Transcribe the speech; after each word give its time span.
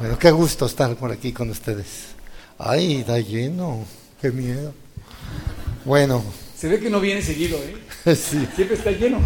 Bueno, 0.00 0.18
qué 0.18 0.30
gusto 0.30 0.64
estar 0.64 0.96
por 0.96 1.12
aquí 1.12 1.30
con 1.30 1.50
ustedes. 1.50 2.14
Ay, 2.56 3.00
está 3.00 3.18
lleno, 3.18 3.84
qué 4.18 4.30
miedo. 4.30 4.72
Bueno. 5.84 6.24
Se 6.56 6.68
ve 6.68 6.80
que 6.80 6.88
no 6.88 7.00
viene 7.00 7.20
seguido, 7.20 7.58
¿eh? 7.58 8.16
sí. 8.16 8.48
Siempre 8.56 8.78
está 8.78 8.92
lleno. 8.92 9.20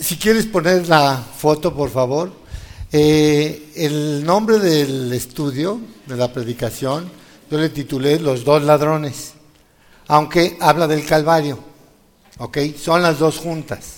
Si 0.00 0.16
quieres 0.16 0.46
poner 0.46 0.88
la 0.88 1.22
foto, 1.36 1.74
por 1.74 1.90
favor. 1.90 2.32
Eh, 2.90 3.72
el 3.76 4.24
nombre 4.24 4.58
del 4.58 5.12
estudio, 5.12 5.78
de 6.06 6.16
la 6.16 6.32
predicación, 6.32 7.10
yo 7.50 7.58
le 7.58 7.68
titulé 7.68 8.18
Los 8.18 8.42
dos 8.42 8.62
ladrones, 8.62 9.34
aunque 10.06 10.56
habla 10.62 10.86
del 10.86 11.04
Calvario. 11.04 11.58
¿Ok? 12.38 12.56
Son 12.82 13.02
las 13.02 13.18
dos 13.18 13.36
juntas. 13.36 13.96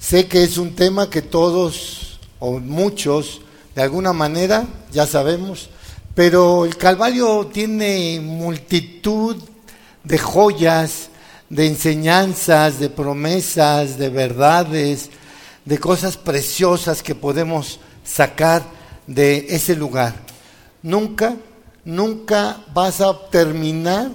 Sé 0.00 0.26
que 0.26 0.42
es 0.42 0.58
un 0.58 0.74
tema 0.74 1.08
que 1.08 1.22
todos 1.22 2.18
o 2.40 2.58
muchos, 2.58 3.40
de 3.74 3.82
alguna 3.82 4.12
manera, 4.12 4.66
ya 4.92 5.06
sabemos, 5.06 5.70
pero 6.14 6.64
el 6.64 6.76
Calvario 6.76 7.46
tiene 7.52 8.20
multitud 8.20 9.36
de 10.04 10.18
joyas, 10.18 11.08
de 11.48 11.66
enseñanzas, 11.66 12.78
de 12.78 12.90
promesas, 12.90 13.98
de 13.98 14.10
verdades, 14.10 15.10
de 15.64 15.78
cosas 15.78 16.16
preciosas 16.16 17.02
que 17.02 17.14
podemos 17.14 17.80
sacar 18.04 18.62
de 19.06 19.46
ese 19.48 19.74
lugar. 19.76 20.14
Nunca, 20.82 21.36
nunca 21.84 22.58
vas 22.74 23.00
a 23.00 23.28
terminar 23.30 24.10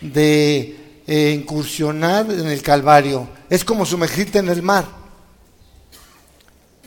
de 0.00 1.00
eh, 1.06 1.36
incursionar 1.38 2.30
en 2.30 2.46
el 2.46 2.62
Calvario. 2.62 3.28
Es 3.48 3.64
como 3.64 3.84
sumergirte 3.86 4.38
en 4.38 4.48
el 4.48 4.62
mar. 4.62 4.86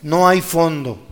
No 0.02 0.27
hay 0.27 0.41
fondo. 0.41 1.05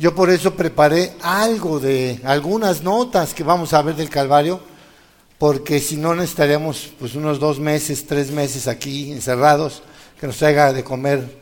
Yo 0.00 0.14
por 0.14 0.30
eso 0.30 0.54
preparé 0.54 1.16
algo 1.22 1.80
de 1.80 2.20
algunas 2.22 2.84
notas 2.84 3.34
que 3.34 3.42
vamos 3.42 3.72
a 3.72 3.82
ver 3.82 3.96
del 3.96 4.08
Calvario, 4.08 4.60
porque 5.38 5.80
si 5.80 5.96
no 5.96 6.14
necesitaríamos 6.14 6.90
pues 7.00 7.16
unos 7.16 7.40
dos 7.40 7.58
meses, 7.58 8.06
tres 8.06 8.30
meses 8.30 8.68
aquí 8.68 9.10
encerrados, 9.10 9.82
que 10.20 10.28
nos 10.28 10.36
traiga 10.36 10.72
de 10.72 10.84
comer 10.84 11.40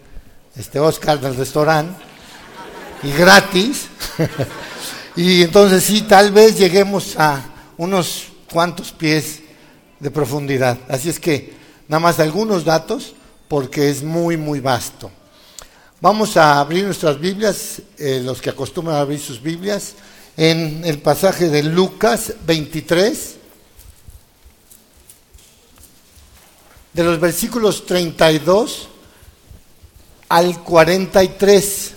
este 0.57 0.81
Oscar 0.81 1.21
del 1.21 1.37
restaurante 1.37 2.03
y 3.03 3.13
gratis. 3.13 3.89
y 5.17 5.43
entonces 5.43 5.85
sí, 5.85 6.01
tal 6.09 6.33
vez 6.33 6.59
lleguemos 6.59 7.15
a 7.19 7.45
unos 7.77 8.29
cuantos 8.51 8.91
pies 8.91 9.41
de 10.01 10.11
profundidad. 10.11 10.79
Así 10.89 11.11
es 11.11 11.21
que 11.21 11.53
nada 11.89 12.01
más 12.01 12.21
algunos 12.21 12.65
datos 12.65 13.15
porque 13.49 13.91
es 13.91 14.03
muy, 14.03 14.39
muy 14.39 14.61
vasto. 14.61 15.11
Vamos 15.99 16.37
a 16.37 16.61
abrir 16.61 16.85
nuestras 16.85 17.19
Biblias, 17.19 17.81
eh, 17.97 18.21
los 18.23 18.43
que 18.43 18.51
acostumbran 18.51 18.97
a 18.97 19.01
abrir 19.01 19.19
sus 19.19 19.41
Biblias, 19.41 19.95
en 20.37 20.85
el 20.85 20.99
pasaje 20.99 21.49
de 21.49 21.63
Lucas 21.63 22.35
23, 22.45 23.37
de 26.93 27.03
los 27.03 27.19
versículos 27.19 27.87
32 27.87 28.89
al 30.29 30.63
43. 30.63 31.95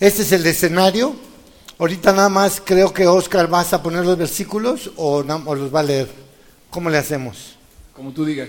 Este 0.00 0.22
es 0.22 0.32
el 0.32 0.44
escenario. 0.46 1.14
Ahorita 1.78 2.12
nada 2.12 2.28
más 2.28 2.60
creo 2.64 2.92
que 2.92 3.06
Oscar 3.06 3.46
vas 3.46 3.72
a 3.72 3.84
poner 3.84 4.04
los 4.04 4.18
versículos 4.18 4.90
o, 4.96 5.18
o 5.18 5.54
los 5.54 5.72
va 5.72 5.78
a 5.78 5.84
leer. 5.84 6.08
¿Cómo 6.70 6.90
le 6.90 6.98
hacemos? 6.98 7.54
Como 7.92 8.10
tú 8.10 8.24
digas. 8.24 8.48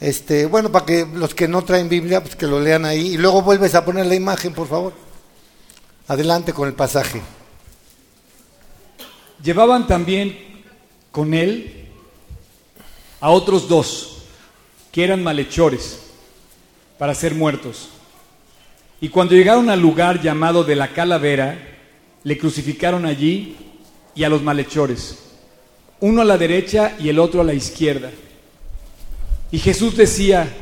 Este, 0.00 0.46
bueno, 0.46 0.70
para 0.70 0.84
que 0.84 1.06
los 1.14 1.34
que 1.34 1.48
no 1.48 1.62
traen 1.62 1.88
Biblia, 1.88 2.22
pues 2.22 2.36
que 2.36 2.46
lo 2.46 2.60
lean 2.60 2.84
ahí. 2.84 3.14
Y 3.14 3.16
luego 3.16 3.42
vuelves 3.42 3.74
a 3.74 3.84
poner 3.84 4.06
la 4.06 4.14
imagen, 4.14 4.52
por 4.52 4.68
favor. 4.68 4.92
Adelante 6.08 6.52
con 6.52 6.68
el 6.68 6.74
pasaje. 6.74 7.22
Llevaban 9.42 9.86
también 9.86 10.38
con 11.10 11.34
él 11.34 11.88
a 13.20 13.30
otros 13.30 13.68
dos, 13.68 14.24
que 14.92 15.04
eran 15.04 15.22
malhechores, 15.22 16.00
para 16.98 17.14
ser 17.14 17.34
muertos. 17.34 17.88
Y 19.00 19.08
cuando 19.08 19.34
llegaron 19.34 19.70
al 19.70 19.80
lugar 19.80 20.20
llamado 20.20 20.64
de 20.64 20.76
la 20.76 20.92
calavera, 20.92 21.58
le 22.22 22.38
crucificaron 22.38 23.04
allí 23.06 23.56
y 24.14 24.24
a 24.24 24.28
los 24.28 24.42
malhechores, 24.42 25.18
uno 26.00 26.22
a 26.22 26.24
la 26.24 26.38
derecha 26.38 26.96
y 26.98 27.08
el 27.08 27.18
otro 27.18 27.40
a 27.40 27.44
la 27.44 27.54
izquierda. 27.54 28.10
Y 29.54 29.60
Jesús 29.60 29.96
decía, 29.96 30.52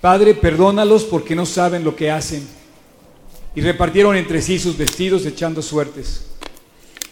Padre, 0.00 0.34
perdónalos 0.34 1.04
porque 1.04 1.36
no 1.36 1.46
saben 1.46 1.84
lo 1.84 1.94
que 1.94 2.10
hacen. 2.10 2.44
Y 3.54 3.60
repartieron 3.60 4.16
entre 4.16 4.42
sí 4.42 4.58
sus 4.58 4.76
vestidos 4.76 5.24
echando 5.26 5.62
suertes. 5.62 6.26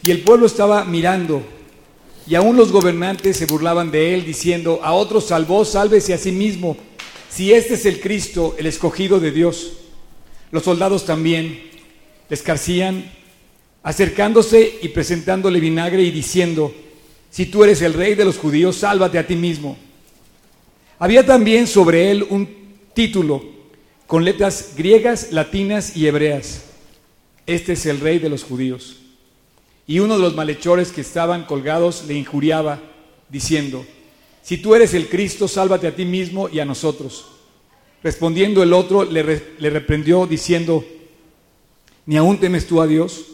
Y 0.02 0.10
el 0.10 0.22
pueblo 0.22 0.44
estaba 0.44 0.84
mirando, 0.84 1.40
y 2.26 2.34
aún 2.34 2.56
los 2.56 2.72
gobernantes 2.72 3.36
se 3.36 3.46
burlaban 3.46 3.92
de 3.92 4.12
él, 4.12 4.24
diciendo, 4.24 4.80
a 4.82 4.92
otros 4.92 5.26
salvó, 5.26 5.64
sálvese 5.64 6.14
a 6.14 6.18
sí 6.18 6.32
mismo, 6.32 6.76
si 7.30 7.52
este 7.52 7.74
es 7.74 7.86
el 7.86 8.00
Cristo, 8.00 8.56
el 8.58 8.66
escogido 8.66 9.20
de 9.20 9.30
Dios. 9.30 9.74
Los 10.50 10.64
soldados 10.64 11.06
también 11.06 11.62
escarcían, 12.28 13.08
acercándose 13.84 14.80
y 14.82 14.88
presentándole 14.88 15.60
vinagre 15.60 16.02
y 16.02 16.10
diciendo, 16.10 16.74
si 17.30 17.46
tú 17.46 17.62
eres 17.62 17.82
el 17.82 17.94
rey 17.94 18.16
de 18.16 18.24
los 18.24 18.36
judíos, 18.36 18.78
sálvate 18.78 19.20
a 19.20 19.28
ti 19.28 19.36
mismo. 19.36 19.78
Había 20.98 21.26
también 21.26 21.66
sobre 21.66 22.10
él 22.10 22.26
un 22.28 22.48
título 22.94 23.44
con 24.06 24.24
letras 24.24 24.74
griegas, 24.76 25.32
latinas 25.32 25.96
y 25.96 26.06
hebreas. 26.06 26.64
Este 27.46 27.72
es 27.72 27.86
el 27.86 28.00
rey 28.00 28.18
de 28.18 28.28
los 28.28 28.44
judíos. 28.44 28.96
Y 29.86 29.98
uno 29.98 30.16
de 30.16 30.22
los 30.22 30.34
malhechores 30.34 30.92
que 30.92 31.00
estaban 31.00 31.44
colgados 31.44 32.04
le 32.06 32.14
injuriaba, 32.14 32.80
diciendo, 33.28 33.84
si 34.42 34.58
tú 34.58 34.74
eres 34.74 34.94
el 34.94 35.08
Cristo, 35.08 35.48
sálvate 35.48 35.86
a 35.86 35.96
ti 35.96 36.04
mismo 36.04 36.48
y 36.48 36.60
a 36.60 36.64
nosotros. 36.64 37.26
Respondiendo 38.02 38.62
el 38.62 38.72
otro, 38.72 39.04
le, 39.04 39.22
re 39.22 39.54
le 39.58 39.70
reprendió, 39.70 40.26
diciendo, 40.26 40.84
¿ni 42.06 42.16
aún 42.16 42.38
temes 42.38 42.66
tú 42.66 42.80
a 42.80 42.86
Dios, 42.86 43.24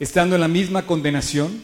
estando 0.00 0.36
en 0.36 0.40
la 0.40 0.48
misma 0.48 0.86
condenación? 0.86 1.62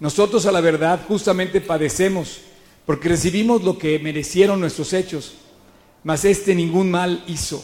Nosotros 0.00 0.44
a 0.46 0.52
la 0.52 0.60
verdad 0.60 1.00
justamente 1.06 1.60
padecemos 1.60 2.40
porque 2.86 3.08
recibimos 3.08 3.64
lo 3.64 3.76
que 3.76 3.98
merecieron 3.98 4.60
nuestros 4.60 4.92
hechos, 4.92 5.34
mas 6.04 6.24
éste 6.24 6.54
ningún 6.54 6.90
mal 6.90 7.24
hizo. 7.26 7.62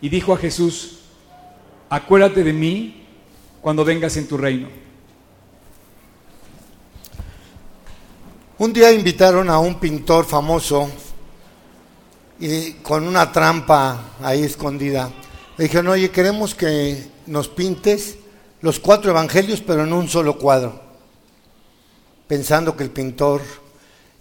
Y 0.00 0.08
dijo 0.08 0.34
a 0.34 0.36
Jesús, 0.36 0.98
acuérdate 1.88 2.42
de 2.42 2.52
mí 2.52 3.06
cuando 3.62 3.84
vengas 3.84 4.16
en 4.16 4.26
tu 4.26 4.36
reino. 4.36 4.68
Un 8.58 8.72
día 8.72 8.92
invitaron 8.92 9.48
a 9.48 9.58
un 9.58 9.78
pintor 9.78 10.24
famoso 10.24 10.90
y 12.40 12.72
con 12.74 13.06
una 13.06 13.30
trampa 13.30 14.16
ahí 14.20 14.42
escondida. 14.42 15.10
Le 15.56 15.64
dijeron, 15.64 15.88
oye, 15.88 16.10
queremos 16.10 16.54
que 16.54 17.06
nos 17.26 17.48
pintes 17.48 18.16
los 18.60 18.80
cuatro 18.80 19.12
evangelios, 19.12 19.60
pero 19.60 19.84
en 19.84 19.92
un 19.92 20.08
solo 20.08 20.36
cuadro. 20.36 20.80
Pensando 22.26 22.76
que 22.76 22.82
el 22.82 22.90
pintor 22.90 23.42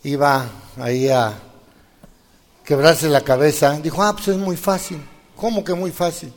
iba 0.03 0.49
ahí 0.77 1.09
a 1.09 1.33
quebrarse 2.63 3.09
la 3.09 3.21
cabeza, 3.21 3.79
dijo, 3.79 4.03
ah, 4.03 4.13
pues 4.13 4.29
es 4.29 4.37
muy 4.37 4.57
fácil. 4.57 5.01
¿Cómo 5.35 5.63
que 5.63 5.73
muy 5.73 5.91
fácil? 5.91 6.33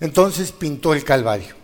Entonces 0.00 0.52
pintó 0.52 0.94
el 0.94 1.04
Calvario. 1.04 1.54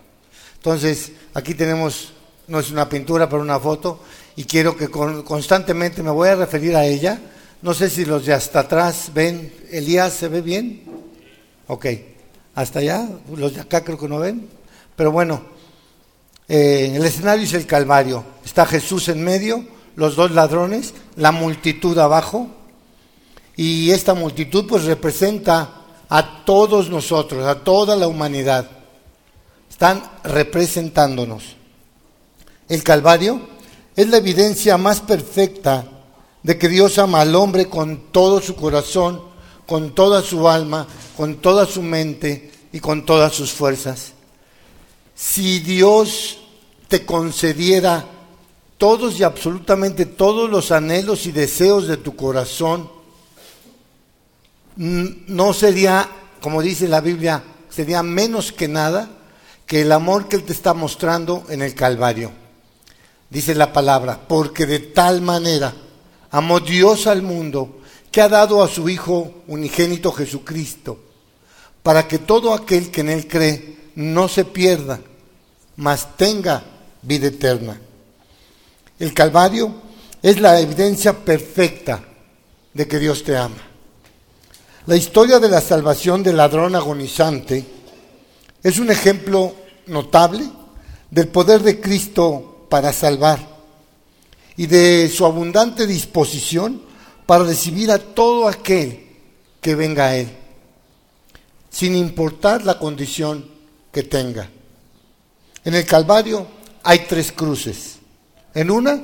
Entonces, 0.57 1.13
aquí 1.35 1.55
tenemos, 1.55 2.13
no 2.49 2.59
es 2.59 2.71
una 2.71 2.89
pintura, 2.89 3.29
pero 3.29 3.43
una 3.43 3.61
foto, 3.61 4.01
y 4.37 4.45
quiero 4.45 4.77
que 4.77 4.89
constantemente 4.89 6.03
me 6.03 6.11
voy 6.11 6.29
a 6.29 6.37
referir 6.37 6.75
a 6.77 6.85
ella. 6.85 7.21
No 7.63 7.75
sé 7.75 7.89
si 7.89 8.05
los 8.05 8.27
de 8.27 8.35
hasta 8.35 8.61
atrás 8.61 9.11
ven, 9.15 9.53
Elías, 9.71 10.13
¿se 10.13 10.29
ve 10.29 10.41
bien? 10.43 10.83
Ok, 11.67 11.87
hasta 12.55 12.81
allá, 12.81 13.09
los 13.35 13.55
de 13.55 13.61
acá 13.61 13.83
creo 13.83 13.99
que 13.99 14.09
no 14.09 14.19
ven, 14.19 14.49
pero 14.97 15.11
bueno, 15.11 15.43
eh, 16.47 16.93
el 16.95 17.05
escenario 17.05 17.45
es 17.45 17.55
el 17.55 17.67
Calvario, 17.67 18.25
está 18.45 18.67
Jesús 18.67 19.09
en 19.09 19.25
medio, 19.25 19.65
los 19.97 20.17
dos 20.17 20.33
ladrones, 20.33 20.95
la 21.17 21.33
multitud 21.33 21.97
abajo, 21.99 22.49
y 23.57 23.91
esta 23.91 24.15
multitud 24.15 24.67
pues 24.69 24.85
representa 24.85 25.83
a 26.09 26.45
todos 26.45 26.91
nosotros, 26.91 27.47
a 27.47 27.63
toda 27.63 27.97
la 27.97 28.09
humanidad. 28.09 28.69
Están 29.71 30.03
representándonos. 30.25 31.57
El 32.69 32.83
Calvario 32.83 33.41
es 33.97 34.09
la 34.09 34.19
evidencia 34.19 34.77
más 34.77 35.01
perfecta 35.01 35.85
de 36.43 36.59
que 36.59 36.69
Dios 36.69 36.99
ama 36.99 37.21
al 37.21 37.35
hombre 37.35 37.67
con 37.67 38.13
todo 38.13 38.41
su 38.41 38.55
corazón, 38.55 39.23
con 39.67 39.95
toda 39.95 40.23
su 40.23 40.49
alma, 40.49 40.87
con 41.17 41.37
toda 41.37 41.67
su 41.67 41.83
mente 41.83 42.51
y 42.73 42.81
con 42.81 43.07
todas 43.07 43.33
sus 43.33 43.53
fuerzas. 43.53 44.13
Si 45.15 45.61
Dios 45.61 46.39
te 46.89 47.07
concediera 47.07 48.05
todos 48.79 49.19
y 49.19 49.23
absolutamente 49.23 50.07
todos 50.07 50.51
los 50.51 50.71
anhelos 50.71 51.27
y 51.27 51.33
deseos 51.33 51.87
de 51.87 51.97
tu 51.97 52.17
corazón, 52.17 52.91
no 54.77 55.53
sería, 55.53 56.09
como 56.41 56.61
dice 56.61 56.89
la 56.89 57.01
Biblia, 57.01 57.43
sería 57.69 58.03
menos 58.03 58.53
que 58.53 58.69
nada 58.69 59.09
que 59.67 59.83
el 59.83 59.93
amor 59.93 60.29
que 60.29 60.37
Él 60.37 60.45
te 60.45 60.53
está 60.53 60.75
mostrando 60.75 61.45
en 61.49 61.63
el 61.63 61.75
Calvario. 61.75 62.33
Dice 63.31 63.55
la 63.55 63.73
palabra, 63.73 64.21
porque 64.29 64.67
de 64.67 64.81
tal 64.81 65.23
manera 65.23 65.73
amó 66.31 66.61
Dios 66.61 67.07
al 67.07 67.23
mundo 67.23 67.81
que 68.11 68.21
ha 68.21 68.29
dado 68.29 68.63
a 68.63 68.69
su 68.69 68.89
Hijo 68.89 69.43
unigénito 69.49 70.13
Jesucristo, 70.13 70.99
para 71.83 72.07
que 72.07 72.19
todo 72.19 72.53
aquel 72.53 72.91
que 72.91 73.01
en 73.01 73.09
Él 73.11 73.27
cree 73.27 73.91
no 73.97 74.29
se 74.29 74.45
pierda, 74.45 75.01
mas 75.77 76.17
tenga 76.17 76.63
vida 77.03 77.29
eterna. 77.29 77.81
El 79.05 79.13
Calvario 79.13 79.71
es 80.23 80.41
la 80.41 80.59
evidencia 80.59 81.13
perfecta 81.13 82.03
de 82.73 82.89
que 82.89 82.99
Dios 82.99 83.23
te 83.23 83.37
ama. 83.37 83.63
La 84.87 84.97
historia 84.97 85.39
de 85.39 85.51
la 85.51 85.61
salvación 85.61 86.23
del 86.23 86.39
ladrón 86.39 86.75
agonizante 86.75 87.67
es 88.63 88.79
un 88.79 88.91
ejemplo 88.91 89.55
notable 89.89 90.49
del 91.11 91.29
poder 91.29 91.63
de 91.63 91.83
Cristo 91.83 92.67
para 92.71 92.95
salvar 92.95 93.47
y 94.57 94.69
de 94.69 95.13
su 95.15 95.27
abundante 95.27 95.87
disposición 95.87 96.81
para 97.27 97.45
recibir 97.45 97.91
a 97.91 97.99
todo 97.99 98.49
aquel 98.49 99.07
que 99.61 99.75
venga 99.75 100.07
a 100.07 100.17
Él, 100.17 100.31
sin 101.69 101.95
importar 101.95 102.65
la 102.65 102.79
condición 102.79 103.51
que 103.93 104.03
tenga. 104.03 104.49
En 105.63 105.75
el 105.75 105.85
Calvario 105.85 106.47
hay 106.83 107.01
tres 107.01 107.33
cruces. 107.33 107.94
En 108.55 108.71
una 108.71 109.01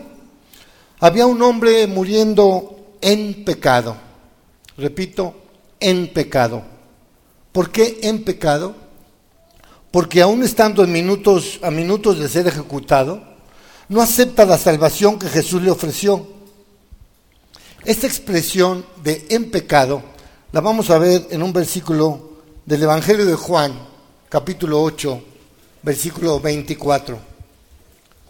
había 1.01 1.27
un 1.27 1.43
hombre 1.43 1.87
muriendo 1.89 2.97
en 3.01 3.45
pecado. 3.45 3.97
Repito, 4.77 5.35
en 5.81 6.13
pecado. 6.13 6.63
¿Por 7.51 7.71
qué 7.71 7.99
en 8.03 8.23
pecado? 8.23 8.75
Porque 9.91 10.23
aún 10.23 10.45
estando 10.45 10.85
en 10.85 10.93
minutos, 10.93 11.59
a 11.63 11.71
minutos 11.71 12.19
de 12.19 12.29
ser 12.29 12.47
ejecutado, 12.47 13.23
no 13.89 14.01
acepta 14.01 14.45
la 14.45 14.57
salvación 14.57 15.19
que 15.19 15.29
Jesús 15.29 15.63
le 15.63 15.71
ofreció. 15.71 16.29
Esta 17.85 18.07
expresión 18.07 18.85
de 19.03 19.27
en 19.31 19.51
pecado 19.51 20.03
la 20.53 20.61
vamos 20.61 20.91
a 20.91 20.99
ver 20.99 21.27
en 21.31 21.43
un 21.43 21.53
versículo 21.53 22.31
del 22.67 22.85
Evangelio 22.85 23.27
de 23.27 23.35
Juan, 23.35 23.73
capítulo 24.29 24.81
8, 24.81 25.23
versículo 25.83 26.39
24. 26.39 27.30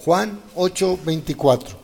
Juan 0.05 0.41
8, 0.55 0.99
24. 1.05 1.77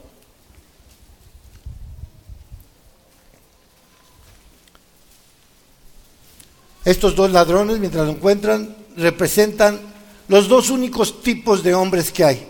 Estos 6.85 7.15
dos 7.15 7.31
ladrones, 7.33 7.79
mientras 7.79 8.07
lo 8.07 8.13
encuentran, 8.13 8.75
representan 8.97 9.81
los 10.29 10.49
dos 10.49 10.71
únicos 10.71 11.21
tipos 11.21 11.63
de 11.63 11.75
hombres 11.75 12.11
que 12.11 12.25
hay. 12.25 12.47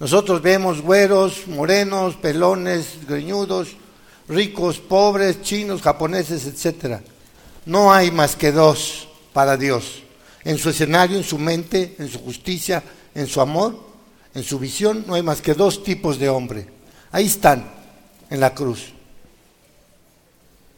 Nosotros 0.00 0.40
vemos 0.40 0.80
güeros, 0.80 1.46
morenos, 1.46 2.14
pelones, 2.16 3.06
greñudos, 3.06 3.68
ricos, 4.28 4.78
pobres, 4.78 5.42
chinos, 5.42 5.82
japoneses, 5.82 6.46
etc. 6.46 7.00
No 7.66 7.92
hay 7.92 8.10
más 8.10 8.34
que 8.34 8.50
dos 8.50 9.08
para 9.32 9.56
Dios. 9.56 10.02
En 10.44 10.56
su 10.56 10.70
escenario, 10.70 11.18
en 11.18 11.24
su 11.24 11.38
mente, 11.38 11.96
en 11.98 12.08
su 12.08 12.20
justicia, 12.20 12.82
en 13.14 13.26
su 13.26 13.40
amor, 13.40 13.93
en 14.34 14.42
su 14.42 14.58
visión, 14.58 15.04
no 15.06 15.14
hay 15.14 15.22
más 15.22 15.40
que 15.40 15.54
dos 15.54 15.82
tipos 15.82 16.18
de 16.18 16.28
hombre. 16.28 16.66
Ahí 17.12 17.26
están, 17.26 17.70
en 18.30 18.40
la 18.40 18.54
cruz. 18.54 18.92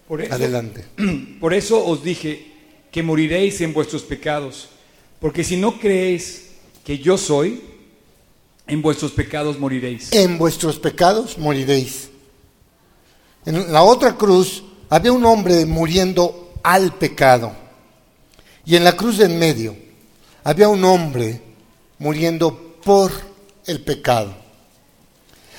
Por 0.06 0.20
eso, 0.20 0.34
Adelante. 0.34 0.84
Por 1.40 1.54
eso 1.54 1.84
os 1.84 2.02
dije 2.02 2.52
que 2.92 3.02
moriréis 3.02 3.60
en 3.60 3.72
vuestros 3.72 4.02
pecados, 4.02 4.68
porque 5.20 5.42
si 5.42 5.56
no 5.56 5.78
creéis 5.78 6.48
que 6.84 6.98
yo 6.98 7.18
soy, 7.18 7.62
en 8.66 8.82
vuestros 8.82 9.12
pecados 9.12 9.58
moriréis. 9.58 10.12
En 10.12 10.38
vuestros 10.38 10.78
pecados 10.78 11.38
moriréis. 11.38 12.10
En 13.44 13.72
la 13.72 13.82
otra 13.82 14.16
cruz 14.16 14.62
había 14.88 15.12
un 15.12 15.24
hombre 15.24 15.66
muriendo 15.66 16.52
al 16.62 16.94
pecado. 16.94 17.52
Y 18.64 18.76
en 18.76 18.84
la 18.84 18.96
cruz 18.96 19.18
de 19.18 19.26
en 19.26 19.38
medio 19.38 19.76
había 20.42 20.68
un 20.68 20.84
hombre 20.84 21.40
muriendo 21.98 22.76
por 22.84 23.12
el 23.66 23.80
pecado. 23.80 24.34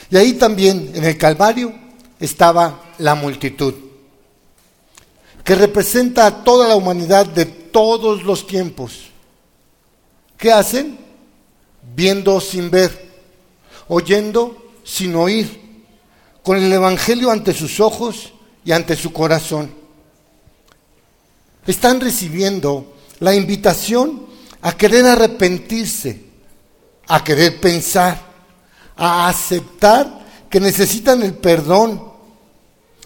Y 0.09 0.17
ahí 0.17 0.33
también, 0.33 0.91
en 0.93 1.03
el 1.03 1.17
Calvario, 1.17 1.73
estaba 2.19 2.93
la 2.97 3.15
multitud 3.15 3.73
que 5.47 5.55
representa 5.55 6.25
a 6.25 6.43
toda 6.43 6.67
la 6.67 6.75
humanidad 6.75 7.25
de 7.25 7.45
todos 7.45 8.23
los 8.23 8.45
tiempos. 8.45 9.03
¿Qué 10.37 10.51
hacen? 10.51 10.97
Viendo 11.95 12.41
sin 12.41 12.69
ver, 12.69 13.13
oyendo 13.87 14.73
sin 14.83 15.15
oír, 15.15 15.85
con 16.43 16.57
el 16.57 16.73
Evangelio 16.73 17.31
ante 17.31 17.53
sus 17.53 17.79
ojos 17.79 18.33
y 18.65 18.73
ante 18.73 18.97
su 18.97 19.13
corazón. 19.13 19.73
Están 21.65 22.01
recibiendo 22.01 22.97
la 23.19 23.33
invitación 23.33 24.25
a 24.61 24.75
querer 24.75 25.05
arrepentirse, 25.05 26.25
a 27.07 27.23
querer 27.23 27.59
pensar, 27.59 28.21
a 28.95 29.29
aceptar 29.29 30.25
que 30.49 30.59
necesitan 30.59 31.21
el 31.23 31.33
perdón, 31.33 32.03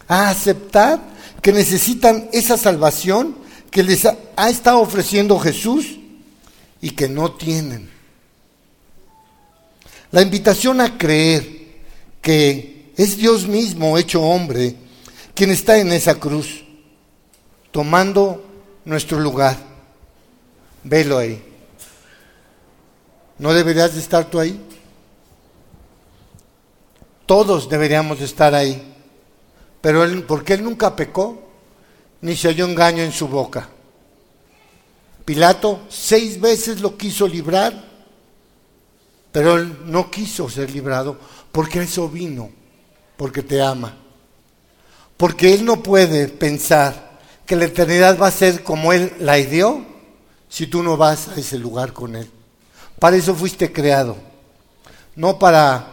a 0.07 0.30
aceptar 0.30 1.00
que 1.42 1.51
necesitan 1.51 2.30
esa 2.33 2.57
salvación 2.57 3.36
que 3.69 3.83
les 3.83 4.06
ha, 4.06 4.50
estado 4.50 4.80
ofreciendo 4.80 5.39
Jesús 5.39 5.98
y 6.81 6.92
que 6.92 7.07
no 7.07 7.31
tienen. 7.31 7.89
La 10.12 10.21
invitación 10.21 10.81
a 10.81 10.98
creer 10.98 11.62
que 12.21 12.92
es 12.98 13.18
Dios 13.18 13.48
mismo 13.48 13.98
hecho 13.98 14.21
hombre 14.21 14.75
quien 15.33 15.51
está 15.51 15.77
en 15.77 15.92
esa 15.94 16.15
cruz, 16.15 16.63
tomando 17.71 18.45
nuestro 18.83 19.19
lugar. 19.19 19.57
Velo 20.83 21.18
ahí. 21.18 21.50
¿No 23.41 23.55
deberías 23.55 23.95
de 23.95 24.01
estar 24.01 24.29
tú 24.29 24.39
ahí? 24.39 24.61
Todos 27.25 27.67
deberíamos 27.67 28.19
de 28.19 28.25
estar 28.25 28.53
ahí. 28.53 28.79
Pero 29.81 30.03
él, 30.03 30.23
porque 30.25 30.53
él 30.53 30.63
nunca 30.63 30.95
pecó, 30.95 31.41
ni 32.21 32.35
se 32.35 32.49
oyó 32.49 32.67
engaño 32.67 33.01
en 33.01 33.12
su 33.12 33.27
boca. 33.27 33.67
Pilato 35.25 35.81
seis 35.89 36.39
veces 36.39 36.81
lo 36.81 36.95
quiso 36.95 37.27
librar, 37.27 37.83
pero 39.31 39.55
él 39.55 39.75
no 39.86 40.12
quiso 40.12 40.48
ser 40.48 40.69
librado, 40.69 41.17
porque 41.51 41.81
eso 41.81 42.07
vino, 42.07 42.51
porque 43.17 43.41
te 43.41 43.60
ama. 43.60 43.98
Porque 45.17 45.55
él 45.55 45.65
no 45.65 45.81
puede 45.81 46.27
pensar 46.27 47.19
que 47.48 47.55
la 47.55 47.65
eternidad 47.65 48.19
va 48.19 48.27
a 48.27 48.31
ser 48.31 48.62
como 48.62 48.93
él 48.93 49.15
la 49.19 49.39
ideó 49.39 49.83
si 50.48 50.67
tú 50.67 50.83
no 50.83 50.95
vas 50.95 51.29
a 51.29 51.39
ese 51.39 51.57
lugar 51.57 51.91
con 51.91 52.15
él. 52.15 52.29
Para 53.01 53.15
eso 53.15 53.34
fuiste 53.34 53.74
creado, 53.74 54.15
no 55.15 55.39
para 55.39 55.88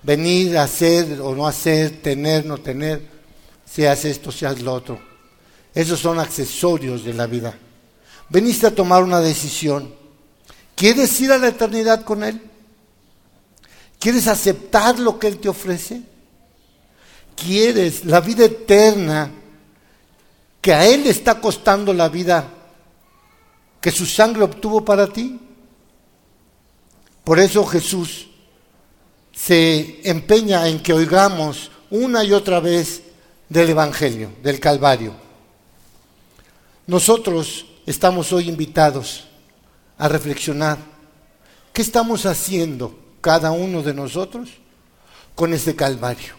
venir 0.00 0.56
a 0.56 0.62
hacer 0.62 1.20
o 1.20 1.34
no 1.34 1.44
hacer, 1.44 2.00
tener, 2.00 2.46
no 2.46 2.56
tener 2.58 3.02
seas 3.66 4.04
esto, 4.04 4.30
seas 4.30 4.62
lo 4.62 4.72
otro. 4.72 5.00
Esos 5.74 5.98
son 5.98 6.20
accesorios 6.20 7.02
de 7.02 7.14
la 7.14 7.26
vida. 7.26 7.52
Veniste 8.28 8.68
a 8.68 8.74
tomar 8.76 9.02
una 9.02 9.18
decisión. 9.18 9.92
¿Quieres 10.76 11.20
ir 11.20 11.32
a 11.32 11.38
la 11.38 11.48
eternidad 11.48 12.04
con 12.04 12.22
Él? 12.22 12.40
¿Quieres 13.98 14.28
aceptar 14.28 15.00
lo 15.00 15.18
que 15.18 15.26
Él 15.26 15.38
te 15.38 15.48
ofrece? 15.48 16.00
¿Quieres 17.34 18.04
la 18.04 18.20
vida 18.20 18.44
eterna 18.44 19.32
que 20.60 20.72
a 20.72 20.86
Él 20.86 21.02
le 21.02 21.10
está 21.10 21.40
costando 21.40 21.92
la 21.92 22.08
vida 22.08 22.48
que 23.80 23.90
su 23.90 24.06
sangre 24.06 24.44
obtuvo 24.44 24.84
para 24.84 25.08
ti? 25.08 25.40
Por 27.24 27.38
eso 27.38 27.64
Jesús 27.64 28.28
se 29.32 30.00
empeña 30.08 30.68
en 30.68 30.82
que 30.82 30.92
oigamos 30.92 31.70
una 31.90 32.24
y 32.24 32.32
otra 32.32 32.60
vez 32.60 33.02
del 33.48 33.70
Evangelio, 33.70 34.32
del 34.42 34.58
Calvario. 34.58 35.14
Nosotros 36.86 37.66
estamos 37.86 38.32
hoy 38.32 38.48
invitados 38.48 39.24
a 39.98 40.08
reflexionar 40.08 40.78
qué 41.72 41.82
estamos 41.82 42.26
haciendo 42.26 42.98
cada 43.20 43.52
uno 43.52 43.82
de 43.82 43.94
nosotros 43.94 44.48
con 45.34 45.54
este 45.54 45.76
Calvario. 45.76 46.34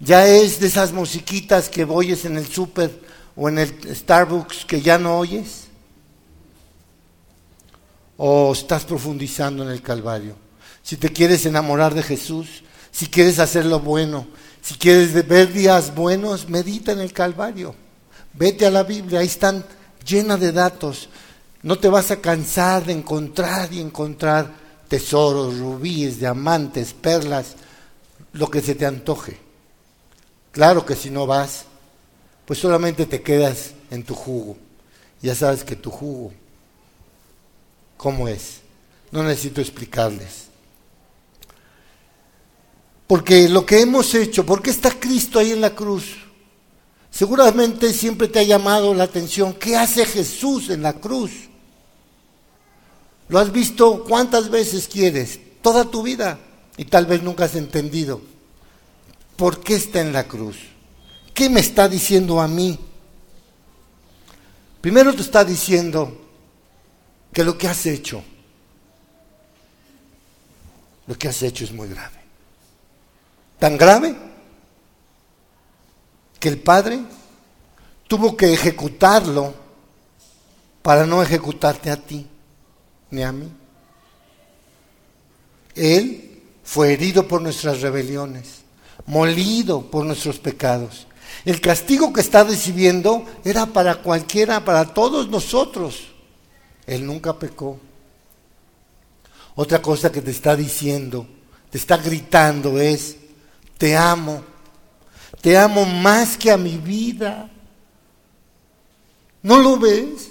Ya 0.00 0.26
es 0.26 0.58
de 0.60 0.68
esas 0.68 0.92
musiquitas 0.92 1.68
que 1.68 1.84
oyes 1.84 2.24
en 2.24 2.38
el 2.38 2.46
súper 2.46 2.90
o 3.36 3.48
en 3.48 3.58
el 3.58 3.96
Starbucks 3.96 4.64
que 4.64 4.80
ya 4.80 4.96
no 4.96 5.18
oyes. 5.18 5.69
O 8.22 8.52
estás 8.52 8.84
profundizando 8.84 9.62
en 9.62 9.70
el 9.70 9.80
Calvario. 9.80 10.36
Si 10.82 10.98
te 10.98 11.08
quieres 11.08 11.46
enamorar 11.46 11.94
de 11.94 12.02
Jesús, 12.02 12.62
si 12.90 13.06
quieres 13.06 13.38
hacer 13.38 13.64
lo 13.64 13.80
bueno, 13.80 14.26
si 14.60 14.74
quieres 14.74 15.26
ver 15.26 15.50
días 15.54 15.94
buenos, 15.94 16.46
medita 16.46 16.92
en 16.92 17.00
el 17.00 17.14
Calvario. 17.14 17.74
Vete 18.34 18.66
a 18.66 18.70
la 18.70 18.82
Biblia, 18.82 19.20
ahí 19.20 19.26
están 19.26 19.64
llenas 20.06 20.38
de 20.38 20.52
datos. 20.52 21.08
No 21.62 21.78
te 21.78 21.88
vas 21.88 22.10
a 22.10 22.20
cansar 22.20 22.84
de 22.84 22.92
encontrar 22.92 23.72
y 23.72 23.80
encontrar 23.80 24.52
tesoros, 24.86 25.58
rubíes, 25.58 26.18
diamantes, 26.18 26.92
perlas, 26.92 27.54
lo 28.34 28.50
que 28.50 28.60
se 28.60 28.74
te 28.74 28.84
antoje. 28.84 29.38
Claro 30.52 30.84
que 30.84 30.94
si 30.94 31.08
no 31.08 31.26
vas, 31.26 31.64
pues 32.44 32.58
solamente 32.58 33.06
te 33.06 33.22
quedas 33.22 33.70
en 33.90 34.02
tu 34.02 34.14
jugo. 34.14 34.58
Ya 35.22 35.34
sabes 35.34 35.64
que 35.64 35.74
tu 35.74 35.90
jugo, 35.90 36.34
¿cómo 38.00 38.28
es? 38.28 38.60
No 39.10 39.22
necesito 39.22 39.60
explicarles. 39.60 40.46
Porque 43.06 43.46
lo 43.50 43.66
que 43.66 43.82
hemos 43.82 44.14
hecho, 44.14 44.46
¿por 44.46 44.62
qué 44.62 44.70
está 44.70 44.98
Cristo 44.98 45.38
ahí 45.38 45.52
en 45.52 45.60
la 45.60 45.74
cruz? 45.74 46.16
Seguramente 47.10 47.92
siempre 47.92 48.28
te 48.28 48.38
ha 48.38 48.42
llamado 48.42 48.94
la 48.94 49.04
atención, 49.04 49.52
¿qué 49.52 49.76
hace 49.76 50.06
Jesús 50.06 50.70
en 50.70 50.80
la 50.80 50.94
cruz? 50.94 51.30
Lo 53.28 53.38
has 53.38 53.52
visto 53.52 54.02
cuántas 54.04 54.48
veces 54.48 54.88
quieres, 54.88 55.38
toda 55.60 55.84
tu 55.84 56.02
vida, 56.02 56.38
y 56.78 56.86
tal 56.86 57.04
vez 57.04 57.22
nunca 57.22 57.44
has 57.44 57.54
entendido. 57.54 58.22
¿Por 59.36 59.60
qué 59.60 59.74
está 59.74 60.00
en 60.00 60.14
la 60.14 60.26
cruz? 60.26 60.56
¿Qué 61.34 61.50
me 61.50 61.60
está 61.60 61.86
diciendo 61.86 62.40
a 62.40 62.48
mí? 62.48 62.78
Primero 64.80 65.14
te 65.14 65.20
está 65.20 65.44
diciendo 65.44 66.19
que 67.32 67.44
lo 67.44 67.56
que 67.56 67.68
has 67.68 67.86
hecho, 67.86 68.22
lo 71.06 71.16
que 71.16 71.28
has 71.28 71.42
hecho 71.42 71.64
es 71.64 71.72
muy 71.72 71.88
grave. 71.88 72.18
Tan 73.58 73.76
grave 73.76 74.16
que 76.38 76.48
el 76.48 76.58
Padre 76.58 77.00
tuvo 78.08 78.36
que 78.36 78.52
ejecutarlo 78.52 79.54
para 80.82 81.06
no 81.06 81.22
ejecutarte 81.22 81.90
a 81.90 81.96
ti 81.96 82.26
ni 83.10 83.22
a 83.22 83.32
mí. 83.32 83.48
Él 85.74 86.42
fue 86.64 86.92
herido 86.92 87.28
por 87.28 87.42
nuestras 87.42 87.80
rebeliones, 87.80 88.62
molido 89.06 89.82
por 89.90 90.04
nuestros 90.04 90.38
pecados. 90.38 91.06
El 91.44 91.60
castigo 91.60 92.12
que 92.12 92.20
está 92.20 92.44
recibiendo 92.44 93.24
era 93.44 93.66
para 93.66 94.02
cualquiera, 94.02 94.64
para 94.64 94.92
todos 94.92 95.28
nosotros. 95.28 96.09
Él 96.90 97.06
nunca 97.06 97.38
pecó. 97.38 97.78
Otra 99.54 99.80
cosa 99.80 100.10
que 100.10 100.20
te 100.20 100.32
está 100.32 100.56
diciendo, 100.56 101.24
te 101.70 101.78
está 101.78 101.96
gritando 101.96 102.80
es, 102.80 103.14
te 103.78 103.96
amo, 103.96 104.42
te 105.40 105.56
amo 105.56 105.84
más 105.84 106.36
que 106.36 106.50
a 106.50 106.56
mi 106.56 106.78
vida. 106.78 107.48
¿No 109.40 109.58
lo 109.58 109.78
ves? 109.78 110.30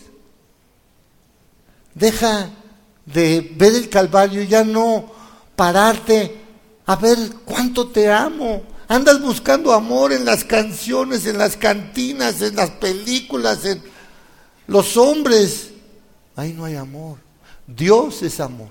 Deja 1.94 2.50
de 3.06 3.54
ver 3.56 3.76
el 3.76 3.88
Calvario 3.88 4.44
ya 4.44 4.66
no 4.66 5.10
pararte 5.56 6.42
a 6.86 6.98
ver 6.98 7.18
cuánto 7.46 7.88
te 7.88 8.12
amo. 8.12 8.64
Andas 8.90 9.22
buscando 9.22 9.72
amor 9.72 10.12
en 10.12 10.26
las 10.26 10.44
canciones, 10.44 11.26
en 11.26 11.38
las 11.38 11.56
cantinas, 11.56 12.42
en 12.42 12.58
las 12.58 12.72
películas, 12.72 13.64
en 13.64 13.82
los 14.68 14.98
hombres. 14.98 15.70
Ahí 16.40 16.54
no 16.54 16.66
hay 16.66 16.76
amor. 16.76 17.18
Dios 17.68 18.22
es 18.24 18.40
amor. 18.40 18.70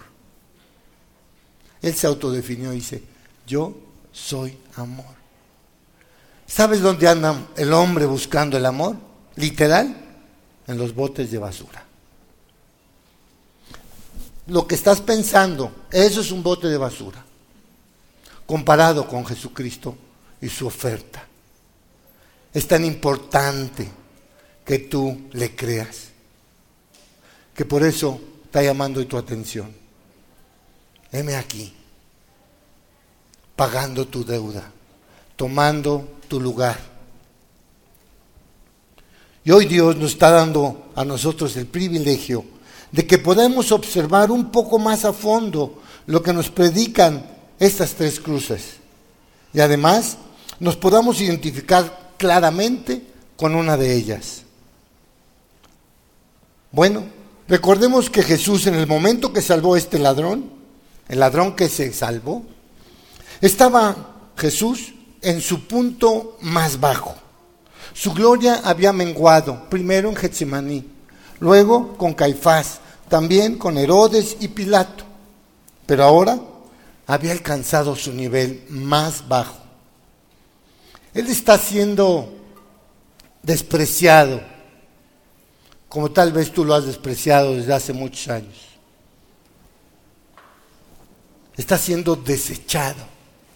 Él 1.83 1.95
se 1.95 2.07
autodefinió 2.07 2.73
y 2.73 2.77
dice, 2.77 3.03
yo 3.47 3.77
soy 4.11 4.57
amor. 4.77 5.19
¿Sabes 6.47 6.81
dónde 6.81 7.09
anda 7.09 7.47
el 7.57 7.73
hombre 7.73 8.07
buscando 8.07 8.57
el 8.57 8.65
amor? 8.65 8.97
Literal, 9.37 9.95
en 10.67 10.79
los 10.79 10.95
botes 10.95 11.31
de 11.31 11.39
basura. 11.39 11.85
Lo 14.47 14.67
que 14.67 14.75
estás 14.75 15.03
pensando, 15.03 15.87
eso 15.91 16.23
es 16.23 16.33
un 16.33 16.43
bote 16.43 16.69
de 16.69 16.79
basura, 16.79 17.23
comparado 18.47 19.07
con 19.07 19.27
Jesucristo 19.27 19.95
y 20.41 20.49
su 20.49 20.67
oferta. 20.67 21.27
Es 22.53 22.67
tan 22.67 22.85
importante 22.85 23.89
que 24.65 24.79
tú 24.79 25.29
le 25.33 25.55
creas, 25.55 26.08
que 27.59 27.65
por 27.65 27.83
eso 27.83 28.21
está 28.45 28.63
llamando 28.63 29.05
tu 29.05 29.19
atención. 29.19 29.75
Heme 31.11 31.35
aquí, 31.35 31.73
pagando 33.57 34.07
tu 34.07 34.25
deuda, 34.25 34.71
tomando 35.35 36.19
tu 36.29 36.41
lugar. 36.41 36.79
Y 39.43 39.51
hoy 39.51 39.67
Dios 39.67 39.97
nos 39.97 40.13
está 40.13 40.31
dando 40.31 40.93
a 40.95 41.05
nosotros 41.05 41.57
el 41.57 41.67
privilegio 41.67 42.45
de 42.93 43.05
que 43.09 43.19
podamos 43.19 43.73
observar 43.73 44.31
un 44.31 44.53
poco 44.53 44.79
más 44.79 45.05
a 45.05 45.13
fondo 45.13 45.83
lo 46.07 46.23
que 46.23 46.33
nos 46.33 46.51
predican 46.51 47.27
estas 47.59 47.93
tres 47.95 48.21
cruces. 48.21 48.75
Y 49.53 49.59
además 49.59 50.17
nos 50.61 50.77
podamos 50.77 51.21
identificar 51.21 52.13
claramente 52.19 53.03
con 53.37 53.57
una 53.57 53.77
de 53.77 53.97
ellas. 53.97 54.43
Bueno, 56.71 57.18
recordemos 57.49 58.11
que 58.11 58.23
Jesús 58.23 58.67
en 58.67 58.75
el 58.75 58.87
momento 58.87 59.33
que 59.33 59.43
salvó 59.43 59.75
a 59.75 59.79
este 59.79 59.99
ladrón, 59.99 60.51
el 61.09 61.21
ladrón 61.21 61.57
que 61.57 61.69
se 61.69 61.93
salvó, 61.93 62.45
estaba 63.41 64.31
Jesús 64.37 64.95
en 65.23 65.41
su 65.41 65.67
punto 65.67 66.37
más 66.41 66.79
bajo. 66.79 67.15
Su 67.95 68.13
gloria 68.13 68.61
había 68.65 68.93
menguado, 68.93 69.69
primero 69.69 70.09
en 70.09 70.17
Getsemaní, 70.17 70.85
luego 71.41 71.97
con 71.97 72.15
Caifás, 72.15 72.81
también 73.09 73.57
con 73.57 73.79
Herodes 73.79 74.37
y 74.41 74.49
Pilato, 74.49 75.05
pero 75.87 76.05
ahora 76.05 76.39
había 77.07 77.33
alcanzado 77.33 77.97
su 77.97 78.13
nivel 78.13 78.65
más 78.69 79.27
bajo. 79.27 79.57
Él 81.15 81.27
está 81.29 81.59
siendo 81.59 82.33
despreciado, 83.43 84.43
como 85.89 86.11
tal 86.11 86.33
vez 86.33 86.53
tú 86.53 86.65
lo 86.65 86.75
has 86.75 86.85
despreciado 86.85 87.55
desde 87.55 87.73
hace 87.73 87.93
muchos 87.93 88.29
años. 88.29 88.57
Está 91.57 91.79
siendo 91.79 92.15
desechado. 92.15 93.05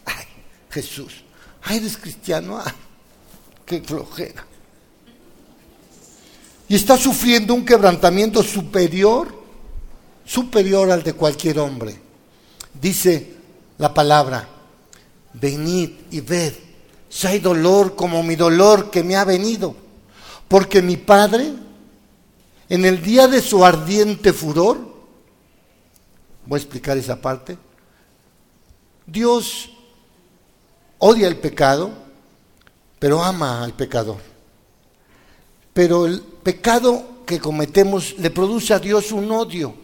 Ay, 0.05 0.25
Jesús, 0.71 1.23
ay, 1.63 1.79
eres 1.79 1.97
cristiano, 1.97 2.61
ay, 2.65 2.73
qué 3.65 3.81
flojera. 3.81 4.47
Y 6.69 6.75
está 6.75 6.97
sufriendo 6.97 7.55
un 7.55 7.65
quebrantamiento 7.65 8.43
superior, 8.43 9.29
superior 10.25 10.91
al 10.91 11.03
de 11.03 11.13
cualquier 11.13 11.59
hombre. 11.59 12.01
Dice 12.81 13.35
la 13.77 13.93
palabra, 13.93 14.49
venid 15.35 15.91
y 16.11 16.21
ved, 16.21 16.55
si 17.09 17.27
hay 17.27 17.41
dolor 17.41 17.95
como 17.95 18.23
mi 18.23 18.37
dolor 18.37 18.91
que 18.91 19.05
me 19.05 19.17
ha 19.17 19.25
venido, 19.25 19.77
porque 20.49 20.81
mi 20.81 20.97
Padre, 20.97 21.53
en 22.73 22.87
el 22.87 23.03
día 23.03 23.29
de 23.29 23.43
su 23.43 23.67
ardiente 23.67 24.33
furor, 24.33 24.79
voy 26.47 26.57
a 26.59 26.63
explicar 26.63 26.97
esa 26.97 27.21
parte, 27.21 27.59
Dios 29.07 29.69
odia 30.97 31.29
el 31.29 31.37
pecado, 31.37 31.91
pero 32.99 33.23
ama 33.23 33.63
al 33.63 33.75
pecador. 33.75 34.17
Pero 35.75 36.07
el 36.07 36.23
pecado 36.23 37.25
que 37.27 37.39
cometemos 37.39 38.17
le 38.17 38.31
produce 38.31 38.73
a 38.73 38.79
Dios 38.79 39.13
un 39.13 39.31
odio. 39.31 39.75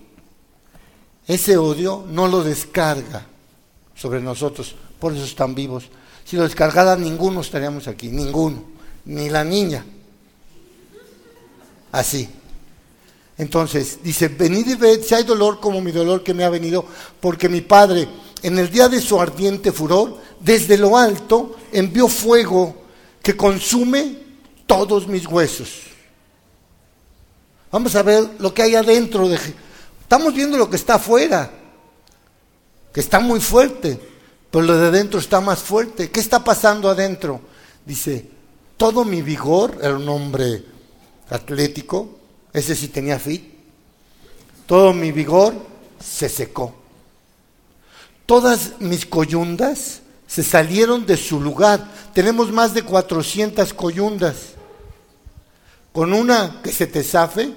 Ese 1.27 1.59
odio 1.59 2.07
no 2.09 2.27
lo 2.27 2.43
descarga 2.43 3.27
sobre 3.95 4.23
nosotros, 4.23 4.75
por 4.99 5.13
eso 5.13 5.25
están 5.25 5.55
vivos. 5.55 5.91
Si 6.25 6.37
lo 6.37 6.45
descargara, 6.45 6.97
ninguno 6.97 7.43
estaríamos 7.43 7.87
aquí, 7.87 8.09
ninguno, 8.09 8.65
ni 9.05 9.29
la 9.29 9.45
niña. 9.45 9.85
Así. 11.93 12.31
Entonces, 13.39 14.01
dice, 14.03 14.27
venid 14.27 14.67
y 14.67 14.75
ved 14.75 15.01
si 15.03 15.15
hay 15.15 15.23
dolor 15.23 15.61
como 15.61 15.81
mi 15.81 15.93
dolor 15.93 16.25
que 16.25 16.35
me 16.35 16.45
ha 16.45 16.51
venido, 16.51 16.85
porque 17.21 17.49
mi 17.49 17.61
Padre, 17.61 18.09
en 18.43 18.59
el 18.59 18.69
día 18.69 18.89
de 18.89 19.01
su 19.01 19.21
ardiente 19.21 19.71
furor, 19.71 20.19
desde 20.41 20.77
lo 20.77 20.97
alto 20.97 21.57
envió 21.73 22.09
fuego 22.09 22.75
que 23.23 23.37
consume 23.37 24.19
todos 24.67 25.07
mis 25.07 25.27
huesos. 25.27 25.83
Vamos 27.71 27.95
a 27.95 28.03
ver 28.03 28.29
lo 28.41 28.53
que 28.53 28.63
hay 28.63 28.75
adentro. 28.75 29.29
De... 29.29 29.39
Estamos 30.03 30.35
viendo 30.35 30.57
lo 30.57 30.69
que 30.69 30.77
está 30.77 30.95
afuera, 30.95 31.51
que 32.93 33.01
está 33.01 33.21
muy 33.21 33.41
fuerte, 33.41 34.01
pero 34.51 34.65
lo 34.65 34.77
de 34.77 34.89
adentro 34.89 35.21
está 35.21 35.41
más 35.41 35.61
fuerte. 35.61 36.11
¿Qué 36.11 36.19
está 36.19 36.43
pasando 36.43 36.89
adentro? 36.89 37.41
Dice, 37.87 38.29
todo 38.77 39.05
mi 39.05 39.23
vigor, 39.23 39.79
era 39.81 39.97
un 39.97 40.09
hombre 40.09 40.65
atlético, 41.31 42.18
ese 42.53 42.75
sí 42.75 42.89
tenía 42.89 43.19
fit, 43.19 43.43
todo 44.67 44.93
mi 44.93 45.13
vigor 45.13 45.55
se 45.99 46.29
secó. 46.29 46.75
Todas 48.27 48.81
mis 48.81 49.07
coyundas 49.07 50.03
se 50.27 50.43
salieron 50.43 51.07
de 51.07 51.17
su 51.17 51.41
lugar. 51.41 51.91
Tenemos 52.13 52.53
más 52.53 52.75
de 52.75 52.83
400 52.83 53.73
coyundas. 53.73 54.37
Con 55.93 56.13
una 56.13 56.61
que 56.63 56.71
se 56.71 56.87
te 56.87 57.03
zafe, 57.03 57.53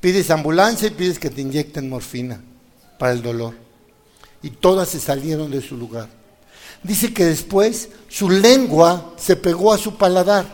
pides 0.00 0.30
ambulancia 0.30 0.88
y 0.88 0.90
pides 0.90 1.18
que 1.18 1.30
te 1.30 1.40
inyecten 1.40 1.88
morfina 1.88 2.42
para 2.98 3.12
el 3.12 3.22
dolor. 3.22 3.54
Y 4.42 4.50
todas 4.50 4.88
se 4.88 4.98
salieron 4.98 5.50
de 5.50 5.60
su 5.62 5.76
lugar. 5.76 6.08
Dice 6.82 7.12
que 7.14 7.26
después 7.26 7.90
su 8.08 8.28
lengua 8.28 9.14
se 9.16 9.36
pegó 9.36 9.72
a 9.72 9.78
su 9.78 9.96
paladar, 9.96 10.46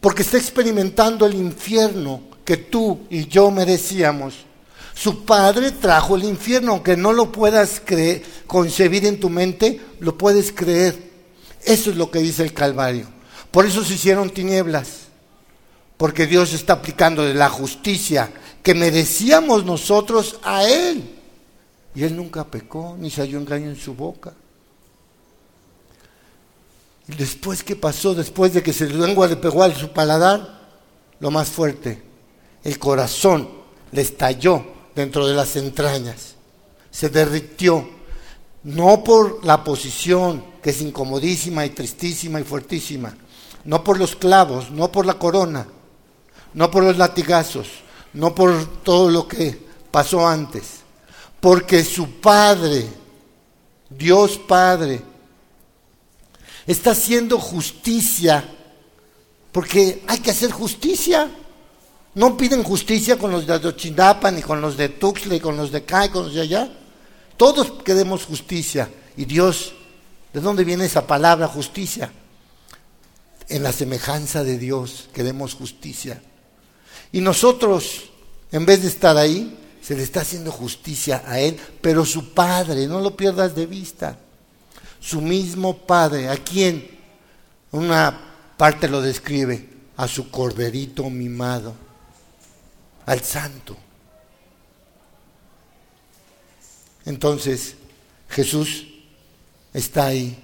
porque 0.00 0.22
está 0.22 0.38
experimentando 0.38 1.26
el 1.26 1.34
infierno 1.34 2.22
que 2.48 2.56
tú 2.56 3.00
y 3.10 3.26
yo 3.26 3.50
merecíamos. 3.50 4.46
Su 4.94 5.26
padre 5.26 5.70
trajo 5.70 6.16
el 6.16 6.24
infierno, 6.24 6.72
aunque 6.72 6.96
no 6.96 7.12
lo 7.12 7.30
puedas 7.30 7.82
creer, 7.84 8.22
concebir 8.46 9.04
en 9.04 9.20
tu 9.20 9.28
mente, 9.28 9.78
lo 10.00 10.16
puedes 10.16 10.50
creer. 10.50 10.98
Eso 11.62 11.90
es 11.90 11.96
lo 11.96 12.10
que 12.10 12.20
dice 12.20 12.42
el 12.42 12.54
Calvario. 12.54 13.06
Por 13.50 13.66
eso 13.66 13.84
se 13.84 13.92
hicieron 13.92 14.30
tinieblas, 14.30 15.08
porque 15.98 16.26
Dios 16.26 16.54
está 16.54 16.72
aplicando 16.72 17.22
la 17.34 17.50
justicia 17.50 18.32
que 18.62 18.72
merecíamos 18.72 19.66
nosotros 19.66 20.40
a 20.42 20.66
Él. 20.66 21.04
Y 21.94 22.02
Él 22.02 22.16
nunca 22.16 22.44
pecó, 22.44 22.96
ni 22.98 23.10
se 23.10 23.20
halló 23.20 23.40
engaño 23.40 23.68
en 23.68 23.76
su 23.76 23.92
boca. 23.92 24.32
Y 27.08 27.14
después, 27.14 27.62
¿qué 27.62 27.76
pasó? 27.76 28.14
Después 28.14 28.54
de 28.54 28.62
que 28.62 28.72
se 28.72 28.86
lengua 28.88 29.26
le 29.26 29.36
pegó 29.36 29.62
a 29.62 29.74
su 29.74 29.92
paladar, 29.92 30.62
lo 31.20 31.30
más 31.30 31.50
fuerte, 31.50 32.07
el 32.64 32.78
corazón 32.78 33.48
le 33.92 34.02
estalló 34.02 34.64
dentro 34.94 35.26
de 35.26 35.34
las 35.34 35.56
entrañas, 35.56 36.34
se 36.90 37.08
derritió, 37.08 37.88
no 38.64 39.04
por 39.04 39.44
la 39.44 39.62
posición, 39.62 40.44
que 40.62 40.70
es 40.70 40.80
incomodísima 40.80 41.64
y 41.64 41.70
tristísima 41.70 42.40
y 42.40 42.44
fuertísima, 42.44 43.14
no 43.64 43.84
por 43.84 43.98
los 43.98 44.16
clavos, 44.16 44.70
no 44.70 44.90
por 44.90 45.06
la 45.06 45.14
corona, 45.14 45.66
no 46.54 46.70
por 46.70 46.82
los 46.82 46.98
latigazos, 46.98 47.68
no 48.12 48.34
por 48.34 48.82
todo 48.82 49.10
lo 49.10 49.28
que 49.28 49.66
pasó 49.90 50.26
antes, 50.26 50.80
porque 51.40 51.84
su 51.84 52.20
Padre, 52.20 52.88
Dios 53.88 54.38
Padre, 54.38 55.02
está 56.66 56.90
haciendo 56.90 57.38
justicia, 57.38 58.44
porque 59.52 60.02
hay 60.06 60.18
que 60.18 60.30
hacer 60.30 60.50
justicia. 60.50 61.30
No 62.14 62.36
piden 62.36 62.62
justicia 62.62 63.18
con 63.18 63.30
los 63.30 63.46
de 63.46 63.54
Ayotzinapa, 63.54 64.30
ni 64.30 64.42
con 64.42 64.60
los 64.60 64.76
de 64.76 64.88
Tuxtla, 64.88 65.34
ni 65.34 65.40
con 65.40 65.56
los 65.56 65.70
de 65.70 65.78
acá, 65.78 66.10
con 66.10 66.24
los 66.24 66.34
de 66.34 66.40
allá. 66.40 66.68
Todos 67.36 67.72
queremos 67.84 68.24
justicia. 68.24 68.90
Y 69.16 69.24
Dios, 69.24 69.72
¿de 70.32 70.40
dónde 70.40 70.64
viene 70.64 70.84
esa 70.84 71.06
palabra 71.06 71.46
justicia? 71.46 72.12
En 73.48 73.62
la 73.62 73.72
semejanza 73.72 74.44
de 74.44 74.58
Dios 74.58 75.08
queremos 75.12 75.54
justicia. 75.54 76.20
Y 77.12 77.20
nosotros, 77.20 78.10
en 78.52 78.66
vez 78.66 78.82
de 78.82 78.88
estar 78.88 79.16
ahí, 79.16 79.56
se 79.80 79.96
le 79.96 80.02
está 80.02 80.20
haciendo 80.20 80.50
justicia 80.50 81.22
a 81.26 81.40
Él, 81.40 81.58
pero 81.80 82.04
su 82.04 82.34
Padre, 82.34 82.86
no 82.86 83.00
lo 83.00 83.16
pierdas 83.16 83.54
de 83.54 83.66
vista. 83.66 84.18
Su 85.00 85.20
mismo 85.20 85.78
Padre, 85.78 86.28
¿a 86.28 86.36
quién? 86.36 86.98
Una 87.70 88.34
parte 88.56 88.88
lo 88.88 89.00
describe, 89.00 89.68
a 89.96 90.08
su 90.08 90.30
corderito 90.30 91.08
mimado, 91.08 91.74
al 93.08 93.24
santo. 93.24 93.74
Entonces, 97.06 97.74
Jesús 98.28 98.86
está 99.72 100.08
ahí 100.08 100.38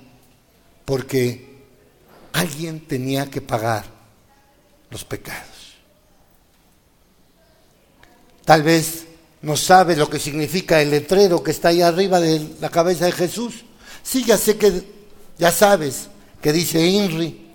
porque 0.87 1.59
alguien 2.33 2.81
tenía 2.87 3.31
que 3.31 3.43
pagar 3.43 3.85
los 4.89 5.05
pecados. 5.05 5.75
Tal 8.47 8.63
vez 8.63 9.05
no 9.43 9.59
sabe 9.59 9.95
lo 9.95 10.09
que 10.09 10.19
significa 10.19 10.81
el 10.81 10.91
letrero 10.91 11.43
que 11.43 11.51
está 11.51 11.69
ahí 11.69 11.83
arriba 11.83 12.19
de 12.19 12.57
la 12.63 12.71
cabeza 12.71 13.05
de 13.05 13.13
Jesús. 13.13 13.65
Sí, 14.03 14.25
ya 14.25 14.39
sé 14.39 14.57
que, 14.57 14.83
ya 15.39 15.53
sabes 15.53 16.09
que 16.41 16.51
dice 16.51 16.81
INRI 16.81 17.47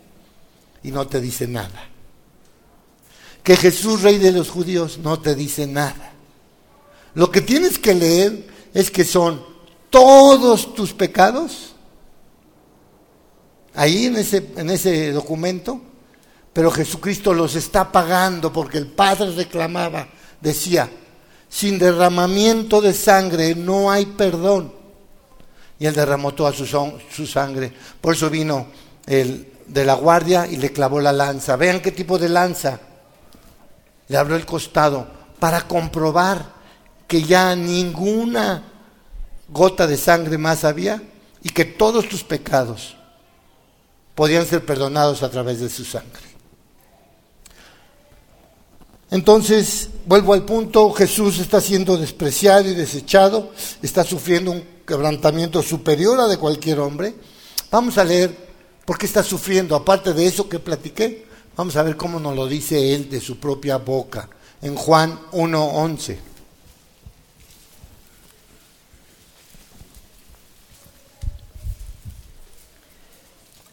y 0.84 0.92
no 0.92 1.08
te 1.08 1.20
dice 1.20 1.48
nada. 1.48 1.89
Que 3.44 3.56
Jesús, 3.56 4.02
rey 4.02 4.18
de 4.18 4.32
los 4.32 4.50
judíos, 4.50 5.00
no 5.00 5.20
te 5.20 5.36
dice 5.36 5.66
nada. 5.68 6.14
Lo 7.16 7.32
que 7.32 7.42
tienes 7.42 7.80
que 7.80 7.96
leer 7.96 8.48
es 8.74 8.92
que 8.92 9.04
son 9.04 9.44
todos 9.90 10.76
tus 10.76 10.94
pecados, 10.94 11.74
ahí 13.74 14.06
en 14.06 14.18
ese, 14.18 14.52
en 14.56 14.70
ese 14.70 15.12
documento, 15.12 15.82
pero 16.54 16.70
Jesucristo 16.70 17.34
los 17.34 17.56
está 17.56 17.92
pagando 17.92 18.54
porque 18.54 18.78
el 18.78 18.88
Padre 18.88 19.32
reclamaba 19.32 20.08
decía, 20.42 20.90
sin 21.48 21.80
derramamiento 21.80 22.82
de 22.82 22.94
sangre 22.94 23.56
no 23.56 23.92
hay 23.92 24.06
perdón. 24.06 24.74
Y 25.80 25.86
él 25.86 25.96
derramó 25.96 26.34
toda 26.34 26.52
su, 26.52 26.66
su, 26.66 27.26
sangre. 27.26 27.72
Por 28.02 28.14
eso 28.14 28.30
vino 28.30 28.68
el 29.06 29.48
de 29.66 29.86
la 29.86 29.94
guardia 29.94 30.46
y 30.46 30.58
le 30.58 30.72
clavó 30.74 31.00
la 31.00 31.14
lanza. 31.14 31.56
Vean 31.56 31.80
qué 31.80 31.92
tipo 31.92 32.20
de 32.20 32.28
lanza. 32.28 32.80
Le 34.10 34.18
abrió 34.18 34.36
el 34.36 34.46
costado 34.46 35.08
para 35.40 35.62
comprobar 35.62 36.54
que 37.08 37.24
ya 37.24 37.56
ninguna 37.56 38.64
gota 39.48 39.88
de 39.88 39.98
sangre 39.98 40.38
más 40.38 40.66
había 40.66 41.02
y 41.42 41.50
que 41.50 41.66
todos 41.66 42.10
tus 42.10 42.24
pecados 42.24 42.98
podían 44.16 44.46
ser 44.46 44.66
perdonados 44.66 45.24
a 45.24 45.30
través 45.30 45.62
de 45.62 45.70
su 45.70 45.86
sangre. 45.86 46.30
Entonces, 49.12 49.90
vuelvo 50.06 50.34
al 50.34 50.44
punto, 50.44 50.92
Jesús 50.92 51.40
está 51.40 51.62
siendo 51.62 51.98
despreciado 51.98 52.70
y 52.70 52.76
desechado, 52.76 53.52
está 53.82 54.04
sufriendo 54.04 54.52
un 54.52 54.64
quebrantamiento 54.86 55.64
superior 55.64 56.20
a 56.20 56.28
de 56.28 56.38
cualquier 56.38 56.80
hombre. 56.80 57.16
Vamos 57.72 57.98
a 57.98 58.04
leer 58.04 58.36
por 58.86 58.98
qué 58.98 59.08
está 59.08 59.24
sufriendo, 59.24 59.76
aparte 59.76 60.14
de 60.14 60.28
eso 60.28 60.48
que 60.48 60.60
platiqué, 60.60 61.26
vamos 61.60 61.76
a 61.76 61.84
ver 61.84 61.98
cómo 61.98 62.22
nos 62.22 62.38
lo 62.38 62.48
dice 62.48 62.96
él 62.96 63.10
de 63.10 63.20
su 63.20 63.38
propia 63.38 63.76
boca, 63.76 64.30
en 64.62 64.76
Juan 64.76 65.20
1.11. 65.34 66.18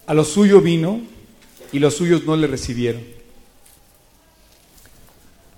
A 0.09 0.15
lo 0.15 0.25
suyo 0.25 0.61
vino 0.61 1.01
y 1.71 1.79
los 1.79 1.95
suyos 1.95 2.25
no 2.25 2.35
le 2.37 2.49
recibieron. 2.49 3.05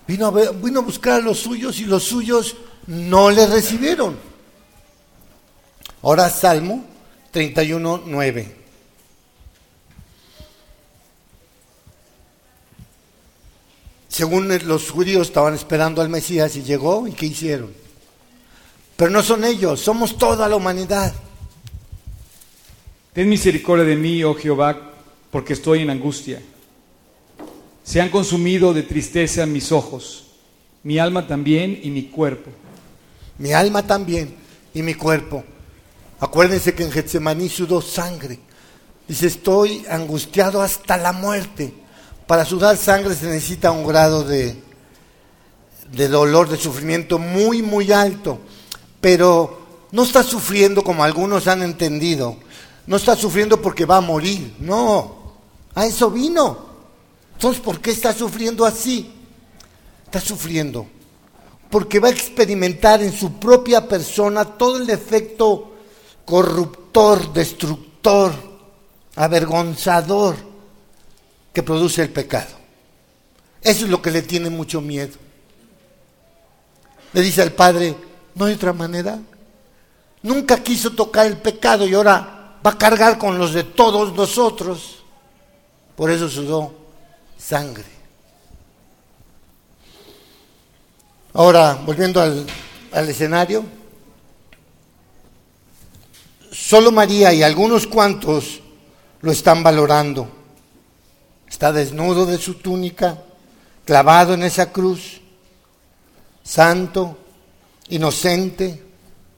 Vino 0.06 0.26
a, 0.26 0.50
vino 0.50 0.80
a 0.80 0.82
buscar 0.82 1.22
a 1.22 1.24
los 1.24 1.38
suyos 1.38 1.80
y 1.80 1.86
los 1.86 2.04
suyos 2.04 2.56
no 2.86 3.30
le 3.30 3.46
recibieron. 3.46 4.18
Ahora 6.02 6.28
Salmo 6.28 6.84
31, 7.30 8.02
Según 14.18 14.48
los 14.66 14.90
judíos 14.90 15.28
estaban 15.28 15.54
esperando 15.54 16.02
al 16.02 16.08
Mesías 16.08 16.56
y 16.56 16.64
llegó, 16.64 17.06
¿y 17.06 17.12
qué 17.12 17.26
hicieron? 17.26 17.72
Pero 18.96 19.12
no 19.12 19.22
son 19.22 19.44
ellos, 19.44 19.78
somos 19.78 20.18
toda 20.18 20.48
la 20.48 20.56
humanidad. 20.56 21.14
Ten 23.12 23.28
misericordia 23.28 23.84
de 23.84 23.94
mí, 23.94 24.24
oh 24.24 24.34
Jehová, 24.34 24.90
porque 25.30 25.52
estoy 25.52 25.82
en 25.82 25.90
angustia. 25.90 26.42
Se 27.84 28.00
han 28.00 28.08
consumido 28.08 28.74
de 28.74 28.82
tristeza 28.82 29.46
mis 29.46 29.70
ojos, 29.70 30.24
mi 30.82 30.98
alma 30.98 31.28
también 31.28 31.78
y 31.80 31.90
mi 31.90 32.06
cuerpo. 32.06 32.50
Mi 33.38 33.52
alma 33.52 33.86
también 33.86 34.34
y 34.74 34.82
mi 34.82 34.94
cuerpo. 34.94 35.44
Acuérdense 36.18 36.74
que 36.74 36.82
en 36.82 36.90
Getsemaní 36.90 37.48
sudó 37.48 37.80
sangre. 37.80 38.40
Dice, 39.06 39.28
estoy 39.28 39.86
angustiado 39.88 40.60
hasta 40.60 40.96
la 40.96 41.12
muerte. 41.12 41.72
Para 42.28 42.44
sudar 42.44 42.76
sangre 42.76 43.14
se 43.14 43.26
necesita 43.26 43.70
un 43.70 43.86
grado 43.86 44.22
de, 44.22 44.62
de 45.90 46.08
dolor, 46.08 46.50
de 46.50 46.58
sufrimiento 46.58 47.18
muy, 47.18 47.62
muy 47.62 47.90
alto. 47.90 48.38
Pero 49.00 49.86
no 49.92 50.02
está 50.02 50.22
sufriendo 50.22 50.84
como 50.84 51.02
algunos 51.02 51.48
han 51.48 51.62
entendido. 51.62 52.36
No 52.86 52.96
está 52.96 53.16
sufriendo 53.16 53.62
porque 53.62 53.86
va 53.86 53.96
a 53.96 54.02
morir. 54.02 54.56
No, 54.60 55.36
a 55.74 55.86
eso 55.86 56.10
vino. 56.10 56.68
Entonces, 57.32 57.62
¿por 57.62 57.80
qué 57.80 57.92
está 57.92 58.12
sufriendo 58.12 58.66
así? 58.66 59.10
Está 60.04 60.20
sufriendo 60.20 60.86
porque 61.70 61.98
va 61.98 62.08
a 62.08 62.12
experimentar 62.12 63.02
en 63.02 63.12
su 63.12 63.38
propia 63.38 63.88
persona 63.88 64.44
todo 64.44 64.76
el 64.76 64.90
efecto 64.90 65.72
corruptor, 66.26 67.32
destructor, 67.32 68.32
avergonzador 69.16 70.47
que 71.58 71.64
produce 71.64 72.02
el 72.02 72.10
pecado. 72.10 72.52
Eso 73.60 73.84
es 73.84 73.90
lo 73.90 74.00
que 74.00 74.12
le 74.12 74.22
tiene 74.22 74.48
mucho 74.48 74.80
miedo. 74.80 75.16
Le 77.12 77.20
dice 77.20 77.42
al 77.42 77.50
Padre, 77.50 77.96
no 78.36 78.44
hay 78.44 78.54
otra 78.54 78.72
manera. 78.72 79.18
Nunca 80.22 80.62
quiso 80.62 80.92
tocar 80.92 81.26
el 81.26 81.38
pecado 81.38 81.84
y 81.84 81.94
ahora 81.94 82.60
va 82.64 82.70
a 82.70 82.78
cargar 82.78 83.18
con 83.18 83.38
los 83.38 83.54
de 83.54 83.64
todos 83.64 84.14
nosotros. 84.14 85.02
Por 85.96 86.12
eso 86.12 86.28
sudó 86.28 86.72
sangre. 87.36 87.90
Ahora, 91.32 91.74
volviendo 91.84 92.20
al, 92.20 92.46
al 92.92 93.08
escenario, 93.08 93.64
solo 96.52 96.92
María 96.92 97.32
y 97.32 97.42
algunos 97.42 97.88
cuantos 97.88 98.60
lo 99.22 99.32
están 99.32 99.64
valorando. 99.64 100.37
Está 101.48 101.72
desnudo 101.72 102.26
de 102.26 102.38
su 102.38 102.54
túnica, 102.54 103.22
clavado 103.84 104.34
en 104.34 104.42
esa 104.42 104.70
cruz, 104.70 105.20
santo, 106.42 107.16
inocente, 107.88 108.82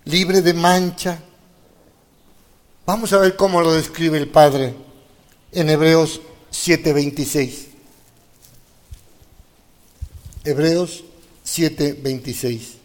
libre 0.04 0.42
de 0.42 0.54
mancha. 0.54 1.20
Vamos 2.84 3.12
a 3.12 3.18
ver 3.18 3.36
cómo 3.36 3.60
lo 3.60 3.72
describe 3.72 4.18
el 4.18 4.28
Padre 4.28 4.74
en 5.52 5.70
Hebreos 5.70 6.20
7:26. 6.50 7.68
Hebreos 10.44 11.04
7:26. 11.44 12.76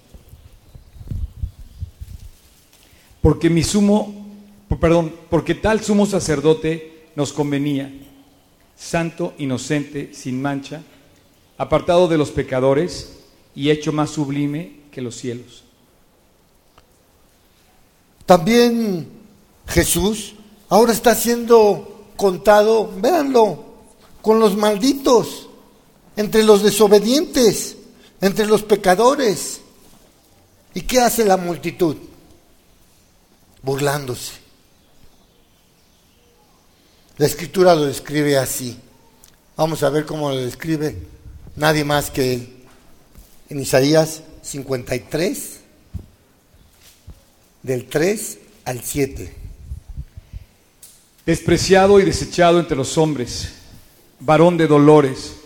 Porque 3.21 3.49
mi 3.49 3.63
sumo, 3.63 4.27
perdón, 4.79 5.15
porque 5.31 5.55
tal 5.55 5.83
sumo 5.83 6.05
sacerdote 6.05 7.09
nos 7.15 7.33
convenía, 7.33 7.91
santo, 8.77 9.33
inocente, 9.37 10.11
sin 10.13 10.41
mancha, 10.41 10.83
apartado 11.57 12.07
de 12.07 12.17
los 12.17 12.31
pecadores 12.31 13.13
y 13.55 13.69
hecho 13.69 13.91
más 13.91 14.11
sublime 14.11 14.81
que 14.91 15.01
los 15.01 15.15
cielos. 15.15 15.63
También 18.25 19.07
Jesús 19.67 20.35
ahora 20.69 20.93
está 20.93 21.15
siendo 21.15 22.07
contado, 22.17 22.91
véanlo, 22.99 23.63
con 24.21 24.39
los 24.39 24.55
malditos, 24.55 25.49
entre 26.15 26.43
los 26.43 26.63
desobedientes, 26.63 27.77
entre 28.21 28.45
los 28.47 28.63
pecadores. 28.63 29.61
¿Y 30.73 30.81
qué 30.81 30.99
hace 30.99 31.23
la 31.23 31.37
multitud? 31.37 31.95
Burlándose. 33.61 34.44
La 37.17 37.25
escritura 37.25 37.73
lo 37.75 37.85
describe 37.85 38.37
así. 38.37 38.77
Vamos 39.55 39.83
a 39.83 39.89
ver 39.89 40.05
cómo 40.05 40.29
lo 40.29 40.37
describe 40.37 40.97
nadie 41.55 41.85
más 41.85 42.11
que 42.11 42.33
él. 42.33 42.49
En 43.49 43.61
Isaías 43.61 44.21
53, 44.41 45.59
del 47.63 47.85
3 47.85 48.39
al 48.65 48.81
7. 48.81 49.33
Despreciado 51.25 52.01
y 52.01 52.03
desechado 52.05 52.59
entre 52.59 52.75
los 52.75 52.97
hombres, 52.97 53.53
varón 54.19 54.57
de 54.57 54.67
dolores, 54.67 55.37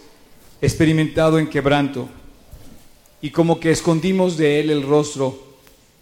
experimentado 0.61 1.37
en 1.37 1.49
quebranto, 1.49 2.09
y 3.21 3.29
como 3.29 3.59
que 3.59 3.69
escondimos 3.69 4.37
de 4.37 4.59
él 4.59 4.71
el 4.71 4.83
rostro, 4.83 5.39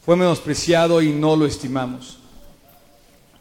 fue 0.06 0.16
menospreciado 0.16 1.02
y 1.02 1.12
no 1.12 1.36
lo 1.36 1.46
estimamos. 1.46 2.20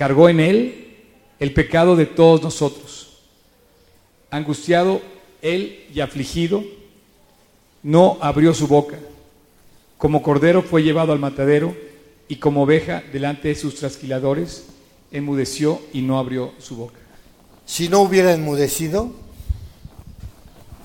cargó 0.00 0.30
en 0.30 0.40
él 0.40 0.96
el 1.40 1.52
pecado 1.52 1.94
de 1.94 2.06
todos 2.06 2.42
nosotros. 2.42 3.18
Angustiado 4.30 5.02
él 5.42 5.84
y 5.92 6.00
afligido, 6.00 6.64
no 7.82 8.16
abrió 8.22 8.54
su 8.54 8.66
boca. 8.66 8.98
Como 9.98 10.22
cordero 10.22 10.62
fue 10.62 10.82
llevado 10.82 11.12
al 11.12 11.18
matadero 11.18 11.76
y 12.28 12.36
como 12.36 12.62
oveja 12.62 13.02
delante 13.12 13.48
de 13.48 13.54
sus 13.54 13.74
trasquiladores, 13.74 14.68
enmudeció 15.12 15.82
y 15.92 16.00
no 16.00 16.18
abrió 16.18 16.54
su 16.60 16.76
boca. 16.76 17.00
Si 17.66 17.90
no 17.90 18.00
hubiera 18.00 18.32
enmudecido, 18.32 19.12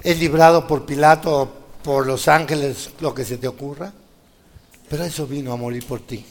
es 0.03 0.19
librado 0.19 0.67
por 0.67 0.85
Pilato, 0.85 1.53
por 1.85 2.05
los 2.05 2.27
ángeles, 2.27 2.89
lo 2.99 3.15
que 3.15 3.23
se 3.23 3.37
te 3.37 3.47
ocurra, 3.47 3.93
pero 4.89 5.05
eso 5.05 5.25
vino 5.25 5.53
a 5.53 5.55
morir 5.55 5.85
por 5.85 6.01
ti. 6.01 6.25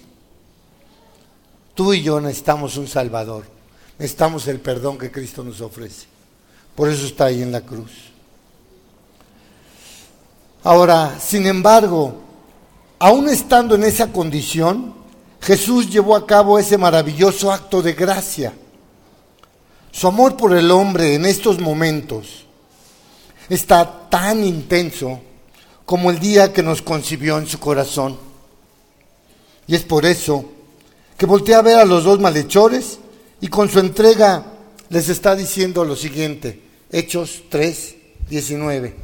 Tú 1.75 1.93
y 1.93 2.03
yo 2.03 2.21
necesitamos 2.21 2.77
un 2.77 2.87
Salvador, 2.87 3.45
necesitamos 3.99 4.47
el 4.47 4.61
perdón 4.61 4.97
que 4.97 5.11
Cristo 5.11 5.43
nos 5.43 5.61
ofrece. 5.61 6.07
Por 6.75 6.89
eso 6.89 7.07
está 7.07 7.27
ahí 7.27 7.43
en 7.43 7.53
la 7.53 7.61
cruz. 7.63 7.91
Ahora, 10.63 11.19
sin 11.21 11.47
embargo, 11.47 12.15
aún 12.99 13.29
estando 13.29 13.75
en 13.75 13.85
esa 13.85 14.13
condición, 14.13 14.95
Jesús 15.41 15.91
llevó 15.91 16.17
a 16.17 16.27
cabo 16.27 16.59
ese 16.59 16.79
maravilloso 16.79 17.53
acto 17.53 17.83
de 17.83 17.93
gracia. 17.93 18.55
Su 19.93 20.09
amor 20.09 20.37
por 20.37 20.57
el 20.57 20.71
hombre 20.71 21.15
en 21.15 21.27
estos 21.27 21.61
momentos 21.61 22.47
está 23.49 24.09
tan 24.09 24.43
intenso 24.43 25.21
como 25.85 26.11
el 26.11 26.19
día 26.19 26.53
que 26.53 26.63
nos 26.63 26.83
concibió 26.83 27.37
en 27.39 27.47
su 27.47 27.61
corazón. 27.61 28.17
Y 29.67 29.75
es 29.75 29.83
por 29.83 30.07
eso 30.07 30.54
que 31.25 31.31
voltea 31.31 31.61
a 31.61 31.63
ver 31.63 31.79
a 31.79 31.87
los 31.87 32.05
dos 32.05 32.21
malhechores 32.21 32.99
y 33.41 33.49
con 33.49 33.71
su 33.71 33.79
entrega 33.79 34.45
les 34.91 35.09
está 35.09 35.35
diciendo 35.35 35.83
lo 35.83 35.97
siguiente, 35.97 36.61
Hechos 36.93 37.45
3, 37.49 37.95
19. 38.29 38.95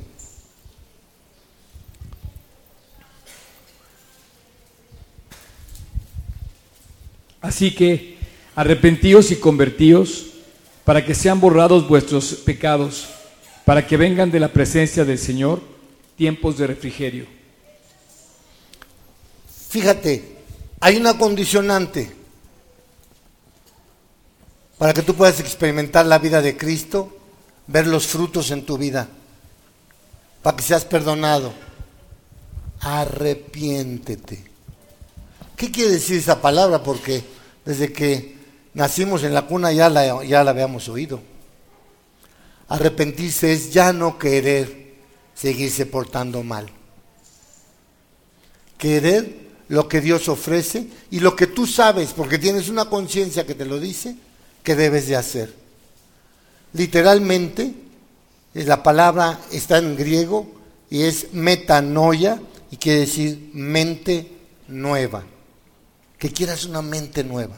Así 7.41 7.75
que 7.75 8.19
arrepentíos 8.55 9.31
y 9.31 9.37
convertíos 9.37 10.27
para 10.85 11.07
que 11.07 11.15
sean 11.15 11.41
borrados 11.41 11.89
vuestros 11.89 12.35
pecados, 12.35 13.09
para 13.65 13.87
que 13.87 13.97
vengan 13.97 14.31
de 14.31 14.41
la 14.41 14.53
presencia 14.53 15.07
del 15.07 15.19
Señor 15.19 15.63
tiempos 16.19 16.59
de 16.59 16.67
refrigerio. 16.67 17.25
Fíjate, 19.71 20.40
hay 20.81 20.97
una 20.97 21.17
condicionante 21.19 22.11
para 24.79 24.95
que 24.95 25.03
tú 25.03 25.15
puedas 25.15 25.39
experimentar 25.41 26.07
la 26.07 26.19
vida 26.19 26.41
de 26.41 26.57
Cristo, 26.57 27.15
ver 27.67 27.87
los 27.87 28.07
frutos 28.07 28.51
en 28.51 28.65
tu 28.65 28.79
vida, 28.79 29.09
para 30.43 30.57
que 30.57 30.63
seas 30.63 30.87
perdonado. 30.87 31.53
Arrepiéntete. 32.81 34.43
¿Qué 35.55 35.71
quiere 35.71 35.91
decir 35.91 36.17
esa 36.17 36.41
palabra? 36.41 36.83
Porque 36.83 37.23
desde 37.67 37.93
que 37.93 38.39
nacimos 38.73 39.23
en 39.23 39.35
la 39.35 39.43
cuna 39.43 39.71
ya 39.73 39.91
la, 39.91 40.25
ya 40.25 40.43
la 40.43 40.53
habíamos 40.53 40.89
oído. 40.89 41.21
Arrepentirse 42.69 43.53
es 43.53 43.71
ya 43.71 43.93
no 43.93 44.19
querer 44.19 44.95
seguirse 45.35 45.85
portando 45.85 46.43
mal. 46.43 46.71
Querer 48.79 49.50
lo 49.71 49.89
que 49.89 50.01
Dios 50.01 50.29
ofrece 50.29 50.89
y 51.11 51.21
lo 51.21 51.35
que 51.35 51.47
tú 51.47 51.67
sabes, 51.67 52.13
porque 52.13 52.39
tienes 52.39 52.69
una 52.69 52.87
conciencia 52.87 53.47
que 53.47 53.55
te 53.55 53.65
lo 53.65 53.81
dice, 53.81 54.17
que 54.63 54.75
debes 54.75 55.07
de 55.07 55.17
hacer. 55.17 55.55
Literalmente, 56.73 57.73
la 58.53 58.83
palabra 58.83 59.41
está 59.53 59.79
en 59.79 59.97
griego 59.97 60.51
y 60.91 61.03
es 61.03 61.33
metanoia 61.33 62.43
y 62.71 62.77
quiere 62.77 63.01
decir 63.01 63.51
mente 63.55 64.33
nueva 64.69 65.25
que 66.21 66.31
quieras 66.31 66.67
una 66.67 66.83
mente 66.83 67.25
nueva. 67.25 67.57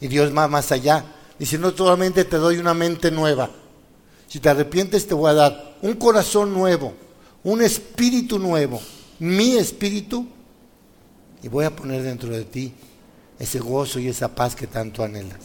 Y 0.00 0.08
Dios 0.08 0.34
va 0.34 0.48
más 0.48 0.72
allá. 0.72 1.04
Dice, 1.38 1.58
no 1.58 1.76
solamente 1.76 2.24
te 2.24 2.38
doy 2.38 2.56
una 2.56 2.72
mente 2.72 3.10
nueva. 3.10 3.50
Si 4.26 4.40
te 4.40 4.48
arrepientes 4.48 5.06
te 5.06 5.12
voy 5.14 5.30
a 5.30 5.34
dar 5.34 5.76
un 5.82 5.94
corazón 5.94 6.54
nuevo, 6.54 6.94
un 7.42 7.60
espíritu 7.62 8.38
nuevo, 8.38 8.80
mi 9.18 9.56
espíritu, 9.56 10.26
y 11.42 11.48
voy 11.48 11.64
a 11.64 11.74
poner 11.74 12.02
dentro 12.02 12.30
de 12.30 12.44
ti 12.44 12.72
ese 13.38 13.58
gozo 13.58 13.98
y 13.98 14.08
esa 14.08 14.34
paz 14.34 14.54
que 14.54 14.66
tanto 14.66 15.02
anhelas. 15.02 15.38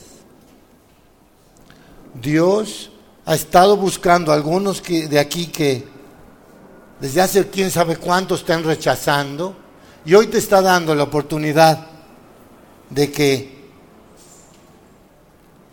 Dios 2.22 2.92
ha 3.26 3.36
estado 3.36 3.78
buscando 3.78 4.32
a 4.32 4.36
algunos 4.36 4.82
que, 4.82 5.08
de 5.08 5.20
aquí 5.20 5.48
que 5.48 5.86
desde 7.00 7.22
hace 7.22 7.50
quién 7.50 7.72
sabe 7.72 7.98
cuánto 7.98 8.36
están 8.36 8.64
rechazando 8.64 9.56
y 10.06 10.14
hoy 10.14 10.28
te 10.28 10.38
está 10.38 10.62
dando 10.62 10.94
la 10.96 11.04
oportunidad 11.04 11.88
de 12.90 13.12
que 13.12 13.56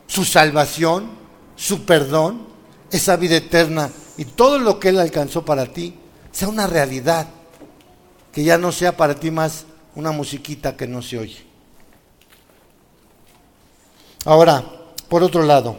su 0.07 0.25
salvación, 0.25 1.11
su 1.57 1.85
perdón, 1.85 2.47
esa 2.91 3.17
vida 3.17 3.37
eterna 3.37 3.91
y 4.17 4.25
todo 4.25 4.59
lo 4.59 4.79
que 4.79 4.91
Él 4.91 4.99
alcanzó 4.99 5.45
para 5.45 5.67
ti 5.67 5.95
sea 6.31 6.49
una 6.49 6.67
realidad 6.67 7.27
que 8.33 8.45
ya 8.45 8.59
no 8.59 8.73
sea 8.73 8.97
para 8.97 9.15
ti 9.15 9.31
más 9.31 9.67
una 9.95 10.13
musiquita 10.13 10.77
que 10.77 10.87
no 10.87 11.03
se 11.03 11.19
oye. 11.19 11.39
Ahora, 14.25 14.65
por 15.09 15.23
otro 15.23 15.43
lado, 15.43 15.77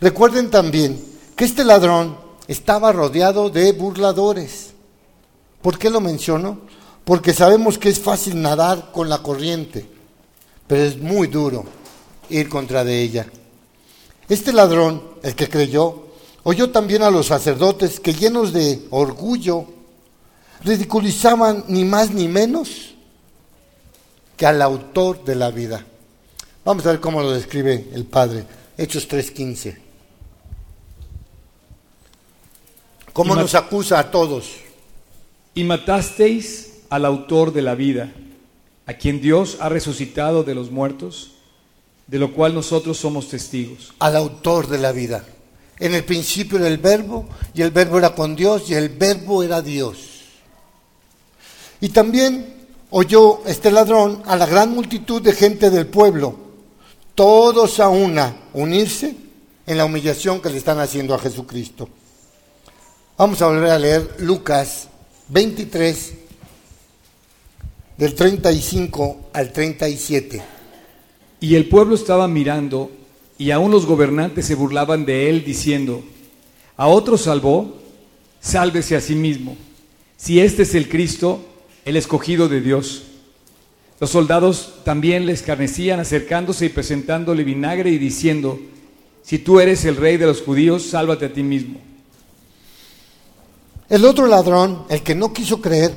recuerden 0.00 0.50
también 0.50 1.02
que 1.34 1.44
este 1.44 1.64
ladrón 1.64 2.16
estaba 2.46 2.92
rodeado 2.92 3.48
de 3.50 3.72
burladores. 3.72 4.72
¿Por 5.62 5.78
qué 5.78 5.88
lo 5.90 6.00
menciono? 6.00 6.60
Porque 7.04 7.32
sabemos 7.32 7.78
que 7.78 7.88
es 7.88 7.98
fácil 7.98 8.40
nadar 8.40 8.92
con 8.92 9.08
la 9.08 9.18
corriente, 9.18 9.88
pero 10.66 10.82
es 10.82 10.98
muy 10.98 11.28
duro 11.28 11.64
ir 12.28 12.48
contra 12.48 12.84
de 12.84 13.00
ella. 13.00 13.26
Este 14.28 14.52
ladrón, 14.52 15.02
el 15.22 15.34
que 15.34 15.48
creyó, 15.48 16.06
oyó 16.44 16.70
también 16.70 17.02
a 17.02 17.10
los 17.10 17.26
sacerdotes 17.26 17.98
que 17.98 18.14
llenos 18.14 18.52
de 18.52 18.86
orgullo 18.90 19.66
ridiculizaban 20.62 21.64
ni 21.68 21.84
más 21.84 22.10
ni 22.10 22.28
menos 22.28 22.94
que 24.40 24.46
al 24.46 24.62
autor 24.62 25.22
de 25.22 25.34
la 25.34 25.50
vida. 25.50 25.84
Vamos 26.64 26.86
a 26.86 26.92
ver 26.92 27.00
cómo 27.00 27.20
lo 27.20 27.30
describe 27.30 27.90
el 27.92 28.06
Padre. 28.06 28.46
Hechos 28.78 29.06
3:15. 29.06 29.76
¿Cómo 33.12 33.36
nos 33.36 33.54
acusa 33.54 33.98
a 33.98 34.10
todos? 34.10 34.52
Y 35.54 35.64
matasteis 35.64 36.70
al 36.88 37.04
autor 37.04 37.52
de 37.52 37.60
la 37.60 37.74
vida, 37.74 38.14
a 38.86 38.94
quien 38.94 39.20
Dios 39.20 39.58
ha 39.60 39.68
resucitado 39.68 40.42
de 40.42 40.54
los 40.54 40.70
muertos, 40.70 41.32
de 42.06 42.18
lo 42.18 42.32
cual 42.32 42.54
nosotros 42.54 42.96
somos 42.96 43.28
testigos. 43.28 43.92
Al 43.98 44.16
autor 44.16 44.68
de 44.68 44.78
la 44.78 44.92
vida. 44.92 45.22
En 45.78 45.94
el 45.94 46.04
principio 46.04 46.56
era 46.56 46.68
el 46.68 46.78
verbo, 46.78 47.28
y 47.52 47.60
el 47.60 47.72
verbo 47.72 47.98
era 47.98 48.14
con 48.14 48.34
Dios, 48.36 48.70
y 48.70 48.74
el 48.74 48.88
verbo 48.88 49.42
era 49.42 49.60
Dios. 49.60 49.98
Y 51.82 51.90
también 51.90 52.59
oyó 52.90 53.42
este 53.46 53.70
ladrón 53.70 54.22
a 54.26 54.36
la 54.36 54.46
gran 54.46 54.70
multitud 54.70 55.22
de 55.22 55.32
gente 55.32 55.70
del 55.70 55.86
pueblo, 55.86 56.36
todos 57.14 57.80
a 57.80 57.88
una, 57.88 58.36
unirse 58.52 59.14
en 59.66 59.78
la 59.78 59.84
humillación 59.84 60.40
que 60.40 60.50
le 60.50 60.58
están 60.58 60.80
haciendo 60.80 61.14
a 61.14 61.18
Jesucristo. 61.18 61.88
Vamos 63.16 63.40
a 63.42 63.46
volver 63.46 63.70
a 63.70 63.78
leer 63.78 64.16
Lucas 64.18 64.88
23, 65.28 66.14
del 67.96 68.14
35 68.14 69.30
al 69.32 69.52
37. 69.52 70.42
Y 71.40 71.54
el 71.54 71.68
pueblo 71.68 71.94
estaba 71.94 72.26
mirando, 72.26 72.90
y 73.38 73.50
aún 73.50 73.70
los 73.70 73.86
gobernantes 73.86 74.46
se 74.46 74.54
burlaban 74.54 75.04
de 75.04 75.30
él, 75.30 75.44
diciendo, 75.44 76.02
a 76.76 76.88
otro 76.88 77.16
salvó, 77.16 77.76
sálvese 78.40 78.96
a 78.96 79.00
sí 79.00 79.14
mismo. 79.14 79.56
Si 80.16 80.40
este 80.40 80.62
es 80.62 80.74
el 80.74 80.88
Cristo, 80.88 81.44
el 81.84 81.96
escogido 81.96 82.48
de 82.48 82.60
Dios. 82.60 83.02
Los 84.00 84.10
soldados 84.10 84.74
también 84.84 85.26
le 85.26 85.32
escarnecían 85.32 86.00
acercándose 86.00 86.66
y 86.66 86.70
presentándole 86.70 87.44
vinagre 87.44 87.90
y 87.90 87.98
diciendo, 87.98 88.58
si 89.22 89.38
tú 89.38 89.60
eres 89.60 89.84
el 89.84 89.96
rey 89.96 90.16
de 90.16 90.26
los 90.26 90.42
judíos, 90.42 90.84
sálvate 90.84 91.26
a 91.26 91.32
ti 91.32 91.42
mismo. 91.42 91.78
El 93.88 94.04
otro 94.04 94.26
ladrón, 94.26 94.84
el 94.88 95.02
que 95.02 95.14
no 95.14 95.32
quiso 95.32 95.60
creer, 95.60 95.94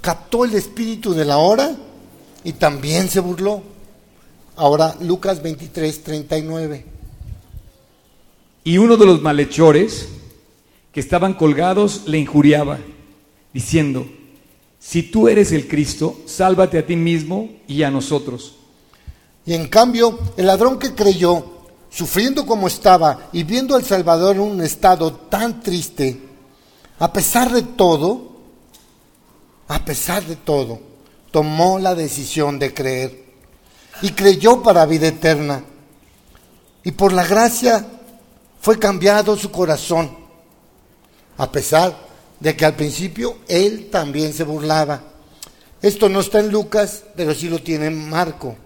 captó 0.00 0.44
el 0.44 0.54
espíritu 0.54 1.12
de 1.12 1.24
la 1.24 1.38
hora 1.38 1.76
y 2.44 2.52
también 2.52 3.08
se 3.08 3.20
burló. 3.20 3.62
Ahora 4.56 4.94
Lucas 5.00 5.42
23, 5.42 6.04
39. 6.04 6.84
Y 8.62 8.78
uno 8.78 8.96
de 8.96 9.06
los 9.06 9.22
malhechores 9.22 10.08
que 10.92 11.00
estaban 11.00 11.34
colgados 11.34 12.02
le 12.06 12.18
injuriaba, 12.18 12.78
diciendo, 13.52 14.06
si 14.80 15.02
tú 15.04 15.28
eres 15.28 15.52
el 15.52 15.68
Cristo, 15.68 16.20
sálvate 16.26 16.78
a 16.78 16.86
ti 16.86 16.96
mismo 16.96 17.50
y 17.68 17.82
a 17.82 17.90
nosotros. 17.90 18.56
Y 19.44 19.52
en 19.52 19.68
cambio, 19.68 20.18
el 20.38 20.46
ladrón 20.46 20.78
que 20.78 20.94
creyó, 20.94 21.44
sufriendo 21.90 22.46
como 22.46 22.66
estaba 22.66 23.28
y 23.32 23.44
viendo 23.44 23.76
al 23.76 23.84
Salvador 23.84 24.36
en 24.36 24.42
un 24.42 24.60
estado 24.62 25.12
tan 25.12 25.60
triste, 25.60 26.18
a 26.98 27.12
pesar 27.12 27.52
de 27.52 27.62
todo, 27.62 28.32
a 29.68 29.84
pesar 29.84 30.24
de 30.24 30.36
todo, 30.36 30.80
tomó 31.30 31.78
la 31.78 31.94
decisión 31.94 32.58
de 32.58 32.72
creer 32.72 33.24
y 34.00 34.10
creyó 34.12 34.62
para 34.62 34.86
vida 34.86 35.08
eterna. 35.08 35.62
Y 36.82 36.92
por 36.92 37.12
la 37.12 37.26
gracia 37.26 37.86
fue 38.60 38.78
cambiado 38.78 39.36
su 39.36 39.50
corazón, 39.50 40.10
a 41.36 41.52
pesar 41.52 42.09
de 42.40 42.56
que 42.56 42.64
al 42.64 42.74
principio 42.74 43.38
él 43.48 43.88
también 43.90 44.32
se 44.32 44.44
burlaba. 44.44 45.02
Esto 45.82 46.08
no 46.08 46.20
está 46.20 46.40
en 46.40 46.50
Lucas, 46.50 47.04
pero 47.14 47.34
sí 47.34 47.48
lo 47.48 47.60
tiene 47.60 47.86
en 47.86 48.08
Marco. 48.08 48.56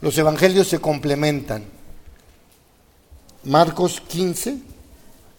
Los 0.00 0.16
evangelios 0.18 0.68
se 0.68 0.80
complementan. 0.80 1.64
Marcos 3.44 4.00
15, 4.00 4.58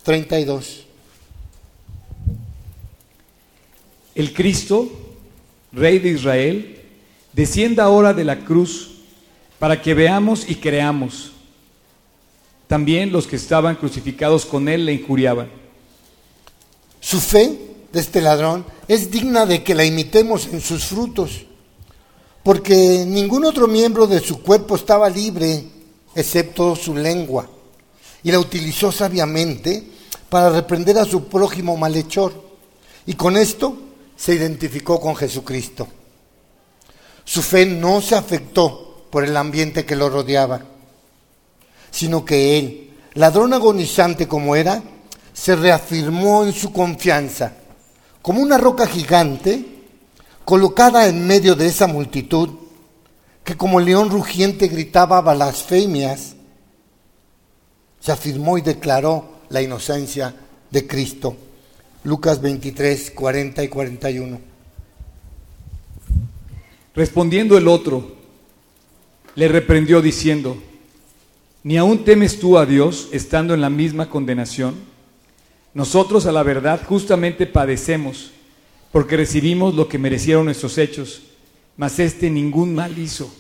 32. 0.04 0.86
El 4.16 4.34
Cristo, 4.34 4.92
Rey 5.72 6.00
de 6.00 6.10
Israel, 6.10 6.82
descienda 7.34 7.84
ahora 7.84 8.14
de 8.14 8.24
la 8.24 8.40
cruz 8.40 8.92
para 9.58 9.82
que 9.82 9.94
veamos 9.94 10.50
y 10.50 10.56
creamos. 10.56 11.32
También 12.68 13.12
los 13.12 13.28
que 13.28 13.36
estaban 13.36 13.76
crucificados 13.76 14.46
con 14.46 14.68
él 14.70 14.86
le 14.86 14.94
injuriaban. 14.94 15.63
Su 17.04 17.20
fe 17.20 17.60
de 17.92 18.00
este 18.00 18.22
ladrón 18.22 18.66
es 18.88 19.12
digna 19.12 19.46
de 19.46 19.62
que 19.62 19.76
la 19.76 19.84
imitemos 19.84 20.48
en 20.48 20.62
sus 20.62 20.86
frutos, 20.86 21.46
porque 22.44 23.04
ningún 23.06 23.44
otro 23.44 23.68
miembro 23.68 24.08
de 24.08 24.22
su 24.22 24.42
cuerpo 24.42 24.78
estaba 24.78 25.10
libre 25.10 25.66
excepto 26.16 26.78
su 26.78 26.96
lengua, 26.96 27.50
y 28.24 28.32
la 28.32 28.40
utilizó 28.40 28.90
sabiamente 28.90 29.84
para 30.30 30.50
reprender 30.50 30.98
a 30.98 31.04
su 31.04 31.26
prójimo 31.26 31.76
malhechor, 31.76 32.42
y 33.06 33.16
con 33.16 33.36
esto 33.36 33.78
se 34.16 34.36
identificó 34.36 35.02
con 35.02 35.14
Jesucristo. 35.14 35.86
Su 37.26 37.42
fe 37.42 37.66
no 37.66 38.00
se 38.00 38.16
afectó 38.16 39.08
por 39.10 39.26
el 39.26 39.36
ambiente 39.36 39.86
que 39.86 39.98
lo 39.98 40.10
rodeaba, 40.10 40.62
sino 41.92 42.24
que 42.24 42.58
él, 42.58 42.94
ladrón 43.16 43.54
agonizante 43.54 44.26
como 44.26 44.56
era, 44.56 44.82
se 45.34 45.56
reafirmó 45.56 46.44
en 46.44 46.54
su 46.54 46.72
confianza, 46.72 47.54
como 48.22 48.42
una 48.42 48.58
roca 48.58 48.88
gigante 48.88 49.66
colocada 50.46 51.08
en 51.08 51.26
medio 51.26 51.56
de 51.56 51.68
esa 51.68 51.88
multitud, 51.88 52.50
que 53.44 53.58
como 53.58 53.80
león 53.80 54.10
rugiente 54.10 54.68
gritaba 54.68 55.22
blasfemias, 55.22 56.36
se 58.00 58.12
afirmó 58.12 58.58
y 58.58 58.62
declaró 58.62 59.40
la 59.50 59.62
inocencia 59.62 60.36
de 60.70 60.88
Cristo. 60.88 61.36
Lucas 62.04 62.42
23, 62.42 63.12
40 63.12 63.64
y 63.64 63.68
41. 63.70 64.40
Respondiendo 66.96 67.58
el 67.58 67.68
otro, 67.68 68.16
le 69.36 69.48
reprendió 69.48 70.02
diciendo, 70.02 70.62
¿ni 71.64 71.78
aún 71.78 72.04
temes 72.04 72.40
tú 72.40 72.58
a 72.58 72.66
Dios 72.66 73.08
estando 73.12 73.54
en 73.54 73.62
la 73.62 73.70
misma 73.70 74.10
condenación? 74.10 74.93
Nosotros 75.74 76.26
a 76.26 76.32
la 76.32 76.44
verdad 76.44 76.82
justamente 76.88 77.48
padecemos, 77.48 78.32
porque 78.92 79.18
recibimos 79.18 79.74
lo 79.74 79.88
que 79.88 79.98
merecieron 79.98 80.46
nuestros 80.46 80.78
hechos, 80.78 81.22
mas 81.78 81.98
este 82.00 82.30
ningún 82.30 82.76
mal 82.76 82.98
hizo. 82.98 83.34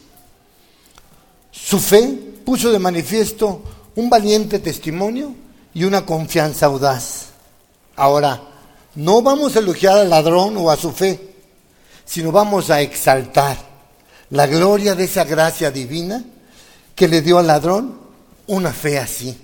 Su 1.51 1.79
fe 1.79 2.17
puso 2.43 2.71
de 2.71 2.79
manifiesto 2.79 3.61
un 3.95 4.09
valiente 4.09 4.59
testimonio 4.59 5.35
y 5.73 5.83
una 5.83 6.05
confianza 6.05 6.65
audaz. 6.65 7.27
Ahora, 7.95 8.41
no 8.95 9.21
vamos 9.21 9.55
a 9.55 9.59
elogiar 9.59 9.99
al 9.99 10.09
ladrón 10.09 10.57
o 10.57 10.71
a 10.71 10.75
su 10.75 10.91
fe, 10.91 11.19
sino 12.05 12.31
vamos 12.31 12.71
a 12.71 12.81
exaltar 12.81 13.57
la 14.31 14.47
gloria 14.47 14.95
de 14.95 15.03
esa 15.03 15.23
gracia 15.23 15.69
divina 15.69 16.23
que 16.95 17.07
le 17.07 17.21
dio 17.21 17.37
al 17.37 17.47
ladrón 17.47 17.99
una 18.47 18.73
fe 18.73 18.97
así. 18.97 19.37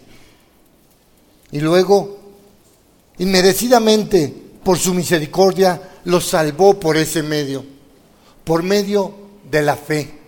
Y 1.51 1.59
luego 1.59 2.18
inmerecidamente 3.19 4.33
por 4.63 4.77
su 4.77 4.93
misericordia 4.93 5.81
los 6.05 6.25
salvó 6.25 6.79
por 6.79 6.97
ese 6.97 7.23
medio, 7.23 7.65
por 8.43 8.63
medio 8.63 9.13
de 9.49 9.61
la 9.61 9.75
fe 9.75 10.19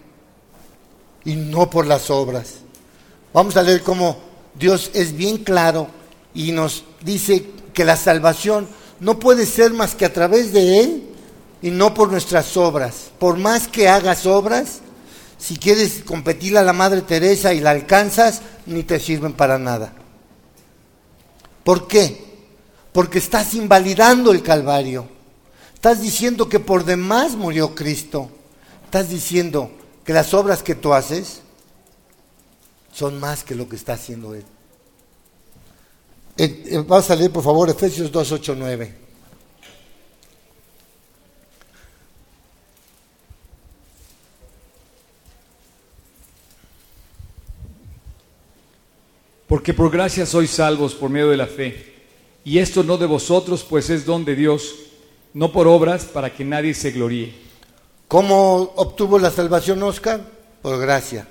y 1.26 1.36
no 1.36 1.70
por 1.70 1.88
las 1.88 2.10
obras. 2.10 2.56
Vamos 3.34 3.56
a 3.58 3.64
leer 3.64 3.82
cómo 3.82 4.18
Dios 4.54 4.92
es 4.94 5.16
bien 5.16 5.38
claro 5.38 5.88
y 6.34 6.52
nos 6.52 6.84
dice 7.04 7.46
que 7.74 7.86
la 7.86 7.96
salvación 7.96 8.68
no 9.00 9.20
puede 9.20 9.46
ser 9.46 9.72
más 9.74 9.96
que 9.96 10.06
a 10.06 10.14
través 10.14 10.54
de 10.54 10.80
Él 10.80 11.04
y 11.62 11.72
no 11.72 11.94
por 11.94 12.12
nuestras 12.12 12.56
obras. 12.58 13.12
Por 13.20 13.38
más 13.38 13.68
que 13.68 13.88
hagas 13.88 14.26
obras, 14.26 14.80
si 15.38 15.58
quieres 15.58 16.04
competir 16.06 16.58
a 16.58 16.64
la 16.64 16.74
Madre 16.74 17.02
Teresa 17.02 17.54
y 17.54 17.62
la 17.62 17.72
alcanzas, 17.72 18.42
ni 18.66 18.84
te 18.84 19.00
sirven 19.00 19.34
para 19.34 19.58
nada. 19.58 19.94
¿Por 21.64 21.88
qué? 21.88 22.31
Porque 22.92 23.20
estás 23.20 23.54
invalidando 23.54 24.32
el 24.32 24.44
Calvario. 24.44 25.08
Estás 25.74 26.02
diciendo 26.02 26.48
que 26.50 26.60
por 26.60 26.84
demás 26.84 27.36
murió 27.36 27.74
Cristo. 27.74 28.30
Estás 28.86 29.10
diciendo 29.10 29.72
que 30.04 30.14
las 30.14 30.34
obras 30.34 30.62
que 30.64 30.76
tú 30.76 30.94
haces 30.94 31.42
son 32.94 33.20
más 33.20 33.44
que 33.44 33.56
lo 33.56 33.68
que 33.70 33.78
está 33.78 33.94
haciendo 33.94 34.36
Él. 34.36 34.44
Eh, 36.38 36.64
eh, 36.66 36.84
vamos 36.88 37.10
a 37.10 37.16
leer, 37.16 37.32
por 37.32 37.44
favor, 37.44 37.70
Efesios 37.70 38.12
2, 38.12 38.32
8, 38.32 38.56
9. 38.58 38.96
Porque 49.48 49.74
por 49.74 49.92
gracia 49.92 50.26
sois 50.26 50.50
salvos 50.50 50.96
por 50.96 51.10
medio 51.10 51.30
de 51.30 51.36
la 51.36 51.48
fe. 51.48 51.91
Y 52.44 52.60
esto 52.60 52.84
no 52.84 52.98
de 52.98 53.06
vosotros, 53.06 53.64
pues 53.68 53.90
es 53.90 54.06
don 54.06 54.26
de 54.26 54.36
Dios, 54.36 54.74
no 55.34 55.52
por 55.52 55.68
obras 55.68 56.06
para 56.06 56.34
que 56.34 56.44
nadie 56.44 56.74
se 56.74 56.92
gloríe. 56.92 57.34
¿Cómo 58.08 58.74
obtuvo 58.76 59.20
la 59.20 59.32
salvación 59.32 59.82
Oscar? 59.84 60.22
Por 60.62 60.80
gracia. 60.80 61.28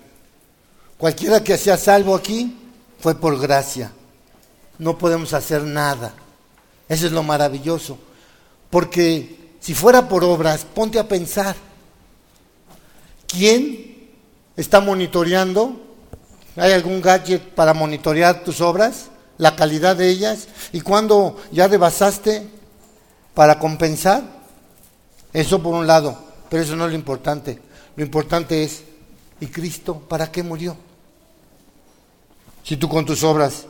Cualquiera 0.96 1.42
que 1.42 1.58
sea 1.58 1.76
salvo 1.76 2.14
aquí 2.14 2.56
fue 2.98 3.14
por 3.14 3.38
gracia. 3.38 3.92
No 4.78 4.96
podemos 4.96 5.32
hacer 5.34 5.62
nada. 5.62 6.14
Eso 6.88 7.06
es 7.06 7.12
lo 7.12 7.22
maravilloso. 7.22 7.98
Porque 8.70 9.52
si 9.60 9.74
fuera 9.74 10.08
por 10.08 10.24
obras, 10.24 10.64
ponte 10.64 10.98
a 10.98 11.08
pensar. 11.08 11.56
¿Quién 13.26 14.08
está 14.56 14.80
monitoreando 14.80 15.90
¿Hay 16.56 16.72
algún 16.72 17.00
gadget 17.00 17.42
para 17.54 17.72
monitorear 17.72 18.42
tus 18.42 18.60
obras, 18.60 19.06
la 19.40 19.57
calidad 19.57 19.96
de 19.96 20.09
ellas? 20.09 20.46
¿Y 20.72 20.83
cuando 20.83 21.38
ya 21.50 21.66
rebasaste 21.66 22.46
para 23.35 23.59
compensar? 23.59 24.22
Eso 25.33 25.62
por 25.62 25.74
un 25.74 25.87
lado, 25.87 26.16
pero 26.48 26.62
eso 26.62 26.76
no 26.76 26.85
es 26.85 26.90
lo 26.90 26.96
importante. 26.96 27.59
Lo 27.96 28.05
importante 28.05 28.62
es, 28.62 28.83
¿y 29.40 29.46
Cristo 29.46 29.98
para 29.98 30.31
qué 30.31 30.42
murió? 30.42 30.76
Si 32.62 32.76
tú 32.76 32.88
con 32.88 33.07
tus 33.07 33.24
obras 33.24 33.64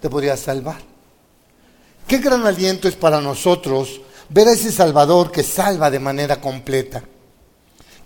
te 0.00 0.08
podrías 0.08 0.38
salvar. 0.38 0.80
Qué 2.06 2.18
gran 2.18 2.46
aliento 2.46 2.86
es 2.86 2.94
para 2.94 3.20
nosotros 3.20 4.00
ver 4.28 4.48
a 4.48 4.52
ese 4.52 4.70
Salvador 4.70 5.32
que 5.32 5.42
salva 5.42 5.90
de 5.90 5.98
manera 5.98 6.40
completa, 6.40 7.02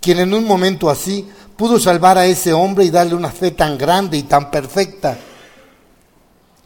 quien 0.01 0.19
en 0.19 0.33
un 0.33 0.45
momento 0.45 0.89
así 0.89 1.27
pudo 1.55 1.79
salvar 1.79 2.17
a 2.17 2.25
ese 2.25 2.53
hombre 2.53 2.85
y 2.85 2.89
darle 2.89 3.15
una 3.15 3.29
fe 3.29 3.51
tan 3.51 3.77
grande 3.77 4.17
y 4.17 4.23
tan 4.23 4.49
perfecta. 4.49 5.17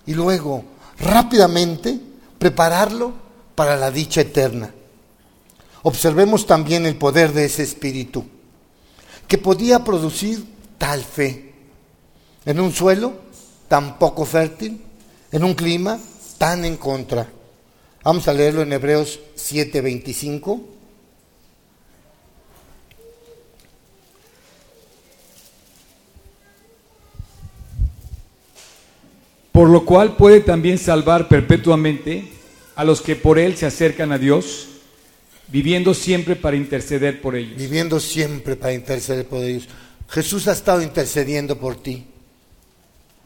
Y 0.06 0.14
luego, 0.14 0.64
rápidamente, 1.00 2.00
prepararlo 2.38 3.14
para 3.56 3.76
la 3.76 3.92
dicha 3.92 4.22
eterna. 4.22 4.74
Observemos 5.84 6.46
también 6.46 6.86
el 6.86 6.96
poder 6.96 7.34
de 7.34 7.46
ese 7.46 7.64
espíritu, 7.64 8.26
que 9.28 9.38
podía 9.38 9.84
producir 9.84 10.46
tal 10.78 11.04
fe 11.04 11.54
en 12.46 12.60
un 12.60 12.72
suelo 12.72 13.14
tan 13.68 13.98
poco 13.98 14.26
fértil, 14.26 14.82
en 15.32 15.44
un 15.44 15.54
clima 15.54 16.00
tan 16.38 16.66
en 16.66 16.78
contra. 16.78 17.28
Vamos 18.04 18.28
a 18.28 18.34
leerlo 18.34 18.64
en 18.64 18.74
Hebreos 18.74 19.20
7:25. 19.36 20.60
Por 29.52 29.70
lo 29.70 29.86
cual 29.86 30.16
puede 30.16 30.42
también 30.42 30.78
salvar 30.78 31.28
perpetuamente 31.28 32.32
a 32.76 32.84
los 32.84 33.02
que 33.02 33.16
por 33.16 33.38
él 33.38 33.58
se 33.58 33.66
acercan 33.66 34.12
a 34.12 34.18
Dios, 34.18 34.68
viviendo 35.50 35.94
siempre 35.94 36.36
para 36.36 36.56
interceder 36.56 37.22
por 37.22 37.36
ellos. 37.36 37.58
Viviendo 37.58 38.00
siempre 38.00 38.56
para 38.56 38.74
interceder 38.74 39.28
por 39.28 39.44
ellos. 39.44 39.68
Jesús 40.08 40.48
ha 40.48 40.54
estado 40.54 40.82
intercediendo 40.82 41.58
por 41.58 41.76
ti. 41.76 42.06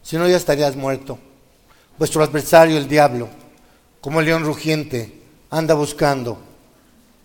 Si 0.02 0.18
no, 0.18 0.28
ya 0.28 0.38
estarías 0.38 0.76
muerto. 0.76 1.20
Vuestro 1.98 2.24
adversario, 2.24 2.78
el 2.78 2.88
diablo, 2.88 3.30
como 4.02 4.20
el 4.20 4.26
león 4.26 4.44
rugiente, 4.44 5.14
anda 5.50 5.74
buscando 5.74 6.40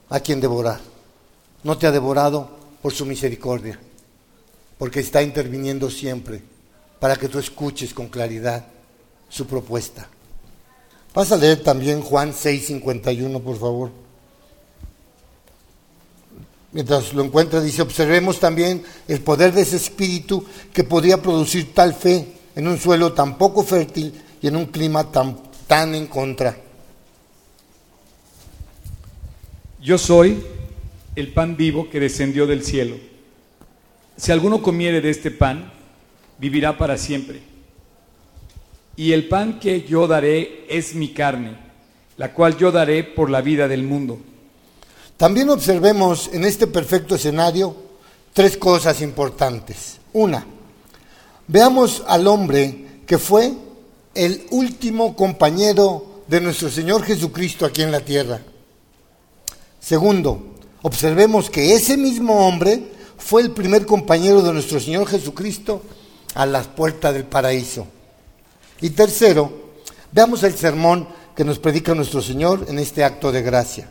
a 0.08 0.20
quien 0.20 0.40
devorar. 0.40 0.80
No 1.62 1.76
te 1.76 1.86
ha 1.86 1.90
devorado 1.90 2.58
por 2.80 2.92
su 2.92 3.04
misericordia, 3.04 3.78
porque 4.78 5.00
está 5.00 5.22
interviniendo 5.22 5.90
siempre 5.90 6.42
para 6.98 7.16
que 7.16 7.28
tú 7.28 7.38
escuches 7.38 7.92
con 7.92 8.08
claridad 8.08 8.66
su 9.30 9.46
propuesta. 9.46 10.06
Vas 11.14 11.32
a 11.32 11.36
leer 11.36 11.62
también 11.62 12.02
Juan 12.02 12.32
6:51, 12.34 13.40
por 13.40 13.58
favor. 13.58 13.90
Mientras 16.72 17.12
lo 17.14 17.24
encuentra, 17.24 17.60
dice, 17.60 17.82
observemos 17.82 18.38
también 18.38 18.84
el 19.08 19.20
poder 19.22 19.52
de 19.52 19.62
ese 19.62 19.76
espíritu 19.76 20.44
que 20.72 20.84
podía 20.84 21.20
producir 21.20 21.74
tal 21.74 21.94
fe 21.94 22.28
en 22.54 22.68
un 22.68 22.78
suelo 22.78 23.12
tan 23.12 23.38
poco 23.38 23.64
fértil 23.64 24.14
y 24.40 24.46
en 24.46 24.54
un 24.54 24.66
clima 24.66 25.10
tan, 25.10 25.36
tan 25.66 25.94
en 25.96 26.06
contra. 26.06 26.56
Yo 29.82 29.98
soy 29.98 30.44
el 31.16 31.32
pan 31.32 31.56
vivo 31.56 31.90
que 31.90 31.98
descendió 31.98 32.46
del 32.46 32.64
cielo. 32.64 32.96
Si 34.16 34.30
alguno 34.30 34.62
comiere 34.62 35.00
de 35.00 35.10
este 35.10 35.32
pan, 35.32 35.72
vivirá 36.38 36.78
para 36.78 36.98
siempre. 36.98 37.49
Y 38.96 39.12
el 39.12 39.28
pan 39.28 39.58
que 39.58 39.82
yo 39.82 40.06
daré 40.06 40.66
es 40.68 40.94
mi 40.94 41.08
carne, 41.12 41.56
la 42.16 42.32
cual 42.32 42.56
yo 42.56 42.70
daré 42.70 43.04
por 43.04 43.30
la 43.30 43.40
vida 43.40 43.66
del 43.68 43.82
mundo. 43.82 44.18
También 45.16 45.50
observemos 45.50 46.30
en 46.32 46.44
este 46.44 46.66
perfecto 46.66 47.14
escenario 47.14 47.76
tres 48.32 48.56
cosas 48.56 49.00
importantes. 49.02 49.98
Una, 50.12 50.46
veamos 51.46 52.02
al 52.06 52.26
hombre 52.26 53.02
que 53.06 53.18
fue 53.18 53.52
el 54.14 54.46
último 54.50 55.14
compañero 55.14 56.22
de 56.26 56.40
nuestro 56.40 56.70
Señor 56.70 57.02
Jesucristo 57.02 57.66
aquí 57.66 57.82
en 57.82 57.92
la 57.92 58.00
tierra. 58.00 58.40
Segundo, 59.80 60.54
observemos 60.82 61.50
que 61.50 61.74
ese 61.74 61.96
mismo 61.96 62.46
hombre 62.46 62.92
fue 63.18 63.42
el 63.42 63.50
primer 63.50 63.86
compañero 63.86 64.42
de 64.42 64.52
nuestro 64.52 64.80
Señor 64.80 65.06
Jesucristo 65.06 65.82
a 66.34 66.46
las 66.46 66.66
puertas 66.68 67.12
del 67.14 67.24
paraíso. 67.24 67.86
Y 68.80 68.90
tercero, 68.90 69.50
veamos 70.12 70.42
el 70.42 70.54
sermón 70.56 71.06
que 71.36 71.44
nos 71.44 71.58
predica 71.58 71.94
nuestro 71.94 72.22
Señor 72.22 72.66
en 72.68 72.78
este 72.78 73.04
acto 73.04 73.30
de 73.30 73.42
gracia. 73.42 73.90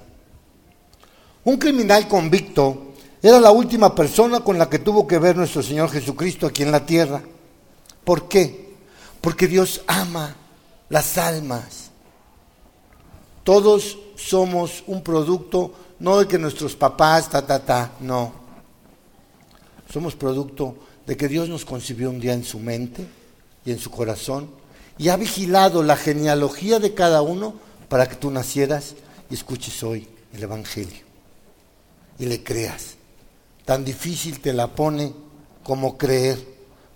Un 1.43 1.57
criminal 1.57 2.07
convicto 2.07 2.93
era 3.21 3.39
la 3.39 3.51
última 3.51 3.93
persona 3.93 4.41
con 4.41 4.57
la 4.57 4.69
que 4.69 4.79
tuvo 4.79 5.05
que 5.05 5.19
ver 5.19 5.35
nuestro 5.35 5.61
Señor 5.61 5.89
Jesucristo 5.89 6.47
aquí 6.47 6.63
en 6.63 6.71
la 6.71 6.85
tierra. 6.85 7.21
¿Por 8.03 8.27
qué? 8.27 8.75
Porque 9.21 9.47
Dios 9.47 9.81
ama 9.87 10.35
las 10.89 11.17
almas. 11.17 11.91
Todos 13.43 13.97
somos 14.15 14.83
un 14.87 15.01
producto, 15.01 15.73
no 15.99 16.19
de 16.19 16.27
que 16.27 16.37
nuestros 16.37 16.75
papás, 16.75 17.29
ta, 17.29 17.45
ta, 17.45 17.63
ta, 17.63 17.91
no. 17.99 18.33
Somos 19.91 20.15
producto 20.15 20.75
de 21.05 21.17
que 21.17 21.27
Dios 21.27 21.49
nos 21.49 21.65
concibió 21.65 22.09
un 22.09 22.19
día 22.19 22.33
en 22.33 22.43
su 22.43 22.59
mente 22.59 23.07
y 23.65 23.71
en 23.71 23.79
su 23.79 23.89
corazón 23.89 24.58
y 24.99 25.07
ha 25.07 25.15
vigilado 25.15 25.81
la 25.81 25.95
genealogía 25.95 26.77
de 26.77 26.93
cada 26.93 27.21
uno 27.21 27.55
para 27.87 28.07
que 28.07 28.15
tú 28.15 28.29
nacieras 28.29 28.95
y 29.29 29.33
escuches 29.33 29.81
hoy 29.81 30.07
el 30.33 30.43
Evangelio 30.43 30.99
y 32.19 32.25
le 32.25 32.43
creas. 32.43 32.95
Tan 33.63 33.85
difícil 33.85 34.41
te 34.41 34.51
la 34.51 34.67
pone 34.67 35.13
como 35.63 35.97
creer. 35.97 36.37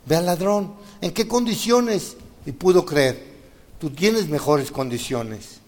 Ve 0.05 0.17
al 0.17 0.25
ladrón, 0.25 0.73
¿en 0.99 1.11
qué 1.11 1.27
condiciones? 1.27 2.17
Y 2.45 2.51
pudo 2.51 2.85
creer. 2.85 3.23
Tú 3.79 3.89
tienes 3.89 4.27
mejores 4.27 4.69
condiciones. 4.69 5.59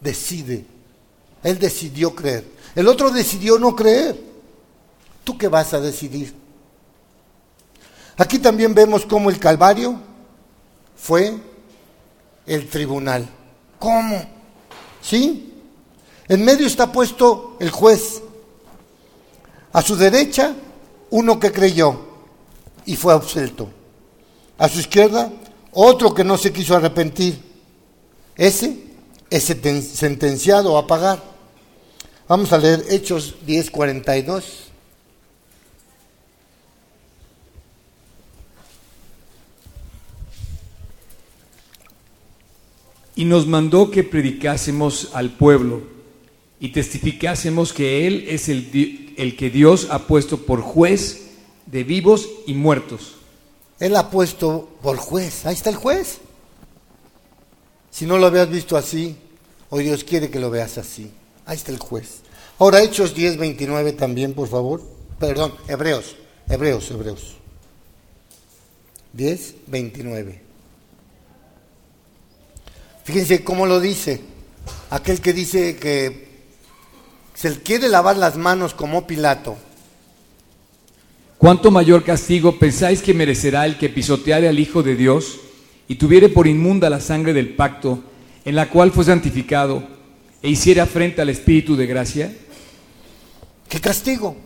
Decide. 0.00 0.64
Él 1.42 1.58
decidió 1.58 2.14
creer. 2.14 2.44
El 2.74 2.88
otro 2.88 3.10
decidió 3.10 3.58
no 3.58 3.76
creer. 3.76 4.18
¿Tú 5.24 5.36
qué 5.36 5.48
vas 5.48 5.74
a 5.74 5.80
decidir? 5.80 6.34
Aquí 8.16 8.38
también 8.38 8.74
vemos 8.74 9.04
cómo 9.04 9.28
el 9.28 9.38
Calvario 9.38 10.00
fue 10.96 11.36
el 12.46 12.68
tribunal. 12.68 13.28
¿Cómo? 13.78 14.24
¿Sí? 15.02 15.54
En 16.28 16.44
medio 16.44 16.66
está 16.66 16.90
puesto 16.90 17.56
el 17.60 17.70
juez. 17.70 18.22
A 19.72 19.82
su 19.82 19.96
derecha, 19.96 20.54
uno 21.10 21.38
que 21.38 21.52
creyó 21.52 22.00
y 22.84 22.96
fue 22.96 23.12
absuelto. 23.12 23.68
A 24.58 24.68
su 24.68 24.80
izquierda, 24.80 25.30
otro 25.72 26.14
que 26.14 26.24
no 26.24 26.38
se 26.38 26.52
quiso 26.52 26.74
arrepentir. 26.74 27.38
Ese 28.36 28.84
es 29.28 29.44
sentenciado 29.44 30.78
a 30.78 30.86
pagar. 30.86 31.22
Vamos 32.28 32.52
a 32.52 32.58
leer 32.58 32.84
Hechos 32.88 33.36
10:42. 33.46 34.65
Y 43.16 43.24
nos 43.24 43.46
mandó 43.46 43.90
que 43.90 44.04
predicásemos 44.04 45.10
al 45.14 45.30
pueblo 45.30 45.82
y 46.60 46.68
testificásemos 46.68 47.72
que 47.72 48.06
Él 48.06 48.26
es 48.28 48.48
el, 48.48 49.14
el 49.16 49.36
que 49.36 49.50
Dios 49.50 49.88
ha 49.90 50.06
puesto 50.06 50.42
por 50.42 50.60
juez 50.60 51.30
de 51.64 51.82
vivos 51.82 52.28
y 52.46 52.54
muertos. 52.54 53.16
Él 53.80 53.96
ha 53.96 54.10
puesto 54.10 54.68
por 54.82 54.98
juez. 54.98 55.46
Ahí 55.46 55.54
está 55.54 55.70
el 55.70 55.76
juez. 55.76 56.18
Si 57.90 58.04
no 58.04 58.18
lo 58.18 58.26
habías 58.26 58.50
visto 58.50 58.76
así, 58.76 59.16
hoy 59.70 59.84
Dios 59.84 60.04
quiere 60.04 60.30
que 60.30 60.38
lo 60.38 60.50
veas 60.50 60.76
así. 60.76 61.10
Ahí 61.46 61.56
está 61.56 61.72
el 61.72 61.78
juez. 61.78 62.20
Ahora, 62.58 62.82
Hechos 62.82 63.14
10, 63.14 63.38
29 63.38 63.92
también, 63.92 64.34
por 64.34 64.48
favor. 64.48 64.82
Perdón, 65.18 65.54
Hebreos, 65.68 66.16
Hebreos, 66.48 66.90
Hebreos. 66.90 67.36
10, 69.14 69.54
29. 69.66 70.45
Fíjense 73.06 73.44
cómo 73.44 73.66
lo 73.66 73.78
dice. 73.78 74.20
Aquel 74.90 75.20
que 75.20 75.32
dice 75.32 75.76
que 75.76 76.26
se 77.36 77.62
quiere 77.62 77.88
lavar 77.88 78.16
las 78.16 78.36
manos 78.36 78.74
como 78.74 79.06
Pilato. 79.06 79.56
¿Cuánto 81.38 81.70
mayor 81.70 82.02
castigo 82.02 82.58
pensáis 82.58 83.02
que 83.02 83.14
merecerá 83.14 83.64
el 83.64 83.78
que 83.78 83.90
pisoteare 83.90 84.48
al 84.48 84.58
Hijo 84.58 84.82
de 84.82 84.96
Dios 84.96 85.38
y 85.86 85.94
tuviere 85.94 86.28
por 86.28 86.48
inmunda 86.48 86.90
la 86.90 86.98
sangre 86.98 87.32
del 87.32 87.54
pacto 87.54 88.02
en 88.44 88.56
la 88.56 88.68
cual 88.70 88.90
fue 88.90 89.04
santificado 89.04 89.86
e 90.42 90.48
hiciera 90.48 90.84
frente 90.84 91.22
al 91.22 91.28
Espíritu 91.28 91.76
de 91.76 91.86
gracia? 91.86 92.36
¡Qué 93.68 93.80
castigo! 93.80 94.36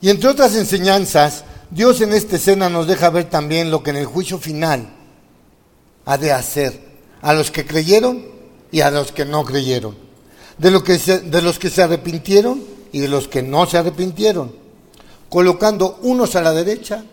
Y 0.00 0.08
entre 0.08 0.30
otras 0.30 0.56
enseñanzas, 0.56 1.44
Dios 1.70 2.00
en 2.00 2.14
esta 2.14 2.36
escena 2.36 2.70
nos 2.70 2.86
deja 2.86 3.10
ver 3.10 3.24
también 3.24 3.70
lo 3.70 3.82
que 3.82 3.90
en 3.90 3.96
el 3.96 4.06
juicio 4.06 4.38
final 4.38 5.01
ha 6.04 6.18
de 6.18 6.32
hacer 6.32 6.78
a 7.20 7.32
los 7.34 7.50
que 7.50 7.64
creyeron 7.64 8.24
y 8.70 8.80
a 8.80 8.90
los 8.90 9.12
que 9.12 9.24
no 9.24 9.44
creyeron, 9.44 9.96
de, 10.58 10.70
lo 10.70 10.82
que 10.82 10.98
de 10.98 11.42
los 11.42 11.58
que 11.58 11.70
se 11.70 11.82
arrepintieron 11.82 12.62
y 12.90 13.00
de 13.00 13.08
los 13.08 13.28
que 13.28 13.42
no 13.42 13.66
se 13.66 13.78
arrepintieron, 13.78 14.54
colocando 15.28 15.98
unos 16.02 16.36
a 16.36 16.42
la 16.42 16.52
derecha 16.52 17.04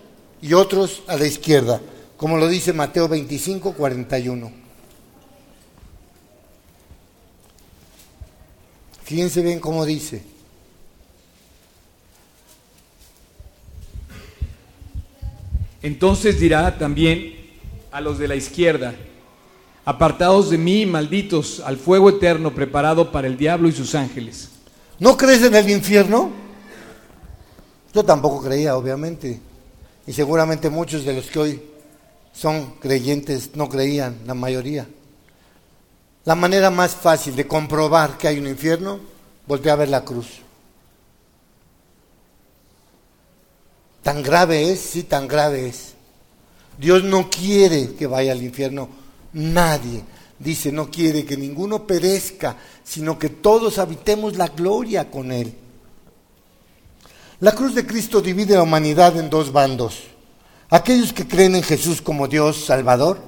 y 0.41 0.53
otros 0.53 1.03
a 1.07 1.17
la 1.17 1.25
izquierda, 1.25 1.81
como 2.17 2.37
lo 2.37 2.47
dice 2.47 2.73
Mateo 2.73 3.07
25, 3.07 3.73
41. 3.73 4.51
Fíjense 9.03 9.41
bien 9.41 9.59
cómo 9.59 9.85
dice. 9.85 10.21
Entonces 15.81 16.39
dirá 16.39 16.77
también 16.77 17.38
a 17.91 18.01
los 18.01 18.17
de 18.19 18.27
la 18.27 18.35
izquierda, 18.35 18.93
apartados 19.85 20.49
de 20.49 20.57
mí, 20.57 20.85
malditos, 20.85 21.61
al 21.61 21.77
fuego 21.77 22.09
eterno 22.09 22.53
preparado 22.53 23.11
para 23.11 23.27
el 23.27 23.37
diablo 23.37 23.67
y 23.67 23.71
sus 23.71 23.95
ángeles. 23.95 24.49
¿No 24.99 25.17
crees 25.17 25.43
en 25.43 25.55
el 25.55 25.69
infierno? 25.69 26.31
Yo 27.93 28.03
tampoco 28.03 28.43
creía, 28.43 28.77
obviamente. 28.77 29.39
Y 30.05 30.13
seguramente 30.13 30.69
muchos 30.69 31.05
de 31.05 31.13
los 31.13 31.27
que 31.27 31.39
hoy 31.39 31.61
son 32.33 32.75
creyentes 32.79 33.55
no 33.55 33.69
creían, 33.69 34.19
la 34.25 34.33
mayoría. 34.33 34.87
La 36.25 36.35
manera 36.35 36.69
más 36.69 36.95
fácil 36.95 37.35
de 37.35 37.47
comprobar 37.47 38.17
que 38.17 38.27
hay 38.27 38.39
un 38.39 38.47
infierno, 38.47 38.99
voltea 39.47 39.73
a 39.73 39.77
ver 39.77 39.89
la 39.89 40.03
cruz. 40.03 40.41
Tan 44.03 44.21
grave 44.21 44.71
es, 44.71 44.79
sí, 44.79 45.03
tan 45.03 45.27
grave 45.27 45.67
es. 45.67 45.93
Dios 46.79 47.03
no 47.03 47.29
quiere 47.29 47.93
que 47.95 48.07
vaya 48.07 48.31
al 48.31 48.41
infierno 48.41 48.87
nadie. 49.33 50.01
Dice, 50.39 50.71
no 50.71 50.89
quiere 50.89 51.25
que 51.25 51.35
ninguno 51.35 51.85
perezca, 51.85 52.55
sino 52.85 53.19
que 53.19 53.27
todos 53.27 53.77
habitemos 53.77 54.37
la 54.37 54.47
gloria 54.47 55.11
con 55.11 55.33
Él. 55.33 55.53
La 57.41 57.51
cruz 57.51 57.75
de 57.75 57.85
Cristo 57.85 58.21
divide 58.21 58.55
la 58.55 58.63
humanidad 58.63 59.17
en 59.17 59.29
dos 59.29 59.51
bandos. 59.51 60.03
Aquellos 60.69 61.11
que 61.11 61.27
creen 61.27 61.55
en 61.55 61.63
Jesús 61.63 62.01
como 62.01 62.29
Dios 62.29 62.63
Salvador 62.65 63.19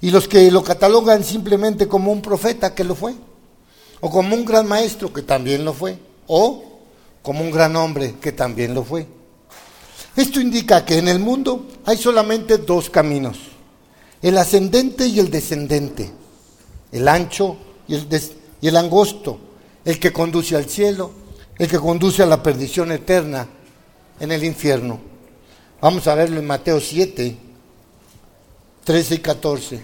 y 0.00 0.10
los 0.10 0.26
que 0.26 0.50
lo 0.50 0.64
catalogan 0.64 1.24
simplemente 1.24 1.88
como 1.88 2.10
un 2.10 2.22
profeta 2.22 2.74
que 2.74 2.84
lo 2.84 2.94
fue, 2.94 3.14
o 4.00 4.10
como 4.10 4.34
un 4.34 4.46
gran 4.46 4.66
maestro 4.66 5.12
que 5.12 5.22
también 5.22 5.64
lo 5.64 5.74
fue, 5.74 5.98
o 6.26 6.80
como 7.20 7.42
un 7.42 7.50
gran 7.50 7.76
hombre 7.76 8.14
que 8.20 8.32
también 8.32 8.72
lo 8.72 8.84
fue. 8.84 9.17
Esto 10.18 10.40
indica 10.40 10.84
que 10.84 10.98
en 10.98 11.06
el 11.06 11.20
mundo 11.20 11.68
hay 11.84 11.96
solamente 11.96 12.58
dos 12.58 12.90
caminos, 12.90 13.38
el 14.20 14.36
ascendente 14.36 15.06
y 15.06 15.20
el 15.20 15.30
descendente, 15.30 16.10
el 16.90 17.06
ancho 17.06 17.56
y 17.86 17.94
el, 18.66 18.76
angosto, 18.76 19.38
el 19.84 20.00
que 20.00 20.12
conduce 20.12 20.56
al 20.56 20.68
cielo, 20.68 21.12
el 21.56 21.68
que 21.68 21.78
conduce 21.78 22.24
a 22.24 22.26
la 22.26 22.42
perdición 22.42 22.90
eterna 22.90 23.46
en 24.18 24.32
el 24.32 24.42
infierno. 24.42 24.98
Vamos 25.80 26.08
a 26.08 26.16
verlo 26.16 26.40
en 26.40 26.46
Mateo 26.48 26.80
7, 26.80 27.36
13 28.82 29.14
y 29.14 29.18
14. 29.18 29.82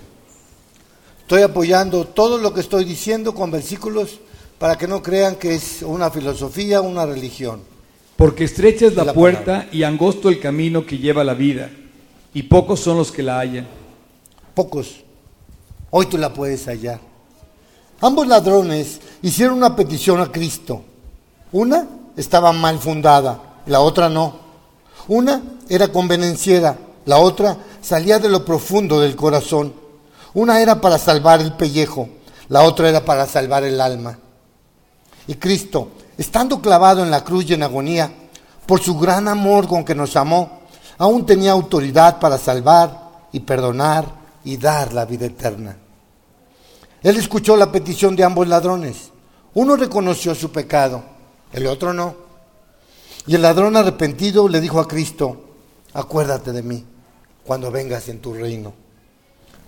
Estoy 1.21 1.43
apoyando 1.43 2.09
todo 2.09 2.39
lo 2.39 2.53
que 2.53 2.63
estoy 2.63 2.85
diciendo 2.85 3.37
con 3.37 3.53
versículos 3.53 4.19
para 4.59 4.77
que 4.77 4.89
no 4.89 5.01
crean 5.01 5.37
que 5.37 5.55
es 5.55 5.83
una 5.83 6.11
filosofía, 6.11 6.81
una 6.81 7.07
religión. 7.07 7.74
Porque 8.17 8.45
estrecha 8.45 8.87
es 8.87 8.95
la, 8.95 9.05
La 9.05 9.13
puerta 9.13 9.67
y 9.73 9.83
angosto 9.83 10.29
el 10.29 10.41
camino 10.41 10.87
que 10.87 10.99
lleva 10.99 11.25
la 11.25 11.35
vida, 11.35 11.71
y 12.33 12.45
pocos 12.45 12.81
son 12.81 12.99
los 12.99 13.11
que 13.11 13.23
la 13.23 13.39
hallan. 13.39 13.67
Pocos. 14.55 15.03
Hoy 15.91 16.07
tú 16.07 16.19
la 16.19 16.33
puedes 16.33 16.67
hallar. 16.67 17.01
Ambos 18.01 18.27
ladrones 18.27 19.01
hicieron 19.23 19.57
una 19.57 19.75
petición 19.77 20.21
a 20.21 20.31
Cristo. 20.31 20.83
Una 21.53 21.89
estaba 22.17 22.53
mal 22.53 22.79
fundada, 22.79 23.61
la 23.67 23.81
otra 23.81 24.09
no. 24.09 24.39
Una 25.09 25.43
era 25.69 25.89
convenenciera, 25.89 26.79
la 27.07 27.19
otra 27.19 27.57
salía 27.81 28.19
de 28.19 28.29
lo 28.29 28.45
profundo 28.45 29.01
del 29.01 29.17
corazón. 29.17 29.75
Una 30.35 30.61
era 30.61 30.81
para 30.81 30.99
salvar 30.99 31.41
el 31.41 31.53
pellejo, 31.53 32.09
la 32.49 32.63
otra 32.63 32.89
era 32.89 33.05
para 33.05 33.27
salvar 33.27 33.65
el 33.65 33.81
alma. 33.81 34.19
Y 35.27 35.35
Cristo, 35.37 35.91
estando 36.19 36.61
clavado 36.61 37.03
en 37.03 37.11
la 37.11 37.25
cruz 37.25 37.49
y 37.49 37.55
en 37.55 37.63
agonía, 37.63 38.13
por 38.67 38.81
su 38.81 38.99
gran 38.99 39.29
amor 39.29 39.67
con 39.67 39.85
que 39.85 39.95
nos 39.95 40.17
amó, 40.17 40.61
aún 40.99 41.27
tenía 41.27 41.53
autoridad 41.53 42.19
para 42.19 42.39
salvar 42.39 43.29
y 43.33 43.41
perdonar 43.41 44.07
y 44.45 44.57
dar 44.57 44.93
la 44.93 45.05
vida 45.05 45.27
eterna. 45.27 45.77
Él 47.03 47.17
escuchó 47.17 47.57
la 47.57 47.71
petición 47.71 48.17
de 48.17 48.25
ambos 48.25 48.49
ladrones. 48.49 49.11
Uno 49.55 49.77
reconoció 49.77 50.35
su 50.35 50.51
pecado, 50.51 51.03
el 51.53 51.67
otro 51.67 51.93
no. 51.93 52.15
Y 53.27 53.35
el 53.35 53.43
ladrón 53.43 53.77
arrepentido 53.77 54.49
le 54.49 54.61
dijo 54.61 54.81
a 54.81 54.89
Cristo, 54.89 55.45
acuérdate 55.93 56.53
de 56.53 56.63
mí 56.63 56.85
cuando 57.45 57.71
vengas 57.71 58.09
en 58.09 58.21
tu 58.21 58.35
reino. 58.35 58.73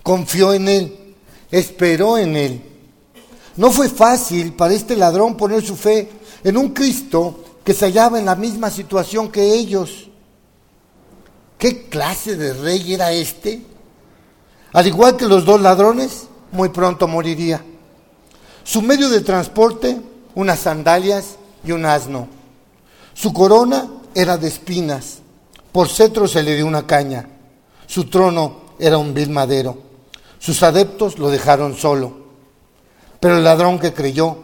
Confió 0.03 0.53
en 0.53 0.67
Él, 0.67 1.15
esperó 1.51 2.17
en 2.17 2.35
Él. 2.35 2.63
No 3.57 3.71
fue 3.71 3.89
fácil 3.89 4.53
para 4.53 4.73
este 4.73 4.95
ladrón 4.95 5.35
poner 5.35 5.63
su 5.63 5.75
fe 5.75 6.09
en 6.43 6.57
un 6.57 6.69
Cristo 6.69 7.43
que 7.63 7.73
se 7.73 7.85
hallaba 7.85 8.19
en 8.19 8.25
la 8.25 8.35
misma 8.35 8.69
situación 8.69 9.29
que 9.29 9.53
ellos. 9.53 10.07
¿Qué 11.57 11.89
clase 11.89 12.35
de 12.35 12.53
rey 12.53 12.93
era 12.93 13.11
este? 13.11 13.63
Al 14.73 14.85
igual 14.85 15.17
que 15.17 15.27
los 15.27 15.43
dos 15.43 15.59
ladrones, 15.59 16.27
muy 16.51 16.69
pronto 16.69 17.07
moriría. 17.07 17.63
Su 18.63 18.81
medio 18.81 19.09
de 19.09 19.21
transporte, 19.21 19.99
unas 20.35 20.59
sandalias 20.59 21.37
y 21.63 21.71
un 21.71 21.85
asno. 21.85 22.27
Su 23.13 23.33
corona 23.33 23.87
era 24.13 24.37
de 24.37 24.47
espinas, 24.47 25.17
por 25.71 25.89
cetro 25.89 26.27
se 26.27 26.43
le 26.43 26.55
dio 26.55 26.67
una 26.67 26.85
caña. 26.85 27.27
Su 27.87 28.05
trono 28.05 28.61
era 28.77 28.97
un 28.97 29.13
vil 29.13 29.29
madero. 29.29 29.77
Sus 30.37 30.61
adeptos 30.61 31.17
lo 31.17 31.29
dejaron 31.29 31.75
solo. 31.75 32.26
Pero 33.19 33.37
el 33.37 33.43
ladrón 33.43 33.79
que 33.79 33.93
creyó 33.93 34.37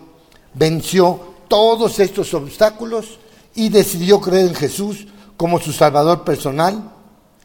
venció 0.54 1.34
todos 1.48 2.00
estos 2.00 2.34
obstáculos 2.34 3.20
y 3.56 3.70
decidió 3.70 4.20
creer 4.20 4.48
en 4.48 4.56
Jesús 4.56 5.08
como 5.38 5.60
su 5.60 5.72
Salvador 5.72 6.24
personal 6.24 6.92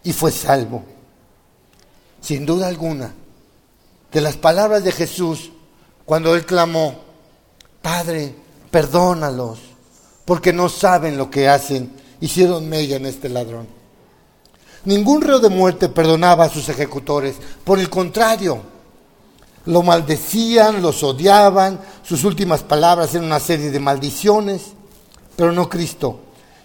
y 0.02 0.12
fue 0.12 0.30
salvo. 0.30 0.84
Sin 2.20 2.46
duda 2.46 2.68
alguna, 2.68 3.14
que 4.10 4.20
las 4.20 4.36
palabras 4.36 4.84
de 4.84 4.92
Jesús 4.92 5.50
cuando 6.08 6.34
él 6.34 6.46
clamó, 6.46 6.94
Padre, 7.82 8.34
perdónalos, 8.70 9.58
porque 10.24 10.54
no 10.54 10.70
saben 10.70 11.18
lo 11.18 11.30
que 11.30 11.50
hacen, 11.50 11.92
hicieron 12.18 12.66
mella 12.66 12.96
en 12.96 13.04
este 13.04 13.28
ladrón. 13.28 13.68
Ningún 14.86 15.20
reo 15.20 15.38
de 15.38 15.50
muerte 15.50 15.90
perdonaba 15.90 16.44
a 16.44 16.48
sus 16.48 16.66
ejecutores, 16.70 17.36
por 17.62 17.78
el 17.78 17.90
contrario, 17.90 18.58
lo 19.68 19.82
maldecían, 19.82 20.80
los 20.80 21.02
odiaban, 21.02 21.78
sus 22.02 22.24
últimas 22.24 22.62
palabras 22.62 23.14
eran 23.14 23.26
una 23.26 23.38
serie 23.38 23.70
de 23.70 23.78
maldiciones, 23.78 24.62
pero 25.36 25.52
no 25.52 25.68
Cristo, 25.68 26.20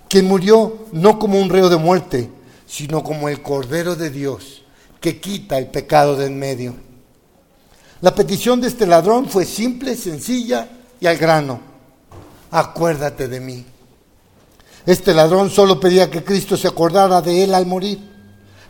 quien 0.07 0.25
murió 0.25 0.85
no 0.93 1.19
como 1.19 1.37
un 1.37 1.49
reo 1.49 1.67
de 1.67 1.75
muerte, 1.75 2.29
sino 2.65 3.03
como 3.03 3.27
el 3.27 3.41
Cordero 3.41 3.97
de 3.97 4.09
Dios, 4.09 4.63
que 5.01 5.19
quita 5.19 5.57
el 5.57 5.67
pecado 5.67 6.15
de 6.15 6.27
en 6.27 6.39
medio. 6.39 6.75
La 7.99 8.15
petición 8.15 8.61
de 8.61 8.69
este 8.69 8.87
ladrón 8.87 9.27
fue 9.27 9.43
simple, 9.43 9.97
sencilla 9.97 10.69
y 11.01 11.05
al 11.05 11.17
grano. 11.17 11.59
Acuérdate 12.51 13.27
de 13.27 13.41
mí. 13.41 13.65
Este 14.85 15.13
ladrón 15.13 15.49
solo 15.49 15.77
pedía 15.77 16.09
que 16.09 16.23
Cristo 16.23 16.55
se 16.55 16.69
acordara 16.69 17.21
de 17.21 17.43
él 17.43 17.53
al 17.53 17.65
morir. 17.65 17.99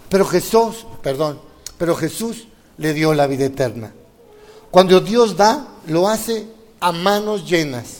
Pero 0.10 0.26
Jesús, 0.26 0.88
perdón, 1.04 1.40
pero 1.78 1.96
Jesús 1.96 2.48
le 2.78 2.96
dio 2.96 3.14
la 3.14 3.28
vida 3.28 3.46
eterna. 3.46 3.94
Cuando 4.74 5.00
Dios 5.02 5.38
da, 5.38 5.68
lo 5.86 6.08
hace 6.08 6.48
a 6.80 6.92
manos 6.92 7.48
llenas. 7.48 8.00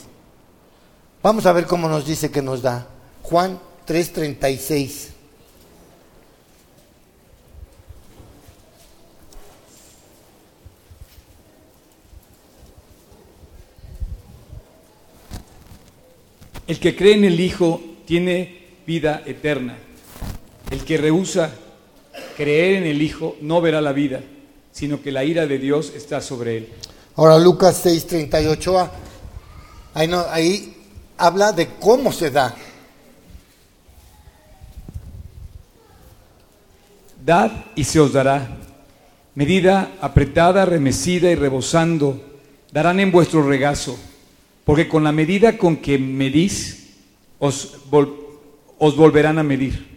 Vamos 1.22 1.46
a 1.46 1.52
ver 1.52 1.66
cómo 1.66 1.88
nos 1.88 2.04
dice 2.04 2.32
que 2.32 2.42
nos 2.42 2.62
da. 2.62 2.88
Juan 3.22 3.60
3:36. 3.86 5.10
El 16.66 16.80
que 16.80 16.96
cree 16.96 17.14
en 17.14 17.24
el 17.24 17.38
Hijo 17.38 17.80
tiene 18.04 18.80
vida 18.84 19.22
eterna. 19.24 19.78
El 20.72 20.84
que 20.84 20.96
rehúsa 20.96 21.54
creer 22.36 22.82
en 22.82 22.86
el 22.88 23.00
Hijo 23.00 23.36
no 23.40 23.60
verá 23.60 23.80
la 23.80 23.92
vida, 23.92 24.24
sino 24.74 25.00
que 25.00 25.12
la 25.12 25.24
ira 25.24 25.46
de 25.46 25.58
Dios 25.58 25.92
está 25.94 26.20
sobre 26.20 26.56
él. 26.56 26.68
Ahora 27.14 27.38
Lucas 27.38 27.86
6:38, 27.86 28.90
ahí, 29.94 30.08
no, 30.08 30.26
ahí 30.28 30.76
habla 31.16 31.52
de 31.52 31.68
cómo 31.78 32.12
se 32.12 32.30
da. 32.30 32.54
Dad 37.24 37.52
y 37.76 37.84
se 37.84 38.00
os 38.00 38.12
dará. 38.12 38.58
Medida 39.36 39.92
apretada, 40.00 40.66
remecida 40.66 41.30
y 41.30 41.36
rebosando, 41.36 42.20
darán 42.72 42.98
en 42.98 43.12
vuestro 43.12 43.46
regazo, 43.46 43.96
porque 44.64 44.88
con 44.88 45.04
la 45.04 45.12
medida 45.12 45.56
con 45.56 45.76
que 45.76 45.98
medís, 45.98 46.96
os, 47.38 47.78
os 48.78 48.96
volverán 48.96 49.38
a 49.38 49.44
medir. 49.44 49.93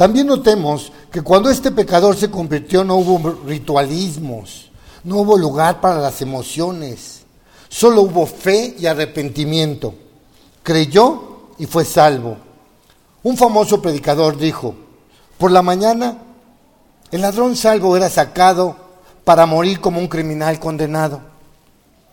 También 0.00 0.28
notemos 0.28 0.90
que 1.12 1.20
cuando 1.20 1.50
este 1.50 1.70
pecador 1.72 2.16
se 2.16 2.30
convirtió 2.30 2.82
no 2.84 2.96
hubo 2.96 3.36
ritualismos, 3.46 4.70
no 5.04 5.18
hubo 5.18 5.36
lugar 5.36 5.82
para 5.82 6.00
las 6.00 6.22
emociones, 6.22 7.24
solo 7.68 8.00
hubo 8.00 8.24
fe 8.24 8.74
y 8.78 8.86
arrepentimiento. 8.86 9.92
Creyó 10.62 11.50
y 11.58 11.66
fue 11.66 11.84
salvo. 11.84 12.38
Un 13.22 13.36
famoso 13.36 13.82
predicador 13.82 14.38
dijo, 14.38 14.74
por 15.36 15.50
la 15.50 15.60
mañana 15.60 16.16
el 17.10 17.20
ladrón 17.20 17.54
salvo 17.54 17.94
era 17.94 18.08
sacado 18.08 18.76
para 19.22 19.44
morir 19.44 19.82
como 19.82 20.00
un 20.00 20.08
criminal 20.08 20.58
condenado. 20.58 21.20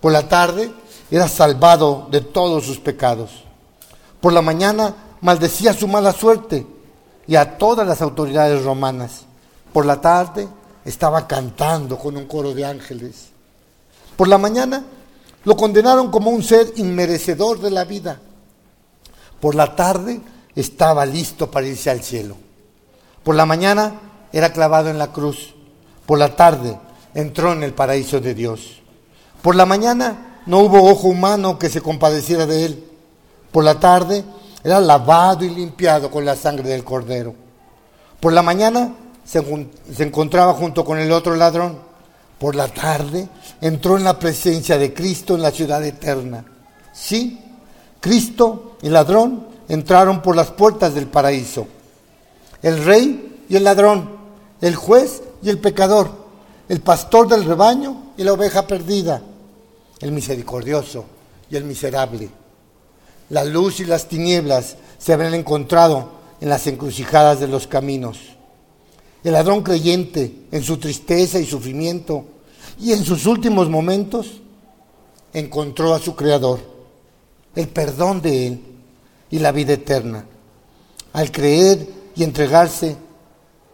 Por 0.02 0.12
la 0.12 0.28
tarde 0.28 0.74
era 1.10 1.30
salvado 1.30 2.10
de 2.12 2.20
todos 2.20 2.66
sus 2.66 2.80
pecados. 2.80 3.46
Por 4.20 4.34
la 4.34 4.42
mañana 4.42 4.94
maldecía 5.22 5.72
su 5.72 5.88
mala 5.88 6.12
suerte 6.12 6.76
y 7.28 7.36
a 7.36 7.58
todas 7.58 7.88
las 7.88 8.02
autoridades 8.02 8.64
romanas. 8.64 9.26
Por 9.74 9.86
la 9.86 10.00
tarde 10.00 10.48
estaba 10.86 11.28
cantando 11.28 11.98
con 11.98 12.16
un 12.16 12.26
coro 12.26 12.54
de 12.54 12.66
ángeles. 12.66 13.30
Por 14.16 14.28
la 14.28 14.38
mañana 14.38 14.84
lo 15.44 15.56
condenaron 15.56 16.10
como 16.10 16.32
un 16.32 16.42
ser 16.42 16.74
inmerecedor 16.78 17.60
de 17.60 17.72
la 17.72 17.84
vida. 17.84 18.20
Por 19.40 19.56
la 19.56 19.76
tarde 19.76 20.22
estaba 20.56 21.06
listo 21.06 21.52
para 21.52 21.68
irse 21.68 21.90
al 21.90 22.02
cielo. 22.02 22.36
Por 23.24 23.36
la 23.36 23.46
mañana 23.46 24.00
era 24.32 24.52
clavado 24.52 24.90
en 24.90 24.98
la 24.98 25.12
cruz. 25.12 25.54
Por 26.06 26.18
la 26.18 26.36
tarde 26.36 26.80
entró 27.14 27.52
en 27.54 27.64
el 27.64 27.74
paraíso 27.74 28.20
de 28.20 28.34
Dios. 28.34 28.82
Por 29.42 29.56
la 29.56 29.66
mañana 29.66 30.42
no 30.46 30.60
hubo 30.60 30.90
ojo 30.90 31.10
humano 31.10 31.60
que 31.60 31.70
se 31.70 31.82
compadeciera 31.82 32.46
de 32.46 32.66
él. 32.66 32.86
Por 33.52 33.64
la 33.64 33.80
tarde 33.80 34.24
era 34.68 34.82
lavado 34.82 35.46
y 35.46 35.50
limpiado 35.50 36.12
con 36.12 36.26
la 36.26 36.36
sangre 36.36 36.68
del 36.68 36.84
cordero. 36.84 37.34
Por 38.20 38.34
la 38.34 38.42
mañana 38.42 38.94
se, 39.24 39.42
se, 39.96 40.04
encontraba 40.04 40.54
junto 40.56 40.84
con 40.84 41.00
el 41.00 41.10
otro 41.14 41.38
ladrón. 41.38 41.80
Por 42.38 42.54
la 42.54 42.68
tarde 42.68 43.30
entró 43.62 43.96
en 43.96 44.04
la 44.04 44.20
presencia 44.20 44.78
de 44.78 44.94
Cristo 44.94 45.36
en 45.36 45.42
la 45.42 45.52
ciudad 45.52 45.86
eterna. 45.86 46.44
Sí, 46.92 47.40
Cristo 48.02 48.76
y 48.82 48.90
ladrón 48.90 49.48
entraron 49.70 50.22
por 50.22 50.36
las 50.36 50.52
puertas 50.52 50.94
del 50.94 51.08
paraíso. 51.08 51.66
El 52.62 52.84
rey 52.84 53.46
y 53.48 53.56
el 53.56 53.64
ladrón, 53.64 54.18
el 54.60 54.76
juez 54.76 55.22
y 55.42 55.50
el 55.50 55.60
pecador, 55.60 56.12
el 56.68 56.82
pastor 56.82 57.30
del 57.30 57.46
rebaño 57.46 58.12
y 58.18 58.24
la 58.26 58.34
oveja 58.34 58.68
perdida, 58.68 59.22
el 60.02 60.12
misericordioso 60.12 61.06
y 61.50 61.56
el 61.56 61.64
miserable. 61.64 62.30
La 63.30 63.44
luz 63.44 63.80
y 63.80 63.86
las 63.86 64.08
tinieblas 64.08 64.78
se 64.98 65.14
habían 65.14 65.34
encontrado 65.34 66.12
en 66.40 66.50
las 66.50 66.68
encrucijadas 66.68 67.40
de 67.40 67.48
los 67.48 67.68
caminos. 67.68 68.20
El 69.24 69.34
ladrón 69.34 69.64
creyente, 69.64 70.34
en 70.52 70.64
su 70.64 70.78
tristeza 70.78 71.40
y 71.40 71.46
sufrimiento, 71.46 72.26
y 72.80 72.94
en 72.94 73.04
sus 73.04 73.26
últimos 73.26 73.70
momentos, 73.70 74.42
encontró 75.34 75.94
a 75.94 76.00
su 76.00 76.16
Creador, 76.16 76.60
el 77.56 77.68
perdón 77.68 78.22
de 78.22 78.48
Él 78.48 78.62
y 79.30 79.40
la 79.40 79.52
vida 79.52 79.74
eterna. 79.74 80.26
Al 81.14 81.32
creer 81.32 81.88
y 82.16 82.24
entregarse, 82.24 82.96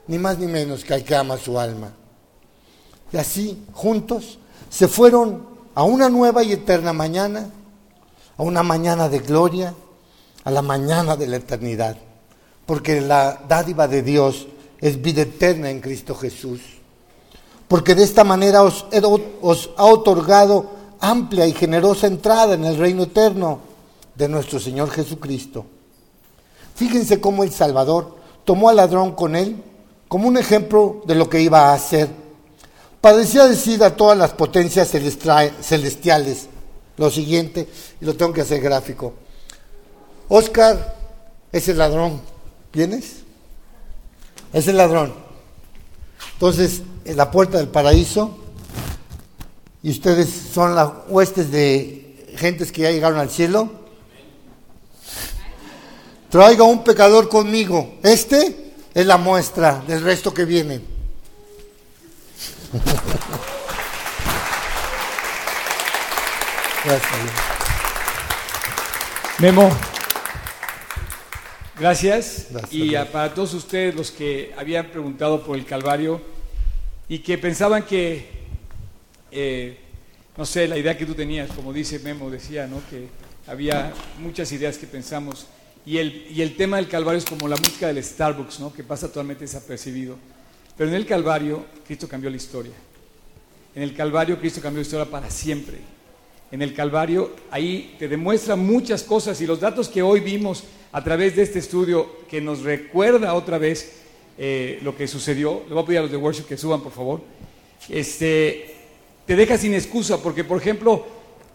ni 0.08 0.18
más 0.18 0.40
ni 0.40 0.48
menos 0.48 0.84
que 0.84 0.94
al 0.94 1.04
que 1.04 1.16
ama 1.16 1.38
su 1.38 1.60
alma. 1.60 1.94
Y 3.12 3.18
así, 3.18 3.64
juntos, 3.74 4.40
se 4.70 4.88
fueron 4.88 5.46
a 5.76 5.84
una 5.84 6.10
nueva 6.10 6.44
y 6.44 6.54
eterna 6.54 6.94
mañana 6.94 7.50
a 8.38 8.44
una 8.44 8.64
mañana 8.64 9.10
de 9.10 9.20
gloria, 9.20 9.74
a 10.44 10.52
la 10.52 10.62
mañana 10.62 11.16
de 11.16 11.28
la 11.28 11.38
eternidad, 11.38 11.98
porque 12.66 13.02
la 13.02 13.42
dádiva 13.48 13.88
de 13.88 14.02
Dios 14.02 14.48
es 14.80 15.02
vida 15.02 15.22
eterna 15.22 15.70
en 15.70 15.80
Cristo 15.80 16.16
Jesús, 16.16 16.62
porque 17.68 17.96
de 17.96 18.04
esta 18.04 18.24
manera 18.24 18.64
os, 18.64 18.86
ha 19.78 19.86
otorgado 19.86 20.72
amplia 21.00 21.48
y 21.48 21.54
generosa 21.54 22.08
entrada 22.08 22.54
en 22.54 22.66
el 22.66 22.78
reino 22.78 23.04
eterno 23.04 23.60
de 24.16 24.28
nuestro 24.28 24.60
Señor 24.60 24.90
Jesucristo. 24.90 25.66
Fíjense 26.76 27.22
cómo 27.22 27.44
el 27.44 27.52
Salvador 27.52 28.16
tomó 28.46 28.70
al 28.70 28.78
ladrón 28.78 29.14
con 29.14 29.36
él 29.36 29.64
como 30.08 30.28
un 30.28 30.38
ejemplo 30.38 31.02
de 31.06 31.16
lo 31.16 31.30
que 31.30 31.42
iba 31.42 31.70
a 31.70 31.74
hacer. 31.74 32.08
Parecía 33.02 33.48
decir 33.48 33.84
a 33.84 33.96
todas 33.96 34.18
las 34.18 34.32
potencias 34.32 34.90
celestiales, 34.90 36.48
lo 36.98 37.10
siguiente, 37.10 37.68
y 38.00 38.06
lo 38.06 38.16
tengo 38.16 38.34
que 38.34 38.42
hacer 38.42 38.62
gráfico. 38.62 39.14
Oscar 40.30 40.96
es 41.52 41.68
el 41.68 41.78
ladrón. 41.78 42.22
¿Vienes? 42.72 43.18
Es 44.52 44.68
el 44.68 44.78
ladrón. 44.78 45.14
Entonces, 46.34 46.82
en 47.06 47.18
la 47.18 47.30
puerta 47.32 47.58
del 47.58 47.68
paraíso, 47.68 48.40
y 49.82 49.92
ustedes 49.92 50.30
son 50.54 50.76
las 50.76 50.90
huestes 51.08 51.52
de 51.52 52.34
gentes 52.38 52.72
que 52.72 52.84
ya 52.84 52.92
llegaron 52.92 53.20
al 53.20 53.30
cielo. 53.30 53.70
Traiga 56.30 56.64
un 56.64 56.84
pecador 56.84 57.30
conmigo. 57.30 57.96
Este 58.02 58.74
es 58.94 59.06
la 59.06 59.18
muestra 59.18 59.84
del 59.86 60.02
resto 60.02 60.34
que 60.34 60.46
vienen. 60.46 60.84
Memo, 69.40 69.72
gracias. 71.80 72.48
y 72.72 72.94
para 73.10 73.34
todos 73.34 73.54
ustedes 73.54 73.96
los 73.96 74.12
que 74.12 74.54
habían 74.58 74.88
preguntado 74.88 75.46
por 75.46 75.58
el 75.58 75.66
Calvario 75.66 76.22
y 77.08 77.20
que 77.20 77.38
pensaban 77.38 77.84
que, 77.84 78.28
eh, 79.32 79.80
no 80.36 80.46
sé, 80.46 80.68
la 80.68 80.78
idea 80.78 80.98
que 80.98 81.06
tú 81.06 81.14
tenías, 81.14 81.50
como 81.52 81.72
dice 81.72 82.00
Memo, 82.00 82.30
decía, 82.30 82.68
¿no? 82.68 82.82
Que 82.90 83.08
había 83.48 83.94
muchas 84.20 84.52
ideas 84.52 84.78
que 84.78 84.86
pensamos. 84.86 85.48
Y 85.86 86.00
el, 86.00 86.28
y 86.32 86.42
el 86.42 86.58
tema 86.58 86.78
del 86.78 86.90
Calvario 86.90 87.20
es 87.20 87.26
como 87.26 87.48
la 87.48 87.56
música 87.56 87.88
del 87.88 88.04
Starbucks, 88.04 88.60
¿no? 88.60 88.74
Que 88.74 88.84
pasa 88.84 89.08
totalmente 89.08 89.46
desapercibido. 89.46 90.18
Pero 90.76 90.90
en 90.90 90.98
el 90.98 91.06
Calvario, 91.06 91.66
Cristo 91.88 92.10
cambió 92.10 92.30
la 92.30 92.36
historia. 92.36 92.74
En 93.74 93.84
el 93.84 93.96
Calvario, 93.96 94.38
Cristo 94.38 94.60
cambió 94.60 94.80
la 94.80 94.86
historia 94.86 95.10
para 95.10 95.30
siempre 95.30 95.93
en 96.54 96.62
el 96.62 96.76
Calvario, 96.76 97.32
ahí 97.50 97.96
te 97.98 98.08
demuestra 98.08 98.56
muchas 98.56 99.02
cosas 99.02 99.42
y 99.42 99.48
los 99.48 99.60
datos 99.60 99.90
que 99.90 100.04
hoy 100.04 100.20
vimos 100.20 100.64
a 100.92 101.04
través 101.04 101.36
de 101.36 101.42
este 101.42 101.58
estudio 101.58 102.08
que 102.30 102.42
nos 102.42 102.62
recuerda 102.62 103.34
otra 103.34 103.58
vez 103.58 103.94
eh, 104.38 104.78
lo 104.84 104.96
que 104.96 105.08
sucedió, 105.08 105.64
le 105.68 105.74
voy 105.74 105.82
a 105.82 105.86
pedir 105.88 105.98
a 105.98 106.02
los 106.04 106.12
de 106.12 106.18
worship 106.18 106.44
que 106.44 106.56
suban 106.56 106.82
por 106.82 106.92
favor, 106.92 107.22
este, 107.90 108.76
te 109.26 109.36
deja 109.36 109.58
sin 109.58 109.74
excusa 109.74 110.22
porque 110.22 110.44
por 110.44 110.62
ejemplo, 110.62 111.08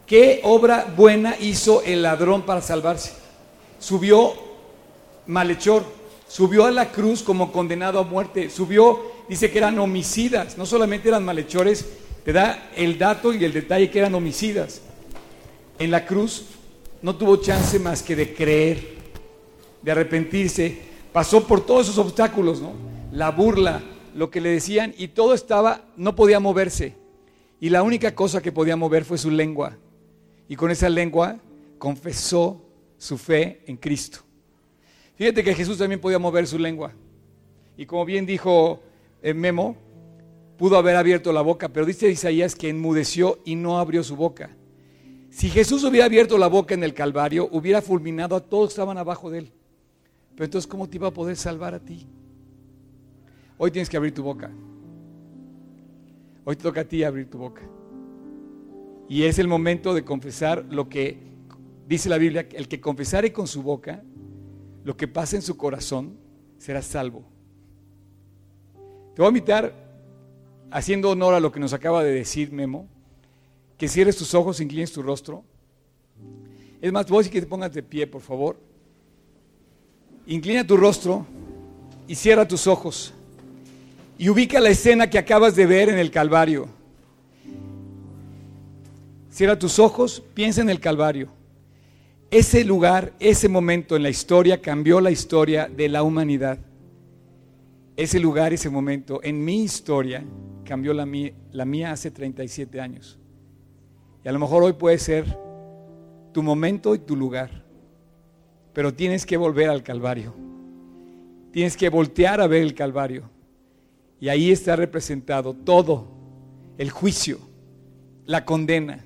¿qué 0.05 0.41
obra 0.43 0.93
buena 0.97 1.37
hizo 1.39 1.81
el 1.85 2.03
ladrón 2.03 2.43
para 2.43 2.61
salvarse? 2.61 3.13
Subió 3.79 4.35
malhechor, 5.29 5.85
subió 6.27 6.65
a 6.65 6.73
la 6.73 6.91
cruz 6.91 7.23
como 7.23 7.53
condenado 7.53 8.01
a 8.01 8.03
muerte, 8.03 8.51
subió, 8.51 9.01
dice 9.29 9.49
que 9.53 9.59
eran 9.59 9.79
homicidas, 9.79 10.59
no 10.59 10.67
solamente 10.67 11.07
eran 11.07 11.25
malhechores, 11.25 11.87
te 12.25 12.33
da 12.33 12.71
el 12.75 12.99
dato 12.99 13.33
y 13.33 13.45
el 13.45 13.53
detalle 13.53 13.93
que 13.93 14.01
eran 14.01 14.17
homicidas. 14.17 14.83
En 15.79 15.91
la 15.91 16.05
cruz 16.05 16.45
no 17.03 17.17
tuvo 17.17 17.37
chance 17.37 17.79
más 17.79 18.03
que 18.03 18.17
de 18.17 18.35
creer, 18.35 18.97
de 19.83 19.91
arrepentirse. 19.91 20.79
Pasó 21.13 21.47
por 21.47 21.65
todos 21.65 21.89
esos 21.89 21.99
obstáculos, 21.99 22.61
¿no? 22.61 22.73
La 23.13 23.31
burla, 23.31 23.83
lo 24.15 24.31
que 24.31 24.41
le 24.41 24.51
decían, 24.51 24.95
y 24.99 25.09
todo 25.09 25.35
estaba, 25.35 25.83
no 25.97 26.15
podía 26.15 26.41
moverse. 26.41 26.95
Y 27.61 27.71
la 27.71 27.83
única 27.83 28.15
cosa 28.15 28.43
que 28.43 28.53
podía 28.53 28.77
mover 28.77 29.05
fue 29.05 29.19
su 29.19 29.31
lengua. 29.31 29.77
Y 30.49 30.57
con 30.57 30.71
esa 30.71 30.89
lengua 30.89 31.39
confesó 31.79 32.63
su 32.97 33.17
fe 33.19 33.63
en 33.67 33.77
Cristo. 33.77 34.21
Fíjate 35.17 35.43
que 35.43 35.55
Jesús 35.55 35.79
también 35.79 36.01
podía 36.01 36.19
mover 36.19 36.47
su 36.47 36.59
lengua. 36.59 36.93
Y 37.77 37.87
como 37.87 38.05
bien 38.05 38.27
dijo 38.27 38.81
eh, 39.23 39.35
Memo, 39.35 39.77
pudo 40.57 40.77
haber 40.77 40.97
abierto 40.97 41.33
la 41.33 41.43
boca, 41.43 41.69
pero 41.69 41.87
dice 41.87 42.09
Isaías 42.09 42.55
que 42.55 42.69
enmudeció 42.69 43.39
y 43.45 43.55
no 43.55 43.79
abrió 43.79 44.03
su 44.03 44.17
boca. 44.17 44.51
Si 45.31 45.49
Jesús 45.51 45.85
hubiera 45.85 46.07
abierto 46.07 46.39
la 46.39 46.47
boca 46.47 46.75
en 46.75 46.83
el 46.83 46.95
Calvario, 46.95 47.49
hubiera 47.53 47.83
fulminado 47.83 48.35
a 48.35 48.41
todos 48.41 48.69
que 48.69 48.73
estaban 48.73 48.99
abajo 48.99 49.31
de 49.31 49.39
él. 49.39 49.53
Pero 50.35 50.45
entonces, 50.45 50.69
¿cómo 50.69 50.89
te 50.89 50.97
iba 50.97 51.09
a 51.09 51.13
poder 51.13 51.37
salvar 51.37 51.75
a 51.75 51.81
ti? 51.81 52.07
Hoy 53.59 53.71
tienes 53.71 53.89
que 53.89 53.97
abrir 53.97 54.15
tu 54.15 54.23
boca. 54.23 54.51
Hoy 56.45 56.57
te 56.57 56.63
toca 56.63 56.83
a 56.83 56.85
ti 56.85 57.03
abrir 57.05 57.29
tu 57.29 57.39
boca. 57.39 57.63
Y 59.09 59.25
es 59.25 59.39
el 59.39 59.49
momento 59.49 59.95
de 59.95 60.05
confesar 60.05 60.65
lo 60.71 60.89
que 60.89 61.19
dice 61.87 62.09
la 62.09 62.19
Biblia, 62.19 62.47
el 62.53 62.69
que 62.69 62.81
confesare 62.81 63.33
con 63.33 63.47
su 63.47 63.63
boca 63.63 64.03
lo 64.85 64.97
que 64.97 65.09
pasa 65.09 65.37
en 65.37 65.43
su 65.43 65.57
corazón, 65.57 66.17
será 66.57 66.83
salvo. 66.83 67.25
Te 69.15 69.23
voy 69.23 69.27
a 69.27 69.29
invitar, 69.29 69.75
haciendo 70.71 71.11
honor 71.11 71.35
a 71.35 71.41
lo 71.41 71.51
que 71.51 71.61
nos 71.61 71.73
acaba 71.73 72.03
de 72.05 72.13
decir 72.13 72.53
Memo, 72.53 72.89
que 73.79 73.89
cierres 73.89 74.17
tus 74.17 74.35
ojos, 74.35 74.61
inclines 74.61 74.93
tu 74.93 75.03
rostro. 75.03 75.45
Es 76.83 76.93
más, 76.93 77.09
vos 77.09 77.27
y 77.27 77.31
que 77.31 77.41
te 77.41 77.47
pongas 77.47 77.73
de 77.73 77.83
pie, 77.83 78.07
por 78.07 78.21
favor. 78.21 78.57
Inclina 80.27 80.67
tu 80.67 80.77
rostro 80.77 81.25
y 82.09 82.15
cierra 82.17 82.47
tus 82.47 82.67
ojos. 82.67 83.15
Y 84.19 84.29
ubica 84.29 84.59
la 84.61 84.71
escena 84.71 85.09
que 85.09 85.19
acabas 85.19 85.55
de 85.55 85.65
ver 85.65 85.89
en 85.89 85.99
el 85.99 86.11
Calvario. 86.11 86.69
Cierra 89.31 89.57
tus 89.57 89.79
ojos, 89.79 90.23
piensa 90.35 90.61
en 90.61 90.71
el 90.71 90.81
Calvario. 90.81 91.29
Ese 92.31 92.65
lugar, 92.65 93.15
ese 93.21 93.49
momento 93.49 93.95
en 93.95 94.03
la 94.03 94.11
historia 94.11 94.61
cambió 94.61 95.01
la 95.01 95.13
historia 95.13 95.69
de 95.69 95.89
la 95.89 96.03
humanidad. 96.03 96.59
Ese 97.97 98.19
lugar, 98.19 98.53
ese 98.53 98.69
momento 98.69 99.21
en 99.23 99.45
mi 99.45 99.63
historia 99.63 100.25
cambió 100.65 100.93
la 100.93 101.07
mía, 101.07 101.33
la 101.53 101.65
mía 101.65 101.93
hace 101.93 102.11
37 102.11 102.81
años. 102.81 103.19
Y 104.29 104.31
a 104.31 104.33
lo 104.35 104.41
mejor 104.41 104.63
hoy 104.63 104.75
puede 104.75 104.99
ser 104.99 105.25
tu 106.33 106.43
momento 106.43 106.95
y 106.95 106.99
tu 106.99 107.17
lugar. 107.17 107.65
Pero 108.75 108.93
tienes 108.93 109.25
que 109.25 109.39
volver 109.39 109.71
al 109.71 109.83
Calvario. 109.83 110.35
Tienes 111.51 111.79
que 111.79 111.89
voltear 111.89 112.39
a 112.43 112.47
ver 112.47 112.61
el 112.61 112.75
Calvario. 112.75 113.23
Y 114.21 114.29
ahí 114.29 114.53
está 114.53 114.77
representado 114.77 115.55
todo, 115.55 116.09
el 116.77 116.91
juicio, 116.91 117.39
la 118.27 118.45
condena, 118.45 119.03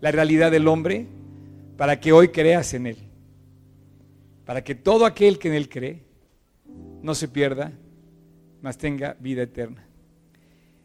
la 0.00 0.10
realidad 0.10 0.50
del 0.50 0.66
hombre, 0.66 1.06
para 1.76 2.00
que 2.00 2.12
hoy 2.12 2.28
creas 2.28 2.72
en 2.72 2.86
Él. 2.86 2.96
Para 4.46 4.64
que 4.64 4.74
todo 4.74 5.04
aquel 5.04 5.38
que 5.38 5.48
en 5.48 5.54
Él 5.54 5.68
cree 5.68 6.02
no 7.02 7.14
se 7.14 7.28
pierda, 7.28 7.72
mas 8.62 8.78
tenga 8.78 9.18
vida 9.20 9.42
eterna. 9.42 9.86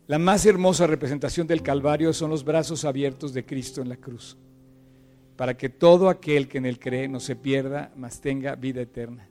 La 0.08 0.18
más 0.18 0.46
hermosa 0.46 0.88
representación 0.88 1.48
del 1.48 1.62
Calvario 1.62 2.14
son 2.14 2.30
los 2.30 2.46
brazos 2.46 2.86
abiertos 2.86 3.34
de 3.34 3.46
Cristo 3.46 3.82
en 3.82 3.90
la 3.90 3.98
cruz, 3.98 4.38
para 5.36 5.58
que 5.58 5.68
todo 5.68 6.08
aquel 6.08 6.48
que 6.48 6.60
en 6.60 6.66
Él 6.66 6.80
cree 6.80 7.10
no 7.10 7.20
se 7.20 7.36
pierda, 7.36 7.92
mas 7.94 8.22
tenga 8.22 8.56
vida 8.56 8.82
eterna. 8.82 9.28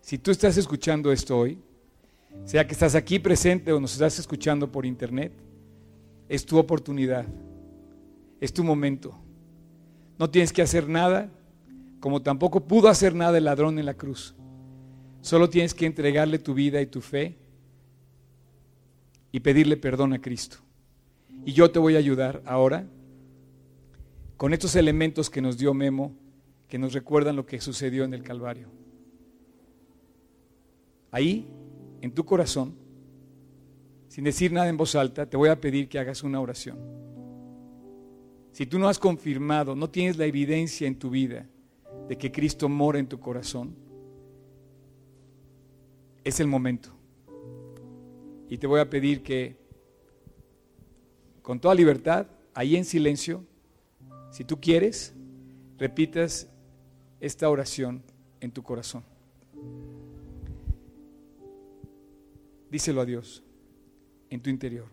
Si 0.00 0.16
tú 0.16 0.30
estás 0.30 0.56
escuchando 0.56 1.12
esto 1.12 1.38
hoy, 1.38 1.58
sea 2.46 2.66
que 2.66 2.72
estás 2.72 2.94
aquí 2.94 3.18
presente 3.18 3.74
o 3.74 3.80
nos 3.80 3.92
estás 3.92 4.18
escuchando 4.18 4.72
por 4.72 4.86
internet, 4.86 5.32
es 6.30 6.46
tu 6.46 6.56
oportunidad, 6.56 7.26
es 8.40 8.54
tu 8.54 8.64
momento. 8.64 9.14
No 10.18 10.30
tienes 10.30 10.50
que 10.50 10.62
hacer 10.62 10.88
nada, 10.88 11.30
como 12.00 12.22
tampoco 12.22 12.60
pudo 12.60 12.88
hacer 12.88 13.14
nada 13.14 13.36
el 13.36 13.44
ladrón 13.44 13.78
en 13.78 13.84
la 13.84 13.94
cruz. 13.94 14.34
Solo 15.20 15.50
tienes 15.50 15.74
que 15.74 15.84
entregarle 15.84 16.38
tu 16.38 16.54
vida 16.54 16.80
y 16.80 16.86
tu 16.86 17.02
fe 17.02 17.36
y 19.34 19.40
pedirle 19.40 19.76
perdón 19.76 20.12
a 20.12 20.20
Cristo. 20.20 20.58
Y 21.44 21.54
yo 21.54 21.68
te 21.72 21.80
voy 21.80 21.96
a 21.96 21.98
ayudar 21.98 22.40
ahora 22.46 22.86
con 24.36 24.54
estos 24.54 24.76
elementos 24.76 25.28
que 25.28 25.42
nos 25.42 25.58
dio 25.58 25.74
Memo, 25.74 26.14
que 26.68 26.78
nos 26.78 26.92
recuerdan 26.92 27.34
lo 27.34 27.44
que 27.44 27.60
sucedió 27.60 28.04
en 28.04 28.14
el 28.14 28.22
Calvario. 28.22 28.68
Ahí 31.10 31.48
en 32.00 32.12
tu 32.12 32.24
corazón, 32.24 32.76
sin 34.06 34.22
decir 34.22 34.52
nada 34.52 34.68
en 34.68 34.76
voz 34.76 34.94
alta, 34.94 35.28
te 35.28 35.36
voy 35.36 35.48
a 35.48 35.60
pedir 35.60 35.88
que 35.88 35.98
hagas 35.98 36.22
una 36.22 36.40
oración. 36.40 36.78
Si 38.52 38.66
tú 38.66 38.78
no 38.78 38.88
has 38.88 39.00
confirmado, 39.00 39.74
no 39.74 39.90
tienes 39.90 40.16
la 40.16 40.26
evidencia 40.26 40.86
en 40.86 40.96
tu 40.96 41.10
vida 41.10 41.48
de 42.08 42.16
que 42.16 42.30
Cristo 42.30 42.68
mora 42.68 43.00
en 43.00 43.08
tu 43.08 43.18
corazón, 43.18 43.74
es 46.22 46.38
el 46.38 46.46
momento. 46.46 46.93
Y 48.54 48.56
te 48.56 48.68
voy 48.68 48.78
a 48.78 48.88
pedir 48.88 49.24
que, 49.24 49.56
con 51.42 51.58
toda 51.58 51.74
libertad, 51.74 52.28
ahí 52.54 52.76
en 52.76 52.84
silencio, 52.84 53.44
si 54.30 54.44
tú 54.44 54.60
quieres, 54.60 55.12
repitas 55.76 56.48
esta 57.18 57.50
oración 57.50 58.04
en 58.38 58.52
tu 58.52 58.62
corazón. 58.62 59.02
Díselo 62.70 63.00
a 63.00 63.04
Dios 63.04 63.42
en 64.30 64.40
tu 64.40 64.50
interior. 64.50 64.86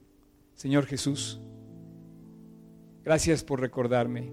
Señor 0.56 0.88
Jesús, 0.88 1.40
gracias 3.04 3.44
por 3.44 3.60
recordarme 3.60 4.32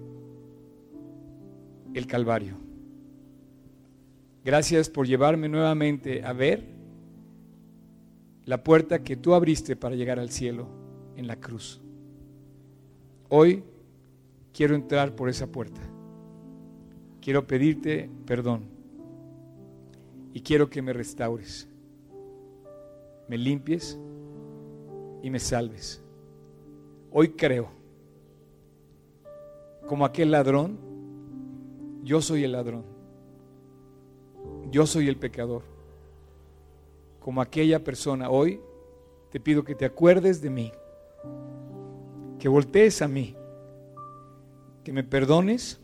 el 1.93 2.07
Calvario. 2.07 2.57
Gracias 4.43 4.89
por 4.89 5.05
llevarme 5.05 5.47
nuevamente 5.47 6.25
a 6.25 6.33
ver 6.33 6.78
la 8.49 8.63
puerta 8.63 9.03
que 9.03 9.15
tú 9.15 9.35
abriste 9.35 9.75
para 9.75 9.95
llegar 9.95 10.17
al 10.17 10.31
cielo 10.31 10.65
en 11.15 11.27
la 11.27 11.35
cruz. 11.35 11.79
Hoy 13.29 13.63
quiero 14.51 14.73
entrar 14.73 15.15
por 15.15 15.29
esa 15.29 15.45
puerta. 15.45 15.79
Quiero 17.21 17.45
pedirte 17.45 18.09
perdón 18.25 18.63
y 20.33 20.41
quiero 20.41 20.67
que 20.67 20.81
me 20.81 20.93
restaures 20.93 21.69
me 23.27 23.37
limpies 23.37 23.99
y 25.21 25.29
me 25.29 25.39
salves. 25.39 26.01
Hoy 27.11 27.29
creo, 27.29 27.69
como 29.87 30.05
aquel 30.05 30.31
ladrón, 30.31 30.79
yo 32.03 32.19
soy 32.19 32.45
el 32.45 32.53
ladrón, 32.53 32.83
yo 34.71 34.87
soy 34.87 35.07
el 35.07 35.17
pecador. 35.17 35.61
Como 37.19 37.41
aquella 37.41 37.83
persona, 37.83 38.29
hoy 38.29 38.61
te 39.31 39.39
pido 39.39 39.63
que 39.63 39.75
te 39.75 39.85
acuerdes 39.85 40.41
de 40.41 40.49
mí, 40.49 40.71
que 42.39 42.47
voltees 42.47 43.01
a 43.01 43.07
mí, 43.07 43.35
que 44.83 44.93
me 44.93 45.03
perdones. 45.03 45.79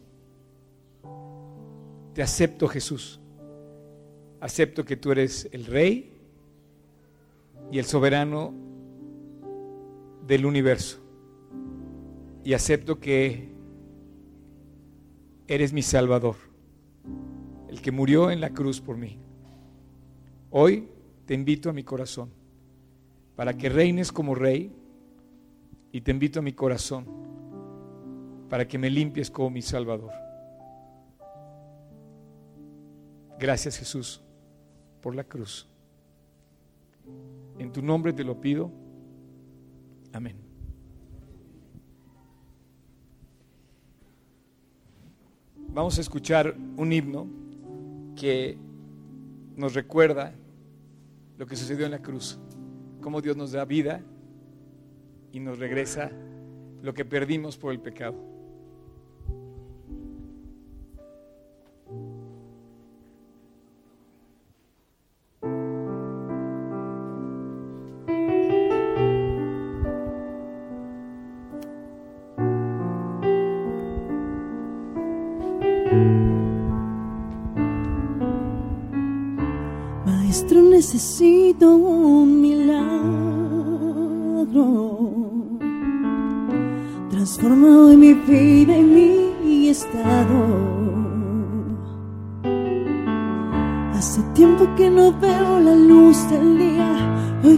Te 2.14 2.24
acepto 2.24 2.68
Jesús. 2.68 3.20
Acepto 4.40 4.86
que 4.86 4.96
tú 4.96 5.12
eres 5.12 5.50
el 5.52 5.66
rey 5.66 6.14
y 7.72 7.80
el 7.80 7.86
soberano 7.86 8.54
del 10.26 10.46
universo. 10.46 11.00
Y 12.44 12.54
acepto 12.54 13.00
que 13.00 13.50
eres 15.48 15.74
mi 15.74 15.82
Salvador, 15.82 16.36
el 17.70 17.82
que 17.82 17.92
murió 17.92 18.32
en 18.32 18.40
la 18.40 18.52
cruz 18.52 18.82
por 18.82 18.98
mí. 18.98 19.18
Hoy 20.50 20.88
te 21.26 21.34
invito 21.34 21.70
a 21.70 21.74
mi 21.74 21.84
corazón 21.84 22.30
para 23.36 23.56
que 23.56 23.70
reines 23.70 24.12
como 24.12 24.36
rey 24.36 24.72
y 25.92 26.02
te 26.02 26.12
invito 26.12 26.40
a 26.40 26.42
mi 26.42 26.54
corazón 26.54 27.06
para 28.50 28.68
que 28.68 28.78
me 28.78 28.90
limpies 28.90 29.32
como 29.32 29.50
mi 29.50 29.62
Salvador. 29.62 30.12
Gracias 33.40 33.78
Jesús 33.78 34.22
por 35.02 35.16
la 35.16 35.24
cruz. 35.24 35.68
En 37.60 37.72
tu 37.72 37.82
nombre 37.82 38.14
te 38.14 38.24
lo 38.24 38.40
pido. 38.40 38.72
Amén. 40.14 40.38
Vamos 45.70 45.98
a 45.98 46.02
escuchar 46.02 46.56
un 46.78 46.94
himno 46.94 47.28
que 48.16 48.58
nos 49.58 49.74
recuerda 49.74 50.34
lo 51.38 51.46
que 51.46 51.56
sucedió 51.56 51.86
en 51.86 51.92
la 51.92 52.02
cruz, 52.02 52.40
cómo 53.02 53.22
Dios 53.22 53.36
nos 53.36 53.52
da 53.52 53.66
vida 53.66 54.02
y 55.32 55.40
nos 55.40 55.60
regresa 55.60 56.12
lo 56.82 56.94
que 56.94 57.06
perdimos 57.06 57.58
por 57.58 57.72
el 57.74 57.80
pecado. 57.80 58.35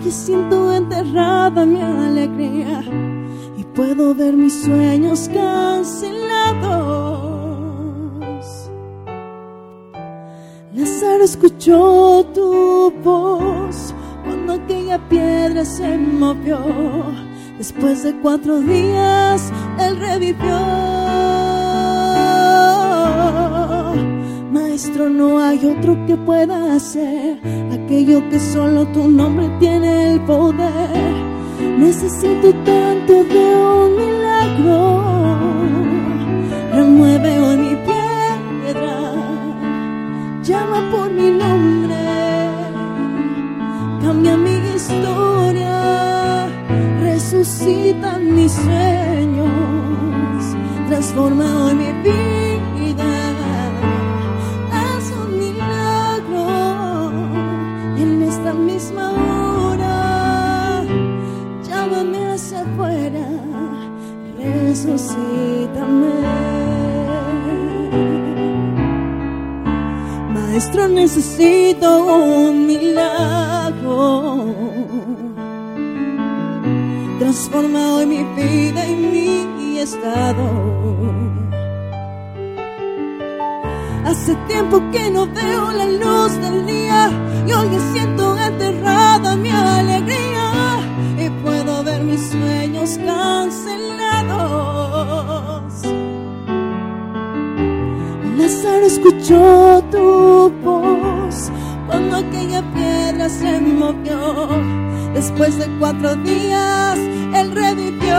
Hoy 0.07 0.13
siento 0.13 0.71
enterrada 0.71 1.65
mi 1.65 1.81
alegría. 1.81 2.81
Y 3.57 3.65
puedo 3.75 4.15
ver 4.15 4.37
mis 4.37 4.53
sueños 4.53 5.29
cancelados. 5.33 5.91
Lázaro 10.73 11.25
escuchó 11.25 12.25
tu 12.33 12.89
voz 13.03 13.93
cuando 14.23 14.53
aquella 14.53 14.97
piedra 15.09 15.65
se 15.65 15.97
movió. 15.97 16.57
Después 17.57 18.03
de 18.03 18.15
cuatro 18.21 18.61
días, 18.61 19.51
él 19.77 19.99
revivió. 19.99 20.76
Otro 25.71 25.97
que 26.05 26.15
pueda 26.15 26.75
hacer 26.75 27.39
aquello 27.71 28.27
que 28.29 28.39
solo 28.39 28.85
tu 28.87 29.07
nombre 29.07 29.49
tiene 29.59 30.13
el 30.13 30.21
poder. 30.21 31.13
Necesito 31.77 32.53
tanto 32.63 33.23
de 33.23 33.45
un 33.55 33.89
milagro. 34.01 35.03
Remueve 36.73 37.39
hoy 37.39 37.57
mi 37.57 37.75
piedra, 37.87 38.97
llama 40.43 40.79
por 40.91 41.11
mi 41.11 41.31
nombre, 41.31 41.95
cambia 44.01 44.37
mi 44.37 44.55
historia, 44.75 46.47
resucita 47.01 48.19
mis 48.19 48.51
sueños, 48.51 49.49
transforma 50.87 51.65
hoy 51.65 51.73
mi 51.75 51.91
vida. 52.03 52.36
Maestro, 70.57 70.87
necesito 70.87 71.87
un 72.03 72.65
milagro. 72.65 74.55
Transforma 77.19 77.93
hoy 77.93 78.07
mi 78.07 78.23
vida 78.23 78.87
y 78.87 78.95
mi 78.95 79.77
estado. 79.77 80.45
Hace 84.03 84.33
tiempo 84.47 84.81
que 84.91 85.11
no 85.11 85.27
veo 85.27 85.71
la 85.73 85.85
luz 85.85 86.31
del 86.41 86.65
día 86.65 87.11
y 87.45 87.51
hoy 87.51 87.69
siento 87.93 88.35
enterrada 88.35 89.35
mi 89.35 89.51
alegría 89.51 90.16
Escuchó 98.87 99.83
tu 99.91 100.49
voz 100.63 101.51
cuando 101.87 102.17
aquella 102.17 102.61
piedra 102.73 103.29
se 103.29 103.59
movió. 103.59 104.47
Después 105.13 105.57
de 105.57 105.67
cuatro 105.79 106.15
días, 106.15 106.97
él 107.35 107.51
revivió. 107.53 108.17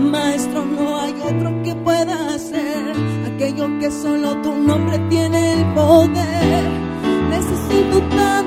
Maestro, 0.00 0.64
no 0.64 1.00
hay 1.00 1.14
otro 1.22 1.62
que 1.62 1.74
pueda 1.76 2.34
hacer 2.34 2.92
aquello 3.34 3.68
que 3.78 3.90
solo 3.90 4.36
tu 4.42 4.54
nombre 4.54 4.98
tiene 5.08 5.54
el 5.54 5.64
poder. 5.74 6.64
Necesito 7.30 8.00
tanto 8.16 8.41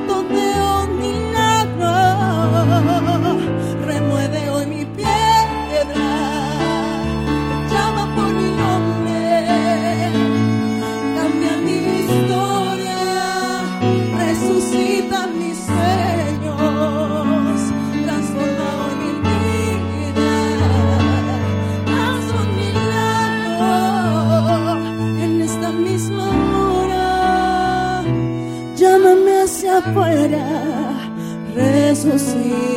Christmas 32.05 32.33
see. 32.33 32.74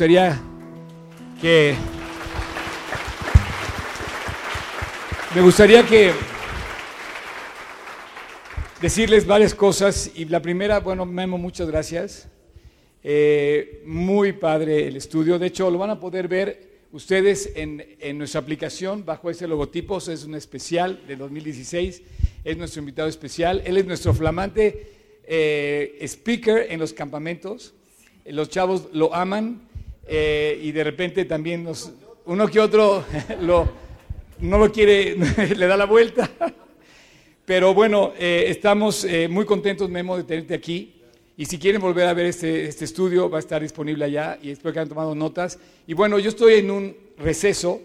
Gustaría 0.00 0.40
que. 1.42 1.74
Me 5.34 5.42
gustaría 5.42 5.86
que. 5.86 6.12
Decirles 8.80 9.26
varias 9.26 9.54
cosas. 9.54 10.10
Y 10.14 10.24
la 10.24 10.40
primera, 10.40 10.80
bueno, 10.80 11.04
Memo, 11.04 11.36
muchas 11.36 11.68
gracias. 11.68 12.28
Eh, 13.04 13.82
muy 13.84 14.32
padre 14.32 14.88
el 14.88 14.96
estudio. 14.96 15.38
De 15.38 15.48
hecho, 15.48 15.70
lo 15.70 15.76
van 15.76 15.90
a 15.90 16.00
poder 16.00 16.28
ver 16.28 16.86
ustedes 16.92 17.52
en, 17.54 17.84
en 18.00 18.16
nuestra 18.16 18.40
aplicación 18.40 19.04
bajo 19.04 19.28
ese 19.28 19.46
logotipo. 19.46 19.98
Es 19.98 20.24
un 20.24 20.34
especial 20.34 21.02
de 21.06 21.16
2016. 21.16 22.02
Es 22.42 22.56
nuestro 22.56 22.80
invitado 22.80 23.10
especial. 23.10 23.60
Él 23.66 23.76
es 23.76 23.84
nuestro 23.84 24.14
flamante 24.14 25.20
eh, 25.24 25.98
speaker 26.00 26.68
en 26.70 26.80
los 26.80 26.94
campamentos. 26.94 27.74
Los 28.24 28.48
chavos 28.48 28.88
lo 28.94 29.14
aman 29.14 29.68
eh, 30.10 30.58
y 30.60 30.72
de 30.72 30.82
repente 30.82 31.24
también 31.24 31.62
nos, 31.62 31.92
uno 32.26 32.48
que 32.48 32.58
otro 32.58 33.04
lo, 33.40 33.70
no 34.40 34.58
lo 34.58 34.72
quiere, 34.72 35.16
le 35.56 35.66
da 35.66 35.76
la 35.76 35.86
vuelta. 35.86 36.28
Pero 37.44 37.74
bueno, 37.74 38.12
eh, 38.18 38.44
estamos 38.48 39.06
muy 39.28 39.44
contentos, 39.44 39.88
Memo, 39.88 40.16
de 40.16 40.24
tenerte 40.24 40.54
aquí. 40.54 41.00
Y 41.36 41.46
si 41.46 41.58
quieren 41.58 41.80
volver 41.80 42.06
a 42.06 42.12
ver 42.12 42.26
este, 42.26 42.66
este, 42.66 42.84
estudio, 42.84 43.30
va 43.30 43.38
a 43.38 43.40
estar 43.40 43.62
disponible 43.62 44.04
allá 44.04 44.38
y 44.42 44.50
espero 44.50 44.74
que 44.74 44.80
hayan 44.80 44.90
tomado 44.90 45.14
notas. 45.14 45.58
Y 45.86 45.94
bueno, 45.94 46.18
yo 46.18 46.28
estoy 46.28 46.54
en 46.54 46.70
un 46.70 46.96
receso, 47.16 47.80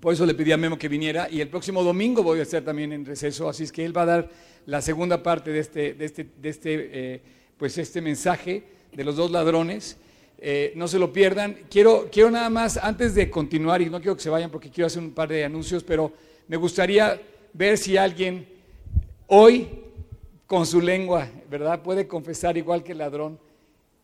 por 0.00 0.14
eso 0.14 0.24
le 0.24 0.34
pedí 0.34 0.50
a 0.52 0.56
Memo 0.56 0.78
que 0.78 0.88
viniera 0.88 1.28
y 1.30 1.40
el 1.42 1.48
próximo 1.48 1.82
domingo 1.82 2.22
voy 2.22 2.38
a 2.38 2.42
estar 2.42 2.62
también 2.62 2.92
en 2.92 3.04
receso, 3.04 3.48
así 3.48 3.64
es 3.64 3.72
que 3.72 3.84
él 3.84 3.94
va 3.94 4.02
a 4.02 4.06
dar 4.06 4.30
la 4.66 4.80
segunda 4.80 5.22
parte 5.22 5.50
de 5.52 5.58
este, 5.58 5.92
de 5.92 6.04
este, 6.04 6.26
de 6.40 6.48
este, 6.48 6.90
eh, 6.92 7.20
pues 7.58 7.76
este 7.76 8.00
mensaje 8.00 8.62
de 8.94 9.04
los 9.04 9.16
dos 9.16 9.30
ladrones. 9.30 9.98
Eh, 10.38 10.72
no 10.76 10.88
se 10.88 10.98
lo 10.98 11.12
pierdan. 11.12 11.56
Quiero, 11.70 12.08
quiero 12.10 12.30
nada 12.30 12.50
más, 12.50 12.76
antes 12.76 13.14
de 13.14 13.30
continuar, 13.30 13.80
y 13.82 13.90
no 13.90 14.00
quiero 14.00 14.16
que 14.16 14.22
se 14.22 14.30
vayan 14.30 14.50
porque 14.50 14.70
quiero 14.70 14.86
hacer 14.86 15.02
un 15.02 15.12
par 15.12 15.28
de 15.28 15.44
anuncios, 15.44 15.82
pero 15.82 16.12
me 16.48 16.56
gustaría 16.56 17.20
ver 17.52 17.78
si 17.78 17.96
alguien 17.96 18.46
hoy 19.26 19.68
con 20.46 20.66
su 20.66 20.80
lengua, 20.80 21.28
¿verdad? 21.48 21.82
Puede 21.82 22.06
confesar 22.06 22.56
igual 22.56 22.82
que 22.82 22.92
el 22.92 22.98
ladrón, 22.98 23.38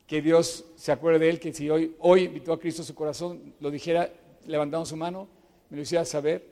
que 0.07 0.23
Dios 0.23 0.65
se 0.77 0.91
acuerde 0.93 1.21
de 1.21 1.31
él, 1.31 1.41
que 1.41 1.53
si 1.53 1.69
hoy, 1.69 1.95
hoy 2.01 2.25
invitó 2.25 2.53
a 2.53 2.59
Cristo 2.59 2.83
a 2.83 2.85
su 2.85 2.95
corazón, 2.95 3.55
lo 3.61 3.71
dijera 3.71 4.11
levantando 4.47 4.87
su 4.87 4.97
mano, 4.97 5.29
me 5.69 5.77
lo 5.77 5.83
hiciera 5.83 6.05
saber 6.05 6.45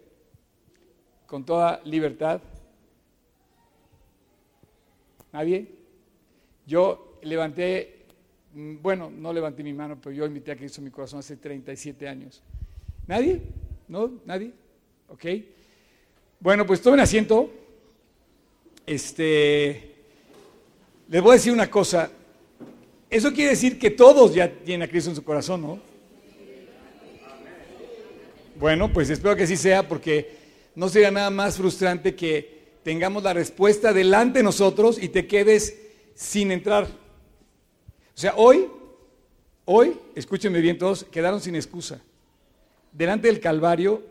con 1.26 1.44
toda 1.44 1.80
libertad. 1.84 2.40
¿Nadie? 5.32 5.66
Yo 6.66 7.18
levanté, 7.22 7.97
bueno, 8.58 9.08
no 9.08 9.32
levanté 9.32 9.62
mi 9.62 9.72
mano, 9.72 9.98
pero 10.02 10.12
yo 10.14 10.26
invité 10.26 10.50
a 10.50 10.56
Cristo 10.56 10.80
a 10.80 10.84
mi 10.84 10.90
corazón 10.90 11.20
hace 11.20 11.36
37 11.36 12.08
años. 12.08 12.42
¿Nadie? 13.06 13.40
¿No? 13.86 14.10
¿Nadie? 14.26 14.52
¿Ok? 15.08 15.24
Bueno, 16.40 16.66
pues 16.66 16.82
tomen 16.82 16.98
asiento. 16.98 17.50
Este, 18.84 19.94
les 21.08 21.22
voy 21.22 21.30
a 21.30 21.34
decir 21.34 21.52
una 21.52 21.70
cosa. 21.70 22.10
Eso 23.08 23.32
quiere 23.32 23.50
decir 23.50 23.78
que 23.78 23.90
todos 23.90 24.34
ya 24.34 24.50
tienen 24.50 24.88
a 24.88 24.90
Cristo 24.90 25.10
en 25.10 25.16
su 25.16 25.22
corazón, 25.22 25.62
¿no? 25.62 25.80
Bueno, 28.58 28.92
pues 28.92 29.08
espero 29.08 29.36
que 29.36 29.44
así 29.44 29.56
sea 29.56 29.86
porque 29.86 30.36
no 30.74 30.88
sería 30.88 31.12
nada 31.12 31.30
más 31.30 31.56
frustrante 31.56 32.16
que 32.16 32.58
tengamos 32.82 33.22
la 33.22 33.32
respuesta 33.32 33.92
delante 33.92 34.40
de 34.40 34.42
nosotros 34.42 35.00
y 35.00 35.10
te 35.10 35.28
quedes 35.28 35.78
sin 36.16 36.50
entrar. 36.50 36.88
O 38.18 38.20
sea, 38.20 38.34
hoy, 38.34 38.68
hoy, 39.64 39.96
escúchenme 40.16 40.60
bien 40.60 40.76
todos, 40.76 41.04
quedaron 41.04 41.40
sin 41.40 41.54
excusa. 41.54 42.00
Delante 42.92 43.28
del 43.28 43.38
Calvario 43.38 44.02